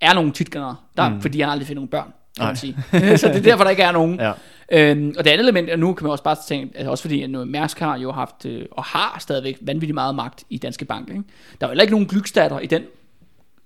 er 0.00 0.14
nogen 0.14 0.32
Titkenere, 0.32 0.76
der, 0.96 1.08
mm. 1.08 1.20
Fordi 1.20 1.40
han 1.40 1.50
aldrig 1.50 1.66
finder 1.66 1.78
nogen 1.78 1.88
børn, 1.88 2.12
kan 2.36 2.46
man 2.46 2.56
sige. 2.56 2.76
så 3.18 3.28
det 3.28 3.36
er 3.36 3.40
derfor, 3.40 3.64
der 3.64 3.70
ikke 3.70 3.82
er 3.82 3.92
nogen. 3.92 4.20
Ja. 4.20 4.32
Øhm, 4.72 5.14
og 5.18 5.24
det 5.24 5.30
andet 5.30 5.44
element, 5.44 5.70
og 5.70 5.78
nu 5.78 5.94
kan 5.94 6.04
man 6.04 6.10
også 6.10 6.24
bare 6.24 6.36
tænke, 6.48 6.78
altså 6.78 6.90
også 6.90 7.02
fordi 7.02 7.22
at 7.22 7.30
nu 7.30 7.44
Mærsk 7.44 7.78
har 7.78 7.98
jo 7.98 8.12
haft, 8.12 8.46
øh, 8.46 8.66
og 8.70 8.84
har 8.84 9.16
stadigvæk 9.20 9.58
vanvittigt 9.60 9.94
meget 9.94 10.14
magt 10.14 10.44
i 10.50 10.58
Danske 10.58 10.84
Bank. 10.84 11.08
Ikke? 11.08 11.22
Der 11.60 11.66
er 11.66 11.68
jo 11.68 11.70
heller 11.70 11.82
ikke 11.82 11.94
nogen 11.94 12.06
glykstatter 12.06 12.58
i 12.58 12.66
den 12.66 12.82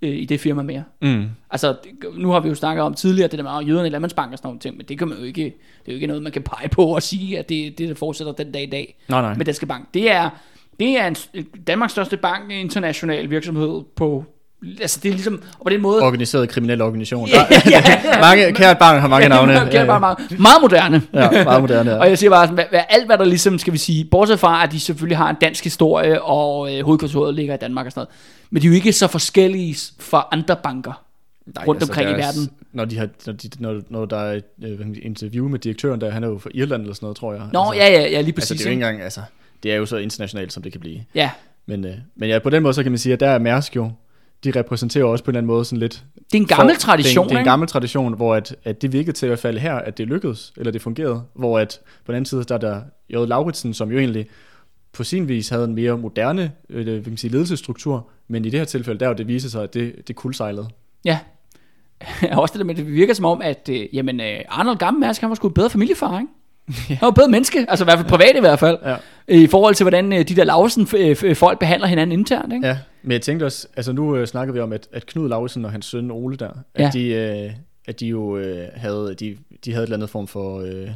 øh, 0.02 0.10
i 0.10 0.24
det 0.24 0.40
firma 0.40 0.62
mere. 0.62 0.82
Mm. 1.02 1.24
Altså, 1.50 1.74
nu 2.16 2.30
har 2.30 2.40
vi 2.40 2.48
jo 2.48 2.54
snakket 2.54 2.84
om 2.84 2.94
tidligere, 2.94 3.28
det 3.28 3.38
der 3.38 3.42
med 3.44 3.52
"Åh, 3.52 3.68
jøderne 3.68 3.88
i 3.88 3.90
Landmandsbank 3.90 4.32
og 4.32 4.38
sådan 4.38 4.46
nogle 4.48 4.60
ting, 4.60 4.76
men 4.76 4.86
det 4.86 4.98
kan 4.98 5.08
man 5.08 5.18
jo 5.18 5.24
ikke, 5.24 5.42
det 5.44 5.52
er 5.86 5.92
jo 5.92 5.94
ikke 5.94 6.06
noget, 6.06 6.22
man 6.22 6.32
kan 6.32 6.42
pege 6.42 6.68
på 6.68 6.84
og 6.84 7.02
sige, 7.02 7.38
at 7.38 7.48
det, 7.48 7.78
det 7.78 7.88
der 7.88 7.94
fortsætter 7.94 8.32
den 8.32 8.52
dag 8.52 8.62
i 8.62 8.70
dag 8.70 8.96
Nej, 9.08 9.20
nej. 9.20 9.34
med 9.34 9.44
Danske 9.44 9.66
Bank. 9.66 9.84
Det 9.94 10.10
er, 10.10 10.30
det 10.80 10.98
er 11.00 11.06
en, 11.06 11.16
Danmarks 11.66 11.92
største 11.92 12.16
bank, 12.16 12.50
international 12.50 13.30
virksomhed 13.30 13.80
på, 13.96 14.24
altså 14.80 15.00
det 15.02 15.08
er 15.08 15.12
ligesom, 15.12 15.42
og 15.58 15.64
på 15.66 15.70
den 15.70 15.82
måde, 15.82 16.02
Organiseret 16.02 16.48
kriminel 16.48 16.82
organisation. 16.82 17.28
Ja, 17.28 17.34
Der, 17.50 18.20
mange, 18.20 18.52
kært 18.52 18.78
barn 18.78 19.00
har 19.00 19.08
mange 19.08 19.28
navne. 19.28 19.52
Ja, 19.52 19.64
det 19.64 19.74
er 19.74 19.86
bare 19.86 20.00
meget, 20.00 20.18
meget 20.38 20.58
moderne. 20.62 21.02
Ja, 21.14 21.44
meget 21.44 21.60
moderne, 21.60 21.90
ja. 21.90 21.96
og 22.00 22.08
jeg 22.08 22.18
siger 22.18 22.30
bare, 22.30 22.44
sådan, 22.44 22.54
hvad, 22.54 22.64
hvad, 22.70 22.80
alt 22.88 23.06
hvad 23.06 23.18
der 23.18 23.24
ligesom, 23.24 23.58
skal 23.58 23.72
vi 23.72 23.78
sige, 23.78 24.04
bortset 24.04 24.40
fra, 24.40 24.64
at 24.64 24.72
de 24.72 24.80
selvfølgelig 24.80 25.16
har 25.16 25.30
en 25.30 25.36
dansk 25.40 25.64
historie, 25.64 26.22
og 26.22 26.74
øh, 26.76 26.84
hovedkontoret 26.84 27.34
ligger 27.34 27.54
i 27.54 27.56
Danmark 27.56 27.86
og 27.86 27.92
sådan 27.92 28.00
noget, 28.00 28.14
men 28.50 28.62
de 28.62 28.66
er 28.66 28.70
jo 28.70 28.74
ikke 28.74 28.92
så 28.92 29.06
forskellige 29.08 29.76
fra 29.98 30.28
andre 30.32 30.56
banker 30.62 31.04
Nej, 31.46 31.64
rundt 31.66 31.82
omkring 31.82 32.10
i 32.10 32.12
deres- 32.12 32.36
verden. 32.38 32.50
Når, 32.72 32.84
de 32.84 32.98
har, 32.98 33.08
når, 33.26 33.32
de, 33.32 33.48
når, 33.58 33.80
når 33.88 34.04
der 34.04 34.16
er 34.16 34.32
et 34.32 34.44
øh, 34.64 34.78
sige, 34.78 35.00
interview 35.00 35.48
med 35.48 35.58
direktøren 35.58 36.00
der, 36.00 36.10
han 36.10 36.24
er 36.24 36.28
jo 36.28 36.38
fra 36.38 36.50
Irland 36.54 36.82
eller 36.82 36.94
sådan 36.94 37.04
noget, 37.04 37.16
tror 37.16 37.32
jeg. 37.32 37.42
Nå, 37.52 37.60
altså, 37.60 37.74
ja, 37.74 37.92
ja, 37.92 38.00
ja, 38.02 38.06
lige 38.06 38.16
Altså, 38.18 38.34
præcis. 38.34 38.48
det 38.58 38.60
er 38.66 38.70
jo 38.70 38.70
ikke 38.70 38.84
engang, 38.86 39.02
altså, 39.02 39.20
det 39.62 39.72
er 39.72 39.76
jo 39.76 39.86
så 39.86 39.96
internationalt, 39.96 40.52
som 40.52 40.62
det 40.62 40.72
kan 40.72 40.80
blive. 40.80 41.04
ja, 41.14 41.30
Men, 41.66 41.84
øh, 41.84 41.94
men 42.16 42.28
ja, 42.28 42.38
på 42.38 42.50
den 42.50 42.62
måde, 42.62 42.74
så 42.74 42.82
kan 42.82 42.92
man 42.92 42.98
sige, 42.98 43.12
at 43.12 43.20
der 43.20 43.28
er 43.28 43.38
Mærsk 43.38 43.76
jo, 43.76 43.90
de 44.44 44.50
repræsenterer 44.56 45.04
også 45.04 45.24
på 45.24 45.30
en 45.30 45.32
eller 45.34 45.38
anden 45.40 45.46
måde 45.54 45.64
sådan 45.64 45.78
lidt... 45.78 46.04
det 46.14 46.38
er 46.38 46.42
en 46.42 46.46
gammel 46.46 46.74
for- 46.74 46.80
tradition, 46.80 47.12
Det 47.12 47.18
er, 47.18 47.22
en, 47.22 47.28
det 47.28 47.34
er 47.36 47.38
en 47.38 47.44
gammel 47.44 47.68
tradition, 47.68 48.14
hvor 48.16 48.34
at, 48.34 48.56
at 48.64 48.82
det 48.82 48.92
virkede 48.92 49.12
til 49.12 49.26
i 49.26 49.28
hvert 49.28 49.38
fald 49.38 49.58
her, 49.58 49.74
at 49.74 49.98
det 49.98 50.06
lykkedes, 50.06 50.52
eller 50.56 50.72
det 50.72 50.82
fungerede. 50.82 51.22
Hvor 51.34 51.58
at 51.58 51.80
på 52.06 52.12
den 52.12 52.16
anden 52.16 52.26
side, 52.26 52.44
der 52.44 52.54
er 52.54 52.58
der 52.58 52.80
J. 53.10 53.14
Lauritsen, 53.28 53.74
som 53.74 53.90
jo 53.92 53.98
egentlig 53.98 54.26
på 54.92 55.04
sin 55.04 55.28
vis 55.28 55.48
havde 55.48 55.64
en 55.64 55.74
mere 55.74 55.98
moderne 55.98 56.52
øh, 56.70 56.84
hvad 56.84 57.02
kan 57.02 57.10
man 57.12 57.16
sige, 57.16 57.30
ledelsesstruktur, 57.30 58.08
men 58.28 58.44
i 58.44 58.50
det 58.50 58.60
her 58.60 58.64
tilfælde, 58.64 59.00
der 59.00 59.08
jo 59.08 59.14
det 59.14 59.28
viser 59.28 59.48
sig, 59.48 59.62
at 59.62 59.74
det, 59.74 60.08
det 60.08 60.16
kuldsejlede. 60.16 60.68
Ja. 61.04 61.18
også 62.32 62.52
det 62.52 62.58
der 62.58 62.64
med, 62.64 62.74
det 62.74 62.86
virker 62.86 63.14
som 63.14 63.24
om, 63.24 63.42
at 63.42 63.68
øh, 63.72 63.86
jamen, 63.92 64.20
øh, 64.20 64.40
Arnold 64.48 64.78
Gammel 64.78 65.00
Mærsk, 65.00 65.20
han 65.20 65.30
var 65.30 65.34
sgu 65.36 65.48
en 65.48 65.54
bedre 65.54 65.70
familiefar, 65.70 66.18
ikke? 66.20 66.32
Han 66.88 66.98
var 67.06 67.10
bedre 67.10 67.28
menneske, 67.28 67.66
altså 67.68 67.84
i 67.84 67.86
hvert 67.86 67.98
fald 67.98 68.08
privat 68.08 68.36
i 68.36 68.40
hvert 68.40 68.58
fald, 68.58 68.78
Ja. 68.84 68.96
i 69.28 69.46
forhold 69.46 69.74
til, 69.74 69.84
hvordan 69.84 70.12
øh, 70.12 70.28
de 70.28 70.36
der 70.36 70.44
Lausen 70.44 70.88
øh, 70.96 71.16
øh, 71.24 71.36
folk 71.36 71.58
behandler 71.58 71.86
hinanden 71.88 72.18
internt, 72.18 72.52
ikke? 72.52 72.66
Ja, 72.66 72.78
men 73.02 73.12
jeg 73.12 73.22
tænkte 73.22 73.44
også, 73.44 73.68
altså 73.76 73.92
nu 73.92 74.16
øh, 74.16 74.26
snakker 74.26 74.54
vi 74.54 74.60
om, 74.60 74.72
at, 74.72 74.88
at 74.92 75.06
Knud 75.06 75.28
Lauritsen 75.28 75.64
og 75.64 75.72
hans 75.72 75.86
søn 75.86 76.10
Ole 76.10 76.36
der, 76.36 76.50
at, 76.74 76.84
Ja. 76.84 76.90
de, 76.98 77.06
øh, 77.08 77.50
at 77.88 78.00
de 78.00 78.06
jo 78.06 78.36
øh, 78.38 78.68
havde, 78.74 79.14
de, 79.20 79.36
de 79.64 79.72
havde 79.72 79.82
et 79.82 79.86
eller 79.86 79.96
andet 79.96 80.10
form 80.10 80.26
for 80.28 80.60
øh, 80.60 80.88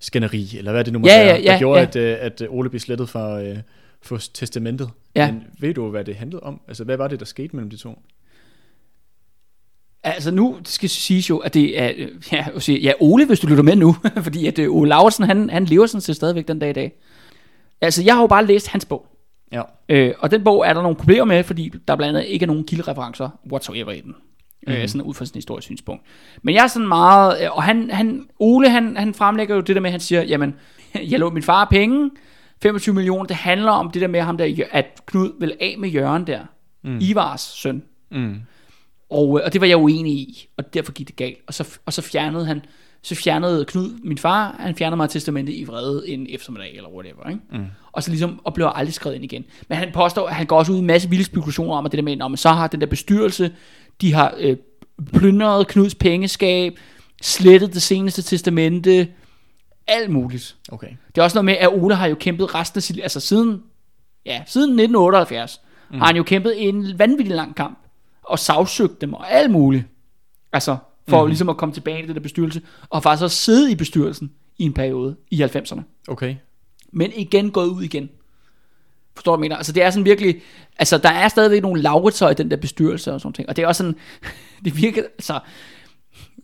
skænderi, 0.00 0.48
eller 0.58 0.72
hvad 0.72 0.84
det 0.84 0.92
nu 0.92 0.98
må 0.98 1.06
Ja, 1.08 1.24
være, 1.24 1.26
ja, 1.36 1.40
ja, 1.42 1.52
der 1.52 1.58
gjorde, 1.58 1.80
ja. 1.80 1.86
at, 1.86 1.96
øh, 1.96 2.16
at 2.20 2.40
øh, 2.40 2.48
Ole 2.50 2.70
blev 2.70 2.80
slettet 2.80 3.08
fra, 3.08 3.42
øh, 3.42 3.58
fra 4.02 4.18
testamentet. 4.34 4.90
Ja. 5.14 5.32
Men 5.32 5.42
ved 5.60 5.74
du, 5.74 5.88
hvad 5.90 6.04
det 6.04 6.16
handlede 6.16 6.42
om? 6.42 6.60
Altså, 6.68 6.84
hvad 6.84 6.96
var 6.96 7.08
det, 7.08 7.20
der 7.20 7.26
skete 7.26 7.56
mellem 7.56 7.70
de 7.70 7.76
to? 7.76 7.98
Altså 10.02 10.30
nu 10.30 10.56
skal 10.64 10.88
siges 10.88 11.30
jo, 11.30 11.38
at 11.38 11.54
det 11.54 11.80
er, 11.80 11.92
øh, 11.96 12.08
ja, 12.32 12.46
sige, 12.58 12.78
ja 12.80 12.92
Ole, 13.00 13.26
hvis 13.26 13.40
du 13.40 13.46
lytter 13.46 13.62
med 13.62 13.76
nu, 13.76 13.96
fordi 14.26 14.46
at 14.46 14.58
Ole 14.58 14.88
Lausen, 14.88 15.24
han, 15.24 15.50
han 15.50 15.64
lever 15.64 15.86
sådan 15.86 16.00
set 16.00 16.16
stadigvæk 16.16 16.48
den 16.48 16.58
dag 16.58 16.70
i 16.70 16.72
dag. 16.72 16.92
Altså 17.80 18.02
jeg 18.02 18.14
har 18.14 18.20
jo 18.20 18.26
bare 18.26 18.46
læst 18.46 18.68
hans 18.68 18.84
bog, 18.84 19.06
Ja. 19.52 19.62
øh, 19.88 20.14
og 20.18 20.30
den 20.30 20.44
bog 20.44 20.66
er 20.66 20.72
der 20.74 20.82
nogle 20.82 20.96
problemer 20.96 21.24
med, 21.24 21.44
fordi 21.44 21.72
der 21.88 21.96
blandt 21.96 22.16
andet 22.18 22.30
ikke 22.30 22.42
er 22.44 22.46
nogen 22.46 22.64
kildereferencer 22.64 23.28
whatsoever 23.52 23.92
i 23.92 24.00
den. 24.00 24.14
Mm. 24.66 24.72
Øh, 24.72 24.88
sådan 24.88 25.02
ud 25.02 25.14
fra 25.14 25.24
sådan 25.24 25.38
et 25.38 25.42
historisk 25.42 25.64
synspunkt. 25.64 26.02
Men 26.42 26.54
jeg 26.54 26.62
er 26.62 26.66
sådan 26.66 26.88
meget, 26.88 27.44
øh, 27.44 27.56
og 27.56 27.62
han, 27.62 27.90
han, 27.90 28.28
Ole 28.38 28.70
han, 28.70 28.96
han 28.96 29.14
fremlægger 29.14 29.54
jo 29.54 29.60
det 29.60 29.76
der 29.76 29.80
med, 29.80 29.88
at 29.88 29.92
han 29.92 30.00
siger, 30.00 30.22
jamen, 30.22 30.54
jeg 31.10 31.18
lå 31.18 31.30
min 31.30 31.42
far 31.42 31.64
penge, 31.64 32.10
25 32.62 32.94
millioner, 32.94 33.24
det 33.24 33.36
handler 33.36 33.70
om 33.70 33.90
det 33.90 34.02
der 34.02 34.08
med 34.08 34.20
ham 34.20 34.38
der, 34.38 34.64
at 34.70 35.00
Knud 35.06 35.40
vil 35.40 35.56
af 35.60 35.74
med 35.78 35.88
Jørgen 35.88 36.26
der, 36.26 36.40
mm. 36.84 36.98
Ivars 37.00 37.40
søn. 37.40 37.82
Mm. 38.10 38.40
Og, 39.10 39.38
øh, 39.38 39.44
og 39.44 39.52
det 39.52 39.60
var 39.60 39.66
jeg 39.66 39.76
uenig 39.76 40.12
i, 40.12 40.48
og 40.56 40.74
derfor 40.74 40.92
gik 40.92 41.08
det 41.08 41.16
galt. 41.16 41.38
Og 41.46 41.54
så, 41.54 41.78
og 41.86 41.92
så 41.92 42.02
fjernede 42.02 42.46
han, 42.46 42.62
så 43.02 43.14
fjernede 43.14 43.64
Knud, 43.64 43.98
min 44.04 44.18
far, 44.18 44.56
han 44.58 44.74
fjernede 44.74 44.96
mig 44.96 45.10
testamentet 45.10 45.52
i 45.52 45.64
vrede 45.64 46.08
en 46.08 46.26
eftermiddag, 46.30 46.76
eller 46.76 46.90
whatever, 46.90 47.28
ikke? 47.28 47.40
Mm. 47.52 47.66
Og 47.92 48.02
så 48.02 48.10
ligesom, 48.10 48.40
og 48.44 48.54
blev 48.54 48.70
aldrig 48.74 48.94
skrevet 48.94 49.16
ind 49.16 49.24
igen. 49.24 49.44
Men 49.68 49.78
han 49.78 49.90
påstår, 49.94 50.28
at 50.28 50.34
han 50.34 50.46
går 50.46 50.58
også 50.58 50.72
ud 50.72 50.76
i 50.76 50.80
en 50.80 50.86
masse 50.86 51.10
vilde 51.10 51.24
spekulationer 51.24 51.74
om, 51.74 51.86
at 51.86 51.92
det 51.92 51.98
der 51.98 52.04
med, 52.04 52.16
man 52.16 52.36
så 52.36 52.48
har 52.48 52.66
den 52.66 52.80
der 52.80 52.86
bestyrelse, 52.86 53.50
de 54.00 54.14
har 54.14 54.34
øh, 54.38 54.56
plyndret 55.12 55.68
Knuds 55.68 55.94
pengeskab, 55.94 56.78
slettet 57.22 57.74
det 57.74 57.82
seneste 57.82 58.22
testamente, 58.22 59.08
alt 59.86 60.10
muligt. 60.10 60.56
Okay. 60.72 60.88
Det 61.14 61.18
er 61.18 61.22
også 61.22 61.36
noget 61.36 61.44
med, 61.44 61.54
at 61.54 61.68
Ole 61.68 61.94
har 61.94 62.06
jo 62.06 62.14
kæmpet 62.14 62.54
resten 62.54 62.78
af 62.78 62.82
sit 62.82 63.00
altså 63.02 63.20
siden, 63.20 63.62
ja, 64.26 64.42
siden 64.46 64.70
1978, 64.70 65.60
mm. 65.90 65.98
har 65.98 66.06
han 66.06 66.16
jo 66.16 66.22
kæmpet 66.22 66.68
en 66.68 66.98
vanvittig 66.98 67.36
lang 67.36 67.54
kamp, 67.54 67.78
og 68.22 68.38
sagsøgt 68.38 69.00
dem, 69.00 69.14
og 69.14 69.32
alt 69.32 69.50
muligt. 69.50 69.84
Altså, 70.52 70.76
for 71.08 71.22
mm. 71.22 71.28
ligesom 71.28 71.48
at 71.48 71.56
komme 71.56 71.72
tilbage 71.74 71.98
til 71.98 72.08
den 72.08 72.16
der 72.16 72.22
bestyrelse, 72.22 72.62
og 72.90 73.02
faktisk 73.02 73.22
også 73.22 73.36
sidde 73.36 73.72
i 73.72 73.74
bestyrelsen 73.74 74.30
i 74.58 74.64
en 74.64 74.72
periode 74.72 75.16
i 75.30 75.42
90'erne. 75.42 75.80
Okay. 76.08 76.36
Men 76.92 77.12
igen 77.16 77.50
gået 77.50 77.68
ud 77.68 77.82
igen. 77.82 78.10
Forstår 79.14 79.36
du, 79.36 79.40
mener? 79.40 79.56
Altså, 79.56 79.72
det 79.72 79.82
er 79.82 79.90
sådan 79.90 80.04
virkelig... 80.04 80.40
Altså, 80.78 80.98
der 80.98 81.08
er 81.08 81.28
stadigvæk 81.28 81.62
nogle 81.62 81.82
lauritser 81.82 82.30
i 82.30 82.34
den 82.34 82.50
der 82.50 82.56
bestyrelse 82.56 83.12
og 83.12 83.20
sådan 83.20 83.32
ting. 83.32 83.48
Og 83.48 83.56
det 83.56 83.62
er 83.62 83.66
også 83.66 83.78
sådan... 83.78 83.96
Det 84.64 84.76
virker... 84.76 85.02
Altså, 85.02 85.40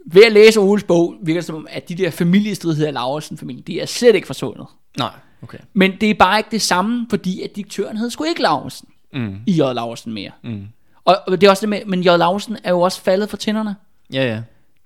ved 0.06 0.22
at 0.24 0.32
læse 0.32 0.60
Oles 0.60 0.84
bog, 0.84 1.14
virker 1.22 1.40
det 1.40 1.46
som 1.46 1.56
om, 1.56 1.66
at 1.70 1.88
de 1.88 1.94
der 1.94 2.10
familiestridigheder 2.10 2.88
af 2.88 2.94
Lauritsen-familien, 2.94 3.64
de 3.66 3.80
er 3.80 3.86
slet 3.86 4.14
ikke 4.14 4.26
forsvundet. 4.26 4.66
Nej, 4.98 5.10
okay. 5.42 5.58
Men 5.72 5.92
det 6.00 6.10
er 6.10 6.14
bare 6.14 6.38
ikke 6.38 6.50
det 6.50 6.62
samme, 6.62 7.06
fordi 7.10 7.42
at 7.42 7.56
direktøren 7.56 7.96
hed 7.96 8.10
sgu 8.10 8.24
ikke 8.24 8.42
Lauritsen 8.42 8.88
Mm. 9.14 9.36
i 9.46 9.52
J. 9.52 9.58
Lauritsen 9.58 10.12
mere. 10.12 10.30
Mm. 10.42 10.66
Og, 11.04 11.16
og 11.26 11.40
det 11.40 11.46
er 11.46 11.50
også 11.50 11.60
det 11.60 11.68
med, 11.68 11.84
men 11.86 12.00
J. 12.00 12.04
Lauritsen 12.04 12.56
er 12.64 12.70
jo 12.70 12.80
også 12.80 13.02
faldet 13.02 13.30
for 13.30 13.36
tænderne. 13.36 13.76
Ja, 14.12 14.24
ja. 14.24 14.42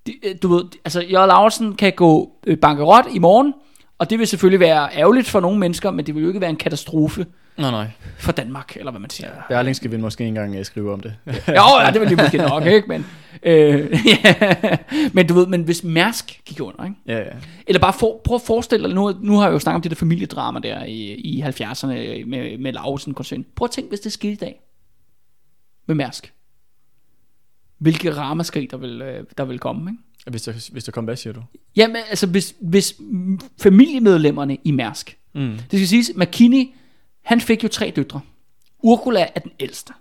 Øh, 0.08 0.34
du 0.42 0.48
ved, 0.48 0.64
altså 0.84 1.00
J. 1.00 1.12
Lauritsen 1.12 1.74
kan 1.74 1.92
gå 1.92 2.32
øh, 2.46 2.58
bankerot 2.58 3.04
i 3.14 3.18
morgen, 3.18 3.54
og 3.98 4.10
det 4.10 4.18
vil 4.18 4.26
selvfølgelig 4.26 4.60
være 4.60 4.88
ærgerligt 4.96 5.26
for 5.26 5.40
nogle 5.40 5.58
mennesker, 5.58 5.90
men 5.90 6.06
det 6.06 6.14
vil 6.14 6.22
jo 6.22 6.28
ikke 6.28 6.40
være 6.40 6.50
en 6.50 6.56
katastrofe 6.56 7.26
Nej, 7.58 7.70
nej. 7.70 7.86
for 8.18 8.32
Danmark, 8.32 8.76
eller 8.76 8.90
hvad 8.90 9.00
man 9.00 9.10
siger. 9.10 9.30
Berlingske 9.48 9.90
vil 9.90 10.00
måske 10.00 10.24
engang 10.24 10.56
øh, 10.56 10.64
skrive 10.64 10.92
om 10.92 11.00
det. 11.00 11.16
jo, 11.48 11.80
ja, 11.84 11.90
det 11.92 12.00
vil 12.00 12.10
de 12.10 12.16
måske 12.16 12.38
nok, 12.38 12.66
ikke? 12.66 12.88
Men, 12.88 13.06
øh, 13.42 13.90
ja. 14.06 14.76
men 15.12 15.26
du 15.26 15.34
ved, 15.34 15.46
men 15.46 15.62
hvis 15.62 15.84
Mærsk 15.84 16.40
gik 16.44 16.60
under, 16.60 16.84
ikke? 16.84 16.96
ja, 17.06 17.18
ja. 17.18 17.32
Eller 17.66 17.80
bare 17.80 17.92
for, 17.92 18.20
prøv 18.24 18.34
at 18.34 18.42
forestille 18.42 18.86
dig, 18.86 18.94
nu, 18.94 19.14
nu 19.20 19.36
har 19.36 19.44
jeg 19.44 19.52
jo 19.52 19.58
snakket 19.58 19.76
om 19.76 19.82
det 19.82 19.90
der 19.90 19.96
familiedrama 19.96 20.60
der 20.60 20.84
i, 20.84 21.14
i 21.14 21.42
70'erne 21.42 21.86
med, 22.26 22.58
med 22.58 22.72
Lausen 22.72 23.14
koncern. 23.14 23.44
Prøv 23.56 23.64
at 23.64 23.70
tænke, 23.70 23.88
hvis 23.88 24.00
det 24.00 24.12
skete 24.12 24.32
i 24.32 24.36
dag 24.36 24.60
med 25.86 25.94
Mærsk. 25.94 26.32
Hvilke 27.78 28.16
ramaskrig 28.16 28.70
der 28.70 28.76
vil, 28.76 29.02
øh, 29.02 29.24
der 29.38 29.44
vil 29.44 29.58
komme, 29.58 29.90
ikke? 29.90 30.02
Hvis 30.30 30.42
der, 30.42 30.68
hvis 30.72 30.84
der 30.84 30.92
kom, 30.92 31.04
hvad 31.04 31.16
siger 31.16 31.32
du? 31.32 31.42
Jamen, 31.76 31.96
altså, 32.10 32.26
hvis, 32.26 32.54
hvis 32.60 32.94
mm, 32.98 33.40
familiemedlemmerne 33.62 34.56
i 34.64 34.70
Mærsk, 34.70 35.14
Mm. 35.34 35.50
det 35.70 35.78
skal 35.80 35.86
siges, 35.88 36.10
McKinney, 36.16 36.64
han 37.24 37.40
fik 37.40 37.62
jo 37.64 37.68
tre 37.68 37.92
døtre. 37.96 38.20
Ursula 38.82 39.26
er 39.34 39.40
den 39.40 39.50
ældste. 39.60 39.92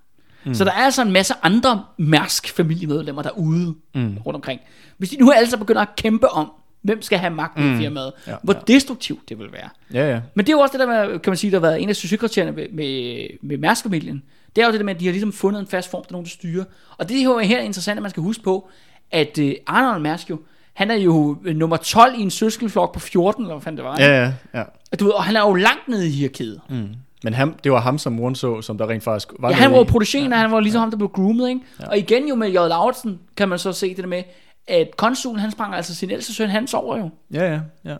Mm. 0.46 0.54
Så 0.54 0.64
der 0.64 0.72
er 0.72 0.76
altså 0.76 1.02
en 1.02 1.12
masse 1.12 1.34
andre 1.44 1.84
Mærsk 1.98 2.50
familiemedlemmer 2.50 3.22
derude 3.22 3.76
Mm. 3.96 4.18
rundt 4.18 4.36
omkring. 4.36 4.62
Hvis 4.98 5.10
de 5.10 5.18
nu 5.18 5.32
alle 5.32 5.50
så 5.50 5.58
begynder 5.58 5.82
at 5.82 5.96
kæmpe 5.98 6.30
om, 6.30 6.52
hvem 6.82 7.02
skal 7.02 7.18
have 7.20 7.34
magten 7.34 7.74
i 7.74 7.78
firmaet, 7.78 8.12
Ja, 8.28 8.36
hvor 8.44 8.54
ja. 8.54 8.60
destruktivt 8.68 9.30
det 9.30 9.40
vil 9.40 9.52
være. 9.52 9.70
Ja, 9.94 10.10
ja. 10.12 10.22
Men 10.36 10.46
det 10.46 10.52
er 10.52 10.58
jo 10.58 10.60
også 10.60 10.78
det 10.78 10.88
der 10.88 11.18
kan 11.18 11.32
man 11.32 11.38
sige, 11.38 11.52
der 11.52 11.58
har 11.60 11.68
været 11.68 11.82
en 11.82 11.90
af 11.90 11.96
succeskriterierne 11.96 12.56
med, 12.56 12.68
med, 12.74 13.28
med 13.42 13.58
Mærsk-familien. 13.58 14.24
Det 14.56 14.62
er 14.62 14.66
jo 14.66 14.72
det 14.72 14.80
der 14.80 14.86
med, 14.86 14.94
at 14.94 15.00
de 15.00 15.06
har 15.06 15.12
ligesom 15.12 15.34
fundet 15.34 15.60
en 15.60 15.68
fast 15.68 15.92
form, 15.92 16.02
der 16.04 16.10
er 16.10 16.12
nogen, 16.12 16.26
der 16.26 16.30
styrer. 16.30 16.64
Og 16.98 17.10
det 17.10 17.20
er 17.20 17.24
jo 17.24 17.38
her 17.38 17.60
interessant, 17.60 17.98
at 17.98 18.02
man 18.02 18.10
skal 18.10 18.24
huske 18.24 18.44
på, 18.44 18.70
at 19.12 19.38
uh, 19.42 19.50
Arnold 19.68 20.02
Mærsk 20.02 20.30
jo, 20.30 20.40
han 20.74 20.92
er 20.92 20.96
jo 20.96 21.38
øh, 21.46 21.56
nummer 21.56 21.78
12 21.78 22.20
i 22.20 22.22
en 22.22 22.32
søskenflok 22.32 22.94
på 22.94 23.00
14, 23.00 23.44
eller 23.44 23.56
hvad 23.56 23.64
fanden 23.64 23.78
det 23.78 23.86
var. 23.86 23.96
Ja, 24.00 24.24
ja, 24.24 24.32
ja. 24.54 24.64
Du 25.00 25.06
ved, 25.06 25.12
og 25.12 25.24
han 25.24 25.36
er 25.36 25.42
jo 25.42 25.54
langt 25.54 25.88
nede 25.88 26.08
i 26.08 26.12
hierarkiet. 26.12 26.62
Mm. 26.70 26.88
Men 27.24 27.34
ham, 27.34 27.56
det 27.64 27.72
var 27.72 27.80
ham, 27.80 27.98
som 27.98 28.14
moren 28.14 28.36
så, 28.36 28.62
som 28.62 28.78
der 28.78 28.90
rent 28.90 29.04
faktisk 29.04 29.34
var 29.40 29.50
Ja, 29.50 29.56
han 29.56 29.72
var 29.72 29.84
protégéen, 29.84 30.32
og 30.32 30.38
han 30.38 30.52
var 30.52 30.60
ligesom 30.60 30.80
ham, 30.80 30.90
der 30.92 30.98
blev 30.98 31.10
groomet, 31.10 31.50
ikke? 31.50 31.62
Ja. 31.82 31.88
Og 31.88 31.98
igen 31.98 32.28
jo 32.28 32.36
med 32.36 32.50
J. 32.50 32.54
Lauritsen, 32.54 33.20
kan 33.38 33.50
man 33.50 33.60
så 33.60 33.72
se 33.72 33.90
det 33.90 33.98
der 33.98 34.08
med, 34.08 34.24
at 34.68 34.98
konsulen, 34.98 35.40
han 35.40 35.52
sprang 35.52 35.76
altså 35.76 35.96
sin 35.96 36.12
ældste 36.12 36.34
søn, 36.34 36.50
han 36.50 36.68
sover 36.68 36.98
jo. 36.98 37.10
Ja, 37.34 37.52
ja, 37.54 37.60
ja. 37.86 37.96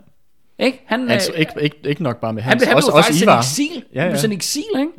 Ikke? 0.58 0.82
Han, 0.86 1.10
Altså, 1.10 1.32
øh, 1.32 1.40
ikke, 1.40 1.52
ikke, 1.60 1.76
ikke 1.84 2.02
nok 2.02 2.20
bare 2.20 2.32
med 2.32 2.42
han, 2.42 2.50
hans, 2.50 2.62
blev, 2.62 2.68
han 2.68 2.74
blev 2.74 2.94
også 2.94 3.04
faktisk 3.06 3.24
Ivar. 3.24 3.36
i 3.36 3.38
eksil. 3.38 3.84
Ja, 3.94 4.00
Han 4.00 4.08
blev 4.08 4.16
ja. 4.16 4.20
sendt 4.20 4.32
i 4.32 4.36
eksil, 4.36 4.62
ikke? 4.78 4.92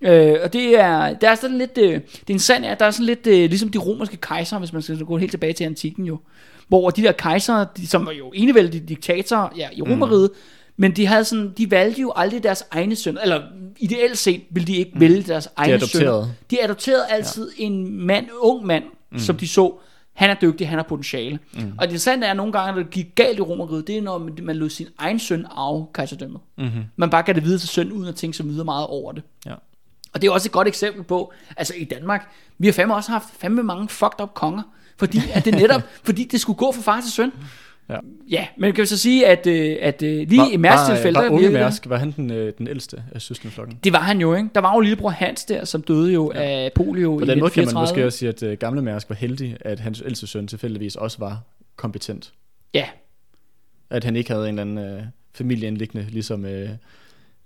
Øh, 0.00 0.36
og 0.44 0.52
det 0.52 0.80
er, 0.80 1.12
der 1.12 1.30
er 1.30 1.34
sådan 1.34 1.58
lidt, 1.58 1.78
øh, 1.78 1.92
det 1.92 2.30
er 2.30 2.34
en 2.34 2.38
sand, 2.38 2.66
at 2.66 2.80
der 2.80 2.86
er 2.86 2.90
sådan 2.90 3.06
lidt, 3.06 3.26
øh, 3.26 3.48
ligesom 3.48 3.68
de 3.68 3.78
romerske 3.78 4.16
kejser, 4.16 4.58
hvis 4.58 4.72
man 4.72 4.82
skal 4.82 4.98
gå 4.98 5.16
helt 5.16 5.30
tilbage 5.30 5.52
til 5.52 5.64
antikken 5.64 6.04
jo, 6.04 6.18
hvor 6.68 6.90
de 6.90 7.02
der 7.02 7.12
kejser, 7.12 7.64
de, 7.64 7.86
som 7.86 8.06
var 8.06 8.12
jo 8.12 8.32
enevældige 8.34 8.84
diktatorer 8.86 9.48
ja, 9.56 9.68
i 9.72 9.82
romeriet, 9.82 10.30
mm. 10.32 10.72
men 10.76 10.96
de 10.96 11.06
havde 11.06 11.24
sådan, 11.24 11.52
de 11.58 11.70
valgte 11.70 12.00
jo 12.00 12.12
aldrig 12.16 12.42
deres 12.42 12.64
egne 12.70 12.96
søn, 12.96 13.18
eller 13.22 13.42
ideelt 13.78 14.18
set 14.18 14.42
ville 14.50 14.66
de 14.66 14.76
ikke 14.76 14.90
mm. 14.94 15.00
vælge 15.00 15.22
deres 15.22 15.48
egne 15.56 15.74
adopterede. 15.74 16.24
søn. 16.24 16.34
De 16.50 16.64
adopterede 16.64 17.06
altid 17.10 17.50
ja. 17.58 17.64
en 17.64 18.06
mand, 18.06 18.26
ung 18.40 18.66
mand, 18.66 18.84
mm. 19.12 19.18
som 19.18 19.36
de 19.36 19.48
så, 19.48 19.74
han 20.12 20.30
er 20.30 20.34
dygtig, 20.34 20.68
han 20.68 20.78
har 20.78 20.82
potentiale. 20.82 21.38
Mm. 21.54 21.72
Og 21.78 21.90
det 21.90 22.00
sande 22.00 22.26
er, 22.26 22.30
at 22.30 22.36
nogle 22.36 22.52
gange, 22.52 22.72
når 22.72 22.82
det 22.82 22.90
gik 22.90 23.06
galt 23.14 23.38
i 23.38 23.42
romeriet, 23.42 23.86
det 23.86 23.98
er, 23.98 24.02
når 24.02 24.18
man, 24.18 24.38
man 24.42 24.56
lod 24.56 24.70
sin 24.70 24.86
egen 24.98 25.18
søn 25.18 25.46
arve 25.50 25.86
kejserdømmet. 25.94 26.40
Mm-hmm. 26.58 26.82
Man 26.96 27.10
bare 27.10 27.22
gav 27.22 27.34
det 27.34 27.44
videre 27.44 27.58
til 27.58 27.68
søn, 27.68 27.92
uden 27.92 28.08
at 28.08 28.14
tænke 28.14 28.36
så 28.36 28.42
videre 28.42 28.64
meget 28.64 28.86
over 28.86 29.12
det. 29.12 29.22
Ja. 29.46 29.54
Og 30.12 30.22
det 30.22 30.28
er 30.28 30.32
også 30.32 30.48
et 30.48 30.52
godt 30.52 30.68
eksempel 30.68 31.02
på, 31.04 31.32
altså 31.56 31.74
i 31.76 31.84
Danmark, 31.84 32.28
vi 32.58 32.66
har 32.66 32.72
fandme 32.72 32.94
også 32.94 33.10
haft 33.10 33.26
fandme 33.38 33.62
mange 33.62 33.88
fucked 33.88 34.20
up 34.22 34.34
konger, 34.34 34.62
fordi 34.96 35.18
at 35.34 35.44
det 35.44 35.54
netop, 35.54 35.82
fordi 36.06 36.24
det 36.24 36.40
skulle 36.40 36.56
gå 36.56 36.72
fra 36.72 36.82
far 36.82 37.00
til 37.00 37.12
søn. 37.12 37.32
Ja. 37.90 37.98
Ja, 38.30 38.46
men 38.58 38.72
kan 38.72 38.82
vi 38.82 38.86
så 38.86 38.98
sige, 38.98 39.26
at, 39.26 39.46
øh, 39.46 39.76
at 39.80 40.02
øh, 40.02 40.28
lige 40.28 40.40
Var- 40.40 40.48
i 40.52 40.56
Mærks 40.56 40.80
var- 40.80 40.94
tilfælde, 40.94 41.18
var 41.20 41.28
unge 41.28 41.44
det. 41.44 41.52
Mærsk, 41.52 41.88
var 41.88 41.96
han 41.96 42.10
den, 42.16 42.30
øh, 42.30 42.52
den 42.58 42.68
ældste 42.68 43.02
af 43.14 43.22
søskendeflokken? 43.22 43.78
det 43.84 43.92
var 43.92 43.98
han 43.98 44.20
jo, 44.20 44.34
ikke? 44.34 44.48
Der 44.54 44.60
var 44.60 44.74
jo 44.74 44.80
lillebror 44.80 45.08
Hans 45.10 45.44
der, 45.44 45.64
som 45.64 45.82
døde 45.82 46.12
jo 46.12 46.32
ja. 46.34 46.40
af 46.42 46.72
polio 46.74 47.16
På 47.16 47.24
i 47.24 47.26
den 47.26 47.38
måde 47.38 47.50
kan 47.50 47.60
man 47.60 47.68
1934. 47.68 47.82
måske 47.82 48.06
også 48.06 48.18
sige, 48.18 48.50
at 48.52 48.58
gamle 48.58 48.82
Mærsk 48.82 49.08
var 49.08 49.16
heldig, 49.16 49.56
at 49.60 49.80
hans 49.80 50.02
ældste 50.06 50.26
søn 50.26 50.46
tilfældigvis 50.48 50.96
også 50.96 51.18
var 51.18 51.40
kompetent. 51.76 52.32
Ja, 52.74 52.84
At 53.90 54.04
han 54.04 54.16
ikke 54.16 54.30
havde 54.32 54.48
en 54.48 54.58
eller 54.58 54.80
anden 54.80 54.96
øh, 54.98 55.02
familieindliggende, 55.34 56.06
ligesom 56.10 56.44
øh, 56.44 56.68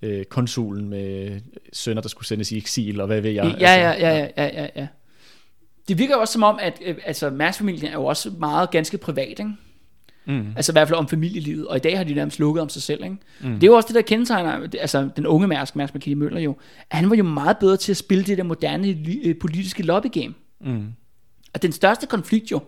øh, 0.03 0.25
konsulen 0.25 0.89
med 0.89 1.41
sønner, 1.73 2.03
der 2.03 2.09
skulle 2.09 2.27
sendes 2.27 2.53
i 2.53 2.57
eksil, 2.57 3.01
og 3.01 3.07
hvad 3.07 3.21
ved 3.21 3.31
jeg. 3.31 3.57
ja, 3.61 3.75
ja, 3.75 3.91
ja, 3.91 4.19
ja, 4.19 4.29
ja, 4.37 4.63
ja, 4.63 4.69
ja. 4.77 4.87
Det 5.89 5.99
virker 5.99 6.17
også 6.17 6.33
som 6.33 6.43
om, 6.43 6.59
at 6.63 6.83
øh, 6.85 6.97
altså, 7.05 7.31
Mærsk-familien 7.31 7.87
er 7.87 7.93
jo 7.93 8.05
også 8.05 8.31
meget 8.39 8.71
ganske 8.71 8.99
privat, 8.99 9.29
ikke? 9.29 9.51
Mm. 10.25 10.53
Altså 10.57 10.73
i 10.73 10.75
hvert 10.75 10.89
fald 10.89 10.99
om 10.99 11.09
familielivet, 11.09 11.67
og 11.67 11.77
i 11.77 11.81
dag 11.81 11.97
har 11.97 12.05
de 12.05 12.15
nærmest 12.15 12.39
lukket 12.39 12.63
om 12.63 12.69
sig 12.69 12.83
selv, 12.83 13.05
ikke? 13.05 13.17
Mm. 13.41 13.55
Det 13.55 13.63
er 13.63 13.67
jo 13.67 13.75
også 13.75 13.87
det, 13.87 13.95
der 13.95 14.03
kendetegner, 14.03 14.69
altså 14.81 15.09
den 15.17 15.27
unge 15.27 15.49
Mærsk, 15.49 15.77
Mærsk 15.77 15.95
McKinney 15.95 16.25
Møller 16.25 16.41
jo, 16.41 16.57
han 16.89 17.11
var 17.11 17.17
jo 17.17 17.25
meget 17.25 17.59
bedre 17.59 17.77
til 17.77 17.93
at 17.93 17.97
spille 17.97 18.25
det 18.25 18.39
der 18.39 18.45
moderne 18.45 18.97
øh, 19.25 19.39
politiske 19.41 19.83
lobbygame. 19.83 20.35
Mm. 20.61 20.87
Og 21.55 21.63
den 21.63 21.73
største 21.73 22.07
konflikt 22.07 22.51
jo, 22.51 22.61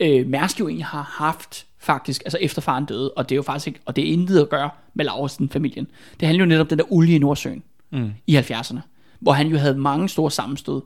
øh, 0.00 0.26
Mærsk 0.26 0.60
jo 0.60 0.68
egentlig 0.68 0.86
har 0.86 1.02
haft 1.02 1.66
faktisk, 1.84 2.22
altså 2.24 2.38
efter 2.40 2.62
faren 2.62 2.84
døde, 2.84 3.10
og 3.10 3.28
det 3.28 3.34
er 3.34 3.36
jo 3.36 3.42
faktisk 3.42 3.66
ikke, 3.66 3.80
og 3.86 3.96
det 3.96 4.08
er 4.08 4.12
intet 4.12 4.40
at 4.40 4.48
gøre 4.48 4.70
med 4.94 5.04
Laursen-familien. 5.04 5.86
Det 6.20 6.28
handler 6.28 6.44
jo 6.44 6.48
netop 6.48 6.64
om 6.64 6.68
den 6.68 6.78
der 6.78 6.92
olie 6.92 7.14
i 7.14 7.18
Nordsøen 7.18 7.62
Mm. 7.90 8.10
i 8.26 8.36
70'erne, 8.36 8.78
hvor 9.20 9.32
han 9.32 9.46
jo 9.46 9.58
havde 9.58 9.78
mange 9.78 10.08
store 10.08 10.30
sammenstød 10.30 10.82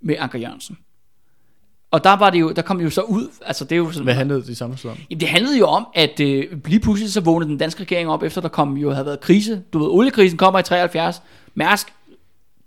med 0.00 0.16
Anker 0.18 0.38
Jørgensen. 0.38 0.78
Og 1.90 2.04
der 2.04 2.16
var 2.16 2.30
det 2.30 2.40
jo, 2.40 2.52
der 2.52 2.62
kom 2.62 2.80
jo 2.80 2.90
så 2.90 3.00
ud, 3.02 3.28
altså 3.46 3.64
det 3.64 3.72
er 3.72 3.76
jo 3.76 3.90
sådan, 3.90 4.04
Hvad 4.04 4.14
handlede 4.14 4.42
de 4.42 4.54
samme 4.54 4.76
om? 4.84 4.96
Jamen, 5.10 5.20
det 5.20 5.28
handlede 5.28 5.58
jo 5.58 5.66
om, 5.66 5.86
at 5.94 6.20
øh, 6.20 6.44
lige 6.66 6.80
pludselig 6.80 7.12
så 7.12 7.20
vågnede 7.20 7.50
den 7.50 7.58
danske 7.58 7.80
regering 7.80 8.08
op, 8.08 8.22
efter 8.22 8.40
der 8.40 8.48
kom 8.48 8.76
jo 8.76 8.90
havde 8.90 9.06
været 9.06 9.20
krise. 9.20 9.62
Du 9.72 9.78
ved, 9.78 9.86
oliekrisen 9.86 10.38
kommer 10.38 10.60
i 10.60 10.62
73. 10.62 11.22
Mærsk, 11.54 11.92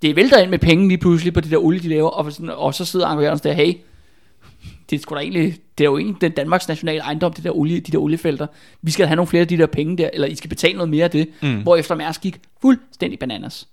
det 0.02 0.16
vælter 0.16 0.38
ind 0.38 0.50
med 0.50 0.60
penge 0.60 0.88
lige 0.88 0.98
pludselig 0.98 1.34
på 1.34 1.42
det 1.42 1.52
der 1.52 1.58
olie, 1.58 1.80
de 1.80 1.90
laver. 1.90 2.10
Og, 2.10 2.32
sådan, 2.32 2.50
og 2.50 2.74
så 2.74 2.86
sidder 2.86 3.06
Anker 3.08 3.24
Jørgensen 3.24 3.50
der, 3.50 3.54
hey, 3.54 3.74
det 4.90 4.96
er, 4.96 5.00
sgu 5.00 5.16
da 5.16 5.20
egentlig, 5.20 5.56
det 5.78 5.84
er 5.84 5.90
jo 5.90 5.98
egentlig 5.98 6.22
den 6.22 6.32
Danmarks 6.32 6.68
nationale 6.68 7.00
ejendom, 7.00 7.34
det 7.34 7.44
der 7.44 7.58
olie, 7.58 7.80
de 7.80 7.92
der 7.92 7.98
oliefelter. 7.98 8.48
Vi 8.82 8.92
skal 8.92 9.08
have 9.08 9.16
nogle 9.16 9.28
flere 9.28 9.42
af 9.42 9.48
de 9.48 9.58
der 9.58 9.66
penge 9.66 9.98
der, 9.98 10.10
eller 10.14 10.28
I 10.28 10.36
skal 10.36 10.50
betale 10.50 10.74
noget 10.74 10.90
mere 10.90 11.04
af 11.04 11.12
det. 11.12 11.28
Mm. 11.42 11.62
Hvorefter 11.62 11.96
Mærsk 11.96 12.22
gik 12.22 12.40
fuldstændig 12.62 13.20
bananas. 13.20 13.68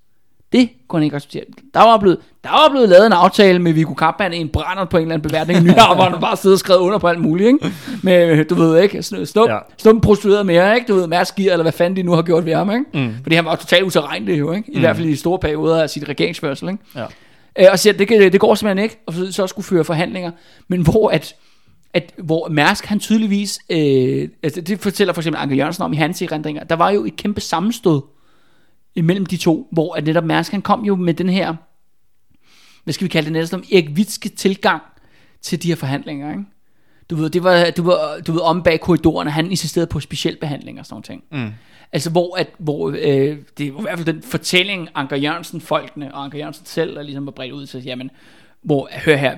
Det 0.52 0.68
kunne 0.88 1.00
han 1.00 1.04
ikke 1.04 1.16
acceptere. 1.16 1.42
Der 1.74 1.80
var 1.80 1.98
blevet, 1.98 2.18
der 2.44 2.50
var 2.50 2.68
blevet 2.70 2.88
lavet 2.88 3.06
en 3.06 3.12
aftale 3.12 3.58
med 3.58 3.72
Viggo 3.72 3.94
Kampmann, 3.94 4.34
en 4.34 4.48
brænder 4.48 4.84
på 4.84 4.96
en 4.96 5.02
eller 5.02 5.14
anden 5.14 5.28
beværtning, 5.28 5.58
en 5.58 5.64
ny 5.68 5.70
hvor 5.70 6.10
han 6.10 6.20
bare 6.20 6.36
sidder 6.36 6.54
og 6.56 6.58
skrevet 6.58 6.80
under 6.80 6.98
på 6.98 7.08
alt 7.08 7.20
muligt, 7.20 7.46
ikke? 7.46 7.72
Med, 8.02 8.44
du 8.44 8.54
ved 8.54 8.82
ikke, 8.82 8.98
sn- 8.98 9.24
snup, 9.24 9.48
ja. 9.48 9.58
Snup 9.76 10.02
prostitueret 10.02 10.46
mere, 10.46 10.74
ikke? 10.74 10.86
Du 10.88 10.94
ved, 10.94 11.06
Mærsk 11.06 11.36
giver, 11.36 11.52
eller 11.52 11.64
hvad 11.64 11.72
fanden 11.72 11.96
de 11.96 12.02
nu 12.02 12.12
har 12.12 12.22
gjort 12.22 12.46
ved 12.46 12.54
ham, 12.54 12.70
ikke? 12.70 12.84
Mm. 12.94 13.14
Fordi 13.22 13.36
han 13.36 13.44
var 13.44 13.56
totalt 13.56 13.84
utilregnelig 13.84 14.38
jo, 14.38 14.52
ikke? 14.52 14.72
I 14.72 14.74
mm. 14.74 14.80
hvert 14.80 14.96
fald 14.96 15.08
i 15.08 15.10
de 15.10 15.16
store 15.16 15.38
perioder 15.38 15.82
af 15.82 15.90
sit 15.90 16.08
regeringsførsel, 16.08 16.68
ikke? 16.68 16.84
Ja. 16.96 17.04
Øh, 17.58 17.66
og 17.72 17.78
siger, 17.78 17.92
det, 17.92 18.08
kan- 18.08 18.32
det 18.32 18.40
går 18.40 18.54
simpelthen 18.54 18.84
ikke, 18.84 18.98
og 19.06 19.12
så, 19.12 19.32
så 19.32 19.46
skulle 19.46 19.66
føre 19.66 19.84
forhandlinger, 19.84 20.30
men 20.68 20.80
hvor 20.82 21.08
at, 21.08 21.34
at 21.94 22.14
hvor 22.18 22.48
Mærsk 22.48 22.84
han 22.86 23.00
tydeligvis, 23.00 23.58
øh, 23.70 24.28
altså 24.42 24.60
det 24.60 24.80
fortæller 24.80 25.12
for 25.14 25.20
eksempel 25.20 25.40
Anker 25.42 25.56
Jørgensen 25.56 25.82
om 25.84 25.92
i 25.92 25.96
hans 25.96 26.22
erindringer, 26.22 26.64
der 26.64 26.76
var 26.76 26.90
jo 26.90 27.04
et 27.04 27.16
kæmpe 27.16 27.40
sammenstød 27.40 28.00
imellem 28.94 29.26
de 29.26 29.36
to, 29.36 29.68
hvor 29.72 29.94
at 29.94 30.04
netop 30.04 30.24
Mærsk 30.24 30.52
han 30.52 30.62
kom 30.62 30.84
jo 30.84 30.96
med 30.96 31.14
den 31.14 31.28
her, 31.28 31.54
hvad 32.84 32.94
skal 32.94 33.04
vi 33.04 33.08
kalde 33.08 33.24
det 33.24 33.32
næsten 33.32 33.64
Erik 33.72 33.90
Witzke 33.94 34.28
tilgang 34.28 34.82
til 35.42 35.62
de 35.62 35.68
her 35.68 35.74
forhandlinger, 35.76 36.30
ikke? 36.30 36.44
Du 37.10 37.16
ved, 37.16 37.30
det 37.30 37.44
var, 37.44 37.70
du 37.70 37.82
var, 37.82 38.20
du 38.26 38.32
ved, 38.32 38.40
om 38.40 38.62
bag 38.62 38.80
korridorerne, 38.80 39.30
han 39.30 39.50
insisterede 39.50 39.86
på 39.86 40.00
specialbehandling 40.00 40.78
og 40.80 40.86
sådan 40.86 40.94
noget. 40.94 41.04
ting. 41.04 41.22
Mm. 41.46 41.52
Altså 41.92 42.10
hvor, 42.10 42.36
at, 42.36 42.48
hvor 42.58 42.90
øh, 42.90 42.96
det 43.58 43.66
er 43.66 43.70
i 43.78 43.82
hvert 43.82 43.98
fald 43.98 44.06
den 44.14 44.22
fortælling, 44.22 44.88
Anker 44.94 45.16
Jørgensen, 45.16 45.60
folkene 45.60 46.14
og 46.14 46.24
Anker 46.24 46.38
Jørgensen 46.38 46.66
selv, 46.66 46.94
der 46.94 47.02
ligesom 47.02 47.26
var 47.26 47.32
bredt 47.32 47.52
ud 47.52 47.66
til, 47.66 47.84
jamen, 47.84 48.10
hvor, 48.62 48.88
hør 49.04 49.16
her, 49.16 49.36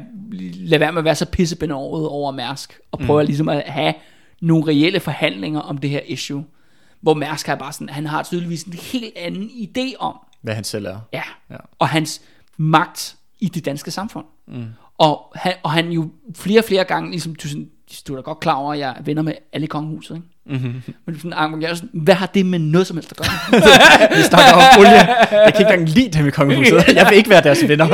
lad 0.54 0.78
være 0.78 0.92
med 0.92 0.98
at 0.98 1.04
være 1.04 1.14
så 1.14 1.26
pissebenovet 1.26 2.08
over 2.08 2.32
Mærsk, 2.32 2.78
og 2.92 2.98
prøve 2.98 3.22
mm. 3.22 3.26
ligesom 3.26 3.48
at 3.48 3.62
have 3.66 3.94
nogle 4.40 4.66
reelle 4.66 5.00
forhandlinger 5.00 5.60
om 5.60 5.78
det 5.78 5.90
her 5.90 6.00
issue. 6.06 6.44
Hvor 7.00 7.14
Mærsk 7.14 7.46
har 7.46 7.54
bare 7.54 7.72
sådan, 7.72 7.88
han 7.88 8.06
har 8.06 8.22
tydeligvis 8.22 8.62
en 8.62 8.72
helt 8.72 9.12
anden 9.16 9.50
idé 9.50 9.96
om, 9.98 10.18
Hvad 10.42 10.54
han 10.54 10.64
selv 10.64 10.86
er. 10.86 10.98
ja, 11.12 11.22
Ja. 11.50 11.56
og 11.78 11.88
hans 11.88 12.22
magt 12.56 13.16
i 13.40 13.48
det 13.48 13.64
danske 13.64 13.90
samfund. 13.90 14.24
Mm. 14.46 14.64
Og, 14.98 15.32
han, 15.34 15.52
og 15.62 15.70
han 15.70 15.88
jo 15.90 16.10
flere 16.34 16.60
og 16.60 16.64
flere 16.64 16.84
gange, 16.84 17.10
ligesom, 17.10 17.34
du, 17.34 17.48
sådan, 17.48 17.70
du 18.08 18.12
er 18.12 18.16
da 18.16 18.22
godt 18.22 18.40
klar 18.40 18.54
over, 18.54 18.72
at 18.72 18.78
jeg 18.78 18.94
er 18.98 19.02
venner 19.02 19.22
med 19.22 19.32
alle 19.52 19.66
kongehuset, 19.66 20.14
ikke? 20.14 20.28
Mm-hmm. 20.46 20.82
Men 21.06 21.16
sådan, 21.16 21.32
Anker 21.32 21.58
Jørgensen, 21.58 21.90
hvad 21.92 22.14
har 22.14 22.26
det 22.26 22.46
med 22.46 22.58
noget 22.58 22.86
som 22.86 22.96
helst 22.96 23.10
at 23.10 23.16
gøre? 23.16 23.28
Vi 24.18 24.22
snakker 24.22 24.52
om 24.52 24.78
olie. 24.78 24.90
Jeg 24.90 25.28
kan 25.30 25.46
ikke 25.46 25.60
engang 25.60 25.88
lide 25.88 26.18
dem 26.18 26.26
i 26.26 26.30
kongehuset. 26.30 26.84
Jeg 26.96 27.06
vil 27.10 27.18
ikke 27.18 27.30
være 27.30 27.42
deres 27.42 27.68
venner. 27.68 27.86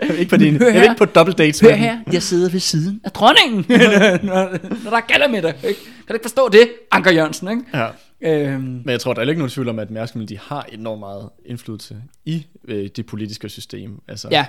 Jeg 0.00 0.08
vil 0.08 0.18
ikke 0.18 0.30
på, 0.30 0.36
din, 0.36 0.54
jeg 0.54 0.74
vil 0.74 0.82
ikke 0.82 0.94
på 0.98 1.04
double 1.04 1.34
dates 1.34 1.60
Hør 1.60 1.68
med 1.68 1.76
her, 1.76 1.98
jeg 2.12 2.22
sidder 2.22 2.50
ved 2.50 2.60
siden 2.60 3.00
af 3.04 3.10
dronningen, 3.10 3.64
når, 3.68 4.48
når 4.84 4.90
der 4.90 4.96
er 4.96 5.06
gælder 5.06 5.28
med 5.28 5.42
dig. 5.42 5.54
Ikke? 5.64 5.80
Kan 5.80 6.06
du 6.08 6.14
ikke 6.14 6.24
forstå 6.24 6.48
det, 6.48 6.68
Anker 6.90 7.12
Jørgensen? 7.12 7.48
Ikke? 7.48 7.62
Ja. 7.74 7.86
Øhm, 8.22 8.62
Men 8.62 8.88
jeg 8.90 9.00
tror, 9.00 9.14
der 9.14 9.22
er 9.22 9.28
ikke 9.28 9.38
nogen 9.38 9.50
tvivl 9.50 9.68
om, 9.68 9.78
at 9.78 9.90
Mærsk 9.90 10.14
de 10.14 10.38
har 10.42 10.66
enormt 10.72 11.00
meget 11.00 11.28
indflydelse 11.46 11.96
i 12.24 12.46
øh, 12.68 12.88
det 12.96 13.06
politiske 13.06 13.48
system. 13.48 14.00
Altså, 14.08 14.28
ja, 14.30 14.46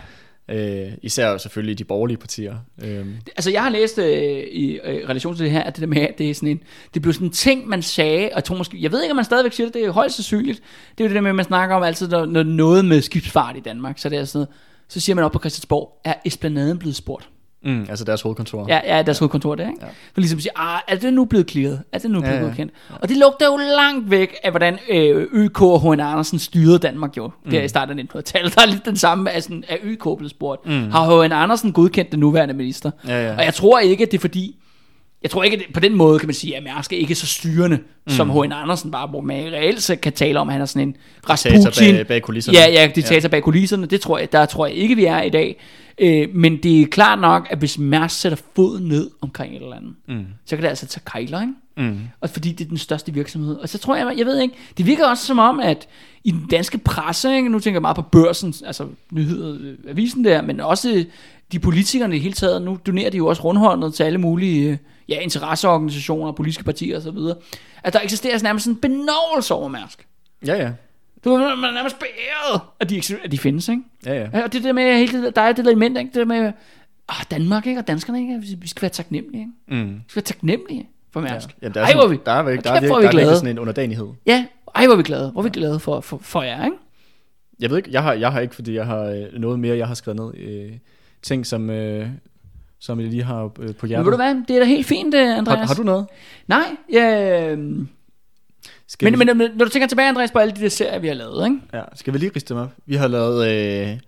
øh, 0.51 0.91
især 1.01 1.37
selvfølgelig 1.37 1.77
de 1.77 1.83
borgerlige 1.83 2.17
partier. 2.17 2.55
Øh, 2.83 3.07
altså 3.27 3.51
jeg 3.51 3.63
har 3.63 3.69
læst 3.69 3.97
øh, 3.97 4.43
i 4.51 4.79
øh, 4.83 5.09
relation 5.09 5.35
til 5.35 5.43
det 5.43 5.51
her, 5.51 5.63
at 5.63 5.75
det 5.75 5.81
der 5.81 5.87
med, 5.87 6.01
at 6.01 6.17
det 6.17 6.29
er 6.29 6.33
sådan 6.33 6.49
en, 6.49 6.63
det 6.93 7.01
blev 7.01 7.13
sådan 7.13 7.27
en 7.27 7.31
ting, 7.31 7.67
man 7.67 7.81
sagde, 7.81 8.25
og 8.25 8.35
jeg 8.35 8.43
tror 8.43 8.57
måske, 8.57 8.77
jeg 8.81 8.91
ved 8.91 9.01
ikke, 9.01 9.11
om 9.11 9.15
man 9.15 9.25
stadigvæk 9.25 9.53
siger 9.53 9.67
det, 9.67 9.73
det 9.73 9.85
er 9.85 9.91
højst 9.91 10.15
sandsynligt. 10.15 10.61
Det 10.97 11.03
er 11.03 11.05
jo 11.05 11.07
det 11.07 11.15
der 11.15 11.21
med, 11.21 11.29
at 11.29 11.35
man 11.35 11.45
snakker 11.45 11.75
om 11.75 11.83
altid, 11.83 12.07
når, 12.07 12.25
når 12.25 12.43
noget 12.43 12.85
med 12.85 13.01
skibsfart 13.01 13.57
i 13.57 13.59
Danmark, 13.59 13.99
så 13.99 14.09
det 14.09 14.17
er 14.17 14.25
sådan 14.25 14.37
noget, 14.37 14.49
så 14.87 14.99
siger 14.99 15.15
man 15.15 15.25
op 15.25 15.31
på 15.31 15.39
Christiansborg, 15.39 16.01
er 16.03 16.13
Esplanaden 16.25 16.77
blevet 16.77 16.95
spurgt? 16.95 17.29
Mm, 17.63 17.85
altså 17.89 18.05
deres 18.05 18.21
hovedkontor. 18.21 18.65
Ja, 18.69 18.95
ja 18.97 19.01
deres 19.01 19.19
hovedkontor 19.19 19.55
der, 19.55 19.67
ikke? 19.67 19.79
Ja. 19.81 19.87
For 19.87 20.21
ligesom 20.21 20.37
at 20.37 20.41
sige, 20.43 20.51
ah, 20.55 20.79
er 20.87 20.95
det 20.95 21.13
nu 21.13 21.25
blevet 21.25 21.49
clearet? 21.51 21.81
Er 21.91 21.99
det 21.99 22.11
nu 22.11 22.19
blevet 22.19 22.35
Ja, 22.35 22.39
ja. 22.41 22.45
godkendt? 22.47 22.73
Og 23.01 23.09
det 23.09 23.17
lugter 23.17 23.45
jo 23.45 23.57
langt 23.57 24.09
væk 24.11 24.35
af, 24.43 24.51
hvordan 24.51 24.77
øh, 24.89 25.27
ØK 25.33 25.61
og 25.61 25.81
H.N. 25.81 25.99
Andersen 25.99 26.39
styrede 26.39 26.79
Danmark 26.79 27.17
jo, 27.17 27.31
Mm. 27.45 27.51
der 27.51 27.61
i 27.61 27.67
starten 27.67 27.99
af 27.99 28.03
1900-tallet. 28.03 28.55
Der 28.55 28.61
er 28.61 28.65
lidt 28.65 28.85
den 28.85 28.95
samme, 28.97 29.31
af 29.31 29.43
sådan, 29.43 29.63
er 29.69 29.77
ØK 29.83 30.03
blevet 30.17 30.31
spurgt. 30.31 30.65
Mm. 30.65 30.91
Har 30.91 31.23
H.N. 31.25 31.31
Andersen 31.31 31.73
godkendt 31.73 32.11
den 32.11 32.19
nuværende 32.19 32.53
minister? 32.53 32.91
Ja, 33.07 33.25
ja. 33.27 33.37
Og 33.37 33.45
jeg 33.45 33.53
tror 33.53 33.79
ikke, 33.79 34.03
at 34.03 34.11
det 34.11 34.17
er 34.17 34.21
fordi, 34.21 34.55
jeg 35.21 35.31
tror 35.31 35.43
ikke, 35.43 35.57
at 35.57 35.63
det, 35.67 35.73
på 35.73 35.79
den 35.79 35.95
måde 35.95 36.19
kan 36.19 36.27
man 36.27 36.33
sige, 36.33 36.57
at 36.57 36.63
Mærsk 36.63 36.93
er 36.93 36.97
ikke 36.97 37.15
så 37.15 37.27
styrende, 37.27 37.77
mm. 37.77 38.13
som 38.13 38.29
H.N. 38.29 38.51
Andersen 38.51 38.91
bare, 38.91 39.07
hvor 39.07 39.21
man 39.21 39.35
reelt 39.53 39.83
set 39.83 40.01
kan 40.01 40.13
tale 40.13 40.39
om, 40.39 40.49
at 40.49 40.53
han 40.53 40.61
er 40.61 40.65
sådan 40.65 40.87
en 40.87 40.95
Diktator 41.27 41.57
Rasputin. 41.57 41.95
bag- 41.95 42.07
bag 42.07 42.21
kulisserne. 42.21 42.57
Ja, 42.57 42.71
ja, 42.71 42.91
diktator 42.95 43.21
ja. 43.21 43.27
bag 43.27 43.43
kulisserne. 43.43 43.85
Det 43.85 44.01
tror 44.01 44.17
jeg, 44.17 44.31
der 44.31 44.45
tror 44.45 44.65
jeg 44.65 44.75
ikke, 44.75 44.95
vi 44.95 45.05
er 45.05 45.21
i 45.21 45.29
dag. 45.29 45.61
Øh, 45.97 46.27
men 46.33 46.57
det 46.63 46.81
er 46.81 46.85
klart 46.85 47.19
nok, 47.19 47.47
at 47.49 47.57
hvis 47.57 47.77
Mærsk 47.77 48.19
sætter 48.19 48.37
foden 48.55 48.87
ned 48.87 49.09
omkring 49.21 49.55
et 49.55 49.61
eller 49.61 49.75
andet, 49.75 49.93
mm. 50.07 50.25
så 50.45 50.55
kan 50.55 50.63
det 50.63 50.69
altså 50.69 50.87
tage 50.87 51.03
kejler, 51.05 51.41
ikke? 51.41 51.53
Mm. 51.77 51.99
Og 52.21 52.29
fordi 52.29 52.51
det 52.51 52.65
er 52.65 52.69
den 52.69 52.77
største 52.77 53.13
virksomhed. 53.13 53.55
Og 53.55 53.69
så 53.69 53.77
tror 53.77 53.95
jeg, 53.95 54.13
jeg 54.17 54.25
ved 54.25 54.41
ikke, 54.41 54.55
det 54.77 54.85
virker 54.85 55.05
også 55.07 55.25
som 55.25 55.39
om, 55.39 55.59
at 55.59 55.87
i 56.23 56.31
den 56.31 56.47
danske 56.51 56.77
presse, 56.77 57.35
ikke, 57.35 57.49
nu 57.49 57.59
tænker 57.59 57.75
jeg 57.75 57.81
meget 57.81 57.95
på 57.95 58.01
børsen, 58.01 58.53
altså 58.65 58.87
nyheder, 59.11 59.57
øh, 59.61 59.73
avisen 59.89 60.23
der, 60.25 60.41
men 60.41 60.59
også 60.59 61.05
de 61.51 61.59
politikerne 61.59 62.15
i 62.15 62.19
hele 62.19 62.33
taget, 62.33 62.61
nu 62.61 62.77
donerer 62.87 63.09
de 63.09 63.17
jo 63.17 63.27
også 63.27 63.41
rundhåndet 63.41 63.93
til 63.93 64.03
alle 64.03 64.17
mulige 64.17 64.69
øh, 64.69 64.77
ja, 65.11 65.19
interesseorganisationer, 65.19 66.31
politiske 66.31 66.63
partier 66.63 66.97
osv., 66.97 67.17
at 67.83 67.93
der 67.93 67.99
eksisterer 68.03 68.37
sådan 68.37 68.47
nærmest 68.47 68.63
sådan 68.65 68.75
en 68.75 68.81
benovelse 68.81 69.53
over 69.53 69.67
Mærsk. 69.67 70.07
Ja, 70.45 70.55
ja. 70.55 70.71
Du 71.25 71.37
man 71.37 71.63
er 71.69 71.71
nærmest 71.73 71.99
beæret, 71.99 72.61
at 72.79 72.89
de, 72.89 72.97
eksisterer- 72.97 73.23
at 73.23 73.31
de 73.31 73.37
findes, 73.37 73.69
ikke? 73.69 73.81
Ja, 74.05 74.13
ja. 74.13 74.27
Ja, 74.33 74.43
og 74.43 74.53
det 74.53 74.63
der 74.63 74.73
med, 74.73 74.97
hele 74.97 75.25
det, 75.25 75.35
der 75.35 75.41
er 75.41 75.51
det 75.53 75.65
der 75.65 75.71
element, 75.71 75.97
ikke? 75.97 76.07
Det 76.07 76.15
der 76.15 76.25
med, 76.25 76.51
ah, 77.09 77.25
Danmark, 77.31 77.67
ikke? 77.67 77.79
Og 77.79 77.87
danskerne, 77.87 78.21
ikke? 78.21 78.41
Vi- 78.41 78.67
skal 78.67 78.81
være 78.81 78.89
taknemmelige, 78.91 79.41
ikke? 79.67 79.83
Mm. 79.83 79.93
Vi 79.93 80.01
skal 80.07 80.15
være 80.15 80.23
taknemmelige 80.25 80.89
for 81.13 81.19
Ja. 81.21 81.33
Mærsk. 81.33 81.49
Jamen, 81.61 81.73
der 81.73 81.81
er, 81.81 81.85
Ej, 81.85 81.93
hvor 81.93 82.07
vi, 82.07 82.19
der 82.25 82.31
er, 82.31 82.43
Hold 82.43 82.57
der 82.63 82.69
er, 82.71 82.73
virkelig, 82.79 82.89
er 83.05 83.11
der 83.11 83.17
vi 83.17 83.31
er 83.31 83.35
sådan 83.35 83.49
en 83.49 83.59
underdanighed. 83.59 84.07
Ja, 84.25 84.45
ej, 84.75 84.85
hvor 84.87 84.95
vi 84.95 85.03
glade. 85.03 85.31
Hvor 85.31 85.41
er 85.41 85.43
vi 85.43 85.49
glade 85.49 85.79
for, 85.79 86.01
for, 86.01 86.17
for 86.17 86.41
jer, 86.41 86.65
ikke? 86.65 86.77
Jeg 87.59 87.69
ved 87.69 87.77
ikke, 87.77 87.89
jeg 87.91 88.03
har, 88.03 88.13
jeg 88.13 88.31
har 88.31 88.39
ikke, 88.39 88.55
fordi 88.55 88.73
jeg 88.75 88.85
har 88.85 89.01
øh, 89.03 89.39
noget 89.39 89.59
mere, 89.59 89.77
jeg 89.77 89.87
har 89.87 89.93
skrevet 89.93 90.19
ned. 90.19 90.31
Øh, 90.37 90.71
ting, 91.21 91.45
som, 91.45 91.69
øh, 91.69 92.07
som 92.81 92.99
jeg 92.99 93.07
lige 93.09 93.23
har 93.23 93.43
øh, 93.43 93.49
på 93.51 93.61
Men 93.81 93.87
hjertet. 93.87 94.05
ved 94.05 94.11
du 94.11 94.15
hvad, 94.17 94.35
det 94.47 94.55
er 94.55 94.59
da 94.59 94.65
helt 94.65 94.87
fint, 94.87 95.15
øh, 95.15 95.37
Andreas. 95.37 95.59
har, 95.59 95.65
har 95.65 95.73
du 95.73 95.83
noget? 95.83 96.07
Nej, 96.47 96.75
ja, 96.91 97.55
Skal 98.87 99.05
men, 99.11 99.19
vi, 99.19 99.25
men, 99.25 99.37
men 99.37 99.51
når 99.57 99.65
du 99.65 99.71
tænker 99.71 99.87
tilbage, 99.87 100.09
Andreas, 100.09 100.31
på 100.31 100.39
alle 100.39 100.55
de 100.55 100.61
der 100.61 100.69
serier, 100.69 100.99
vi 100.99 101.07
har 101.07 101.13
lavet, 101.13 101.45
ikke? 101.45 101.59
ja, 101.73 101.83
skal 101.95 102.13
vi 102.13 102.17
lige 102.19 102.31
riste 102.35 102.53
dem 102.53 102.61
op? 102.63 102.71
Vi 102.85 102.95
har 102.95 103.07
lavet 103.07 103.47
øh, 103.91 103.99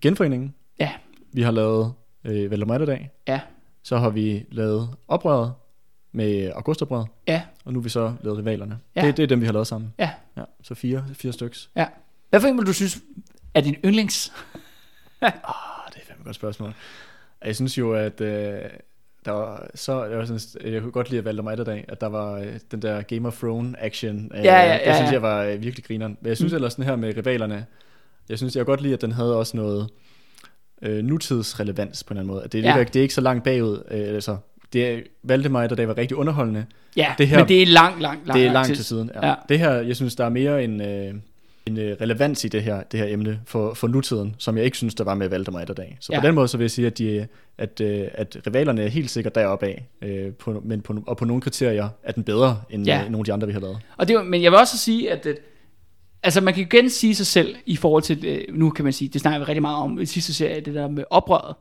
Genforeningen. 0.00 0.54
Ja, 0.80 0.90
Vi 1.32 1.42
har 1.42 1.50
lavet 1.50 1.92
øh, 2.24 2.50
Valdemar 2.50 2.98
ja, 3.28 3.40
Så 3.82 3.96
har 3.98 4.10
vi 4.10 4.44
lavet 4.50 4.88
Oprøret 5.08 5.52
med 6.12 6.52
Augustoprøret. 6.54 7.06
ja, 7.28 7.42
Og 7.64 7.72
nu 7.72 7.78
har 7.78 7.82
vi 7.82 7.88
så 7.88 8.12
lavet 8.22 8.38
Rivalerne. 8.38 8.78
Ja. 8.96 9.06
Det, 9.06 9.16
det 9.16 9.22
er 9.22 9.26
dem, 9.26 9.40
vi 9.40 9.46
har 9.46 9.52
lavet 9.52 9.66
sammen. 9.66 9.94
ja, 9.98 10.10
Ja, 10.36 10.42
så 10.62 10.74
fire, 10.74 11.04
fire 11.14 11.32
styks. 11.32 11.70
ja. 11.76 11.86
Hvad 12.30 12.40
for 12.40 12.48
en 12.48 12.58
vil 12.58 12.66
du 12.66 12.72
synes 12.72 12.98
er 13.54 13.60
din 13.60 13.74
yndlings? 13.84 14.32
Ah, 15.22 15.30
det 15.94 15.96
er 16.02 16.06
fandme 16.06 16.20
et 16.20 16.24
godt 16.24 16.36
spørgsmål. 16.36 16.74
Jeg 17.46 17.56
synes 17.56 17.78
jo, 17.78 17.92
at 17.94 18.20
øh, 18.20 18.58
der 19.24 19.30
var 19.32 19.66
så, 19.74 20.04
jeg, 20.04 20.18
var 20.18 20.24
sådan, 20.24 20.72
jeg 20.72 20.80
kunne 20.82 20.92
godt 20.92 21.10
lide 21.10 21.18
at 21.18 21.24
Valdemar 21.24 21.54
dag, 21.54 21.84
at 21.88 22.00
der 22.00 22.06
var 22.06 22.32
øh, 22.38 22.46
den 22.70 22.82
der 22.82 23.02
Game 23.02 23.28
of 23.28 23.38
Thrones 23.38 23.74
action. 23.78 24.30
Øh, 24.34 24.44
Ja, 24.44 24.54
ja, 24.54 24.72
ja, 24.72 24.72
Det 24.86 24.94
synes 24.96 25.08
ja. 25.08 25.12
jeg 25.12 25.22
var 25.22 25.42
øh, 25.44 25.62
virkelig 25.62 25.84
grineren. 25.84 26.16
Men 26.20 26.28
jeg 26.28 26.36
synes 26.36 26.52
mm. 26.52 26.56
ellers 26.56 26.74
den 26.74 26.84
her 26.84 26.96
med 26.96 27.16
rivalerne, 27.16 27.66
jeg 28.28 28.38
synes, 28.38 28.56
jeg 28.56 28.60
kan 28.60 28.66
godt 28.66 28.80
lide, 28.80 28.94
at 28.94 29.00
den 29.00 29.12
havde 29.12 29.36
også 29.36 29.56
noget 29.56 29.88
øh, 30.82 31.04
nutidsrelevans 31.04 32.04
på 32.04 32.14
en 32.14 32.18
eller 32.18 32.20
anden 32.22 32.34
måde. 32.34 32.44
At 32.44 32.52
det, 32.52 32.64
er 32.64 32.70
Ja. 32.72 32.78
lidt, 32.78 32.94
det 32.94 33.00
er 33.00 33.02
ikke 33.02 33.14
så 33.14 33.20
langt 33.20 33.44
bagud. 33.44 33.82
Øh, 33.90 34.14
altså, 34.14 34.36
det 34.72 34.88
er, 34.88 35.00
Valdemar 35.22 35.66
dag 35.66 35.88
var 35.88 35.98
rigtig 35.98 36.16
underholdende. 36.16 36.64
Ja, 36.96 37.06
Det 37.10 37.18
det 37.18 37.28
her- 37.28 37.38
men 37.38 37.48
det 37.48 37.62
er 37.62 37.66
lang, 37.66 38.02
lang, 38.02 38.20
lang, 38.26 38.38
det 38.38 38.42
er 38.46 38.52
lang 38.52 38.54
langt 38.54 38.76
til 38.76 38.84
siden. 38.84 39.10
Ja. 39.14 39.28
Ja. 39.28 39.34
Det 39.48 39.58
her, 39.58 39.70
jeg 39.72 39.96
synes, 39.96 40.14
der 40.16 40.24
er 40.24 40.28
mere 40.28 40.64
en, 40.64 40.80
øh, 40.80 41.14
en 41.66 41.78
øh, 41.78 41.96
relevans 42.00 42.44
i 42.44 42.48
det 42.48 42.62
her, 42.62 42.82
det 42.82 43.00
her 43.00 43.06
emne 43.06 43.40
for, 43.46 43.74
for 43.74 43.88
nutiden, 43.88 44.34
som 44.38 44.56
jeg 44.56 44.64
ikke 44.64 44.76
synes, 44.76 44.94
der 44.94 45.04
var 45.04 45.14
med 45.14 45.28
Valdemar 45.28 45.64
dag. 45.64 45.96
Så 46.00 46.12
ja. 46.12 46.20
På 46.20 46.26
den 46.26 46.34
måde 46.34 46.48
så 46.48 46.56
vil 46.56 46.64
jeg 46.64 46.70
sige, 46.70 46.86
at, 46.86 46.98
de, 46.98 47.26
at, 47.58 47.80
øh, 47.80 48.08
at 48.14 48.36
rivalerne 48.46 48.82
er 48.82 48.88
helt 48.88 49.10
sikkert 49.10 49.34
deroppe 49.34 49.66
af, 49.66 49.86
øh, 50.02 50.32
på, 50.32 50.62
men 50.64 50.80
på, 50.80 51.02
og 51.06 51.16
på 51.16 51.24
nogle 51.24 51.42
kriterier 51.42 51.88
er 52.02 52.12
den 52.12 52.24
bedre 52.24 52.62
end 52.70 52.86
Ja. 52.86 53.02
nogle 53.02 53.18
af 53.18 53.24
de 53.24 53.32
andre, 53.32 53.46
vi 53.46 53.52
har 53.52 53.60
lavet. 53.60 53.78
Og 53.96 54.08
det, 54.08 54.26
men 54.26 54.42
jeg 54.42 54.50
vil 54.52 54.58
også 54.58 54.78
sige, 54.78 55.12
at, 55.12 55.26
at 55.26 55.36
altså 56.22 56.40
man 56.40 56.54
kan 56.54 56.62
igen 56.62 56.90
sige 56.90 57.14
sig 57.14 57.26
selv 57.26 57.56
i 57.66 57.76
forhold 57.76 58.02
til, 58.02 58.46
nu 58.52 58.70
kan 58.70 58.84
man 58.84 58.92
sige, 58.92 59.08
det 59.08 59.20
snakker 59.20 59.38
vi 59.38 59.44
rigtig 59.44 59.62
meget 59.62 59.76
om 59.76 60.00
i 60.00 60.06
sidste 60.06 60.34
serie, 60.34 60.60
det 60.60 60.74
der 60.74 60.88
med 60.88 61.04
oprøret, 61.10 61.54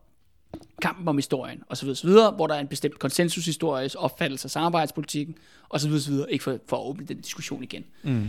kampen 0.82 1.08
om 1.08 1.18
historien, 1.18 1.64
osv., 1.70 1.90
osv., 1.90 2.10
hvor 2.10 2.48
der 2.48 2.56
er 2.56 2.60
en 2.60 2.68
bestemt 2.68 3.00
konsensushistorisk 3.00 3.96
opfattelse 4.00 4.46
af 4.46 4.52
samarbejdspolitikken, 4.52 5.36
osv., 5.70 5.92
osv., 5.92 6.14
ikke 6.30 6.44
for, 6.44 6.58
for 6.68 6.78
at 6.78 6.84
åbne 6.90 7.06
den 7.06 7.22
diskussion 7.22 7.64
igen. 7.64 7.84
Mm. 8.04 8.24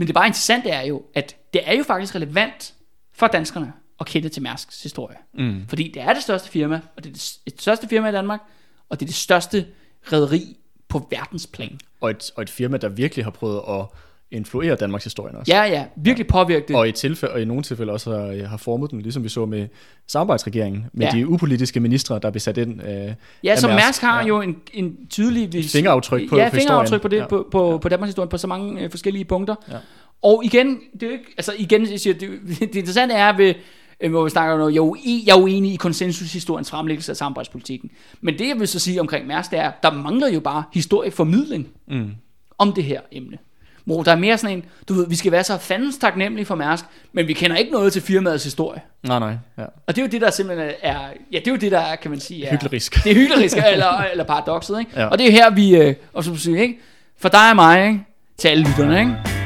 Men 0.00 0.06
det 0.06 0.14
bare 0.14 0.26
interessante 0.26 0.70
er 0.70 0.82
jo, 0.82 1.02
at 1.14 1.36
det 1.52 1.60
er 1.64 1.74
jo 1.74 1.82
faktisk 1.82 2.14
relevant 2.14 2.74
for 3.12 3.26
danskerne 3.26 3.72
at 4.00 4.06
kende 4.06 4.28
til 4.28 4.42
Mærsks 4.42 4.82
historie. 4.82 5.16
Mm. 5.34 5.64
Fordi 5.68 5.90
det 5.94 6.02
er 6.02 6.12
det 6.12 6.22
største 6.22 6.48
firma, 6.48 6.80
og 6.96 7.04
det 7.04 7.10
er 7.10 7.12
det, 7.12 7.38
det 7.44 7.60
største 7.60 7.88
firma 7.88 8.08
i 8.08 8.12
Danmark, 8.12 8.40
og 8.88 9.00
det 9.00 9.06
er 9.06 9.08
det 9.08 9.14
største 9.14 9.66
rederi 10.12 10.56
på 10.88 11.08
verdensplan. 11.10 11.80
Og, 12.00 12.10
et, 12.10 12.30
og 12.36 12.42
et 12.42 12.50
firma, 12.50 12.76
der 12.76 12.88
virkelig 12.88 13.24
har 13.24 13.30
prøvet 13.30 13.62
at 13.68 13.86
influere 14.32 14.74
Danmarks 14.74 15.04
historie 15.04 15.34
også. 15.34 15.52
Ja, 15.52 15.62
ja, 15.62 15.84
virkelig 15.96 16.26
påvirke 16.26 16.64
det. 16.68 16.76
Og 16.76 16.88
i, 16.88 16.92
tilfælde, 16.92 17.34
og 17.34 17.42
i 17.42 17.44
nogle 17.44 17.62
tilfælde 17.62 17.92
også 17.92 18.10
har, 18.10 18.46
har 18.46 18.56
formet 18.56 18.90
den, 18.90 19.00
ligesom 19.00 19.24
vi 19.24 19.28
så 19.28 19.46
med 19.46 19.66
samarbejdsregeringen, 20.08 20.86
med 20.92 21.06
Ja. 21.06 21.12
ja. 21.14 21.18
de 21.20 21.28
upolitiske 21.28 21.80
ministre, 21.80 22.18
der 22.22 22.30
blev 22.30 22.40
sat 22.40 22.56
ind. 22.58 22.82
Øh, 22.88 23.14
Ja, 23.44 23.56
så 23.56 23.68
Mærsk 23.68 24.02
har 24.02 24.20
Ja. 24.20 24.26
jo 24.26 24.40
en, 24.40 24.56
en 24.74 24.96
tydelig 25.10 25.64
Fingeraftryk 25.64 26.28
på- 26.28 26.36
ja, 26.36 26.48
på 26.50 26.56
fingeraftryk 26.56 27.02
på 27.02 27.08
det, 27.08 27.18
historien. 27.22 27.44
på, 27.44 27.48
på, 27.72 27.78
på 27.78 27.88
Danmarks 27.88 28.08
historie 28.08 28.28
på 28.28 28.38
så 28.38 28.46
mange 28.46 28.82
øh, 28.82 28.90
forskellige 28.90 29.24
punkter. 29.24 29.54
Ja. 29.70 29.76
Og 30.22 30.44
igen, 30.44 30.78
det 31.00 31.02
er 31.02 31.12
ikke, 31.12 31.24
altså 31.36 31.52
igen, 31.58 31.90
jeg 31.90 32.00
siger, 32.00 32.14
det, 32.14 32.30
det 32.60 32.74
interessante 32.74 33.14
er 33.14 33.36
ved, 33.36 33.54
øh, 34.00 34.10
hvor 34.10 34.24
vi 34.24 34.30
snakker 34.30 34.52
om 34.52 34.58
noget, 34.58 34.74
jeg 34.74 34.80
er, 34.80 34.84
ui- 34.94 35.24
jeg 35.26 35.32
er 35.36 35.40
uenig 35.42 35.72
i 35.72 35.76
konsensushistoriens 35.76 36.70
fremlæggelse 36.70 37.12
af 37.12 37.16
samarbejdspolitikken. 37.16 37.90
Men 38.20 38.38
det, 38.38 38.48
jeg 38.48 38.60
vil 38.60 38.68
så 38.68 38.78
sige 38.78 39.00
omkring 39.00 39.26
Mærsk, 39.26 39.50
det 39.50 39.58
er, 39.58 39.72
der 39.82 39.92
mangler 39.92 40.28
jo 40.28 40.40
bare 40.40 40.62
historieformidling 40.74 41.68
Mm. 41.88 42.10
om 42.58 42.72
det 42.72 42.84
her 42.84 43.00
emne. 43.12 43.38
Hvor 43.90 44.02
der 44.02 44.12
er 44.12 44.16
mere 44.16 44.38
sådan 44.38 44.56
en, 44.56 44.64
du 44.88 44.94
ved, 44.94 45.08
vi 45.08 45.16
skal 45.16 45.32
være 45.32 45.44
så 45.44 45.58
fandens 45.58 45.98
taknemmelige 45.98 46.46
for 46.46 46.54
Mærsk, 46.54 46.84
men 47.12 47.28
vi 47.28 47.32
kender 47.32 47.56
ikke 47.56 47.72
noget 47.72 47.92
til 47.92 48.02
firmaets 48.02 48.44
historie. 48.44 48.80
Nej, 49.02 49.18
nej. 49.18 49.34
Ja. 49.58 49.62
Og 49.62 49.96
det 49.96 49.98
er 49.98 50.02
jo 50.02 50.08
det, 50.10 50.20
der 50.20 50.30
simpelthen 50.30 50.70
er, 50.82 50.98
ja, 51.32 51.38
det 51.38 51.46
er 51.46 51.50
jo 51.50 51.56
det, 51.56 51.72
der 51.72 51.78
er, 51.78 51.96
kan 51.96 52.10
man 52.10 52.20
sige, 52.20 52.46
er, 52.46 52.52
Hyklerisk. 52.52 53.04
det 53.04 53.10
er 53.10 53.14
hyklerisk, 53.14 53.56
eller, 53.72 54.04
eller 54.12 54.24
paradokset, 54.24 54.78
ikke? 54.78 54.90
Ja. 54.96 55.06
Og 55.06 55.18
det 55.18 55.26
er 55.26 55.32
her, 55.32 55.50
vi, 55.50 55.76
øh, 55.76 55.94
og 56.12 56.24
så 56.24 56.36
sige, 56.36 56.62
ikke? 56.62 56.78
For 57.18 57.28
dig 57.28 57.50
og 57.50 57.56
mig, 57.56 57.86
ikke? 57.86 58.00
Til 58.38 58.48
alle 58.48 58.64
lytterne, 58.68 59.00
ikke? 59.00 59.39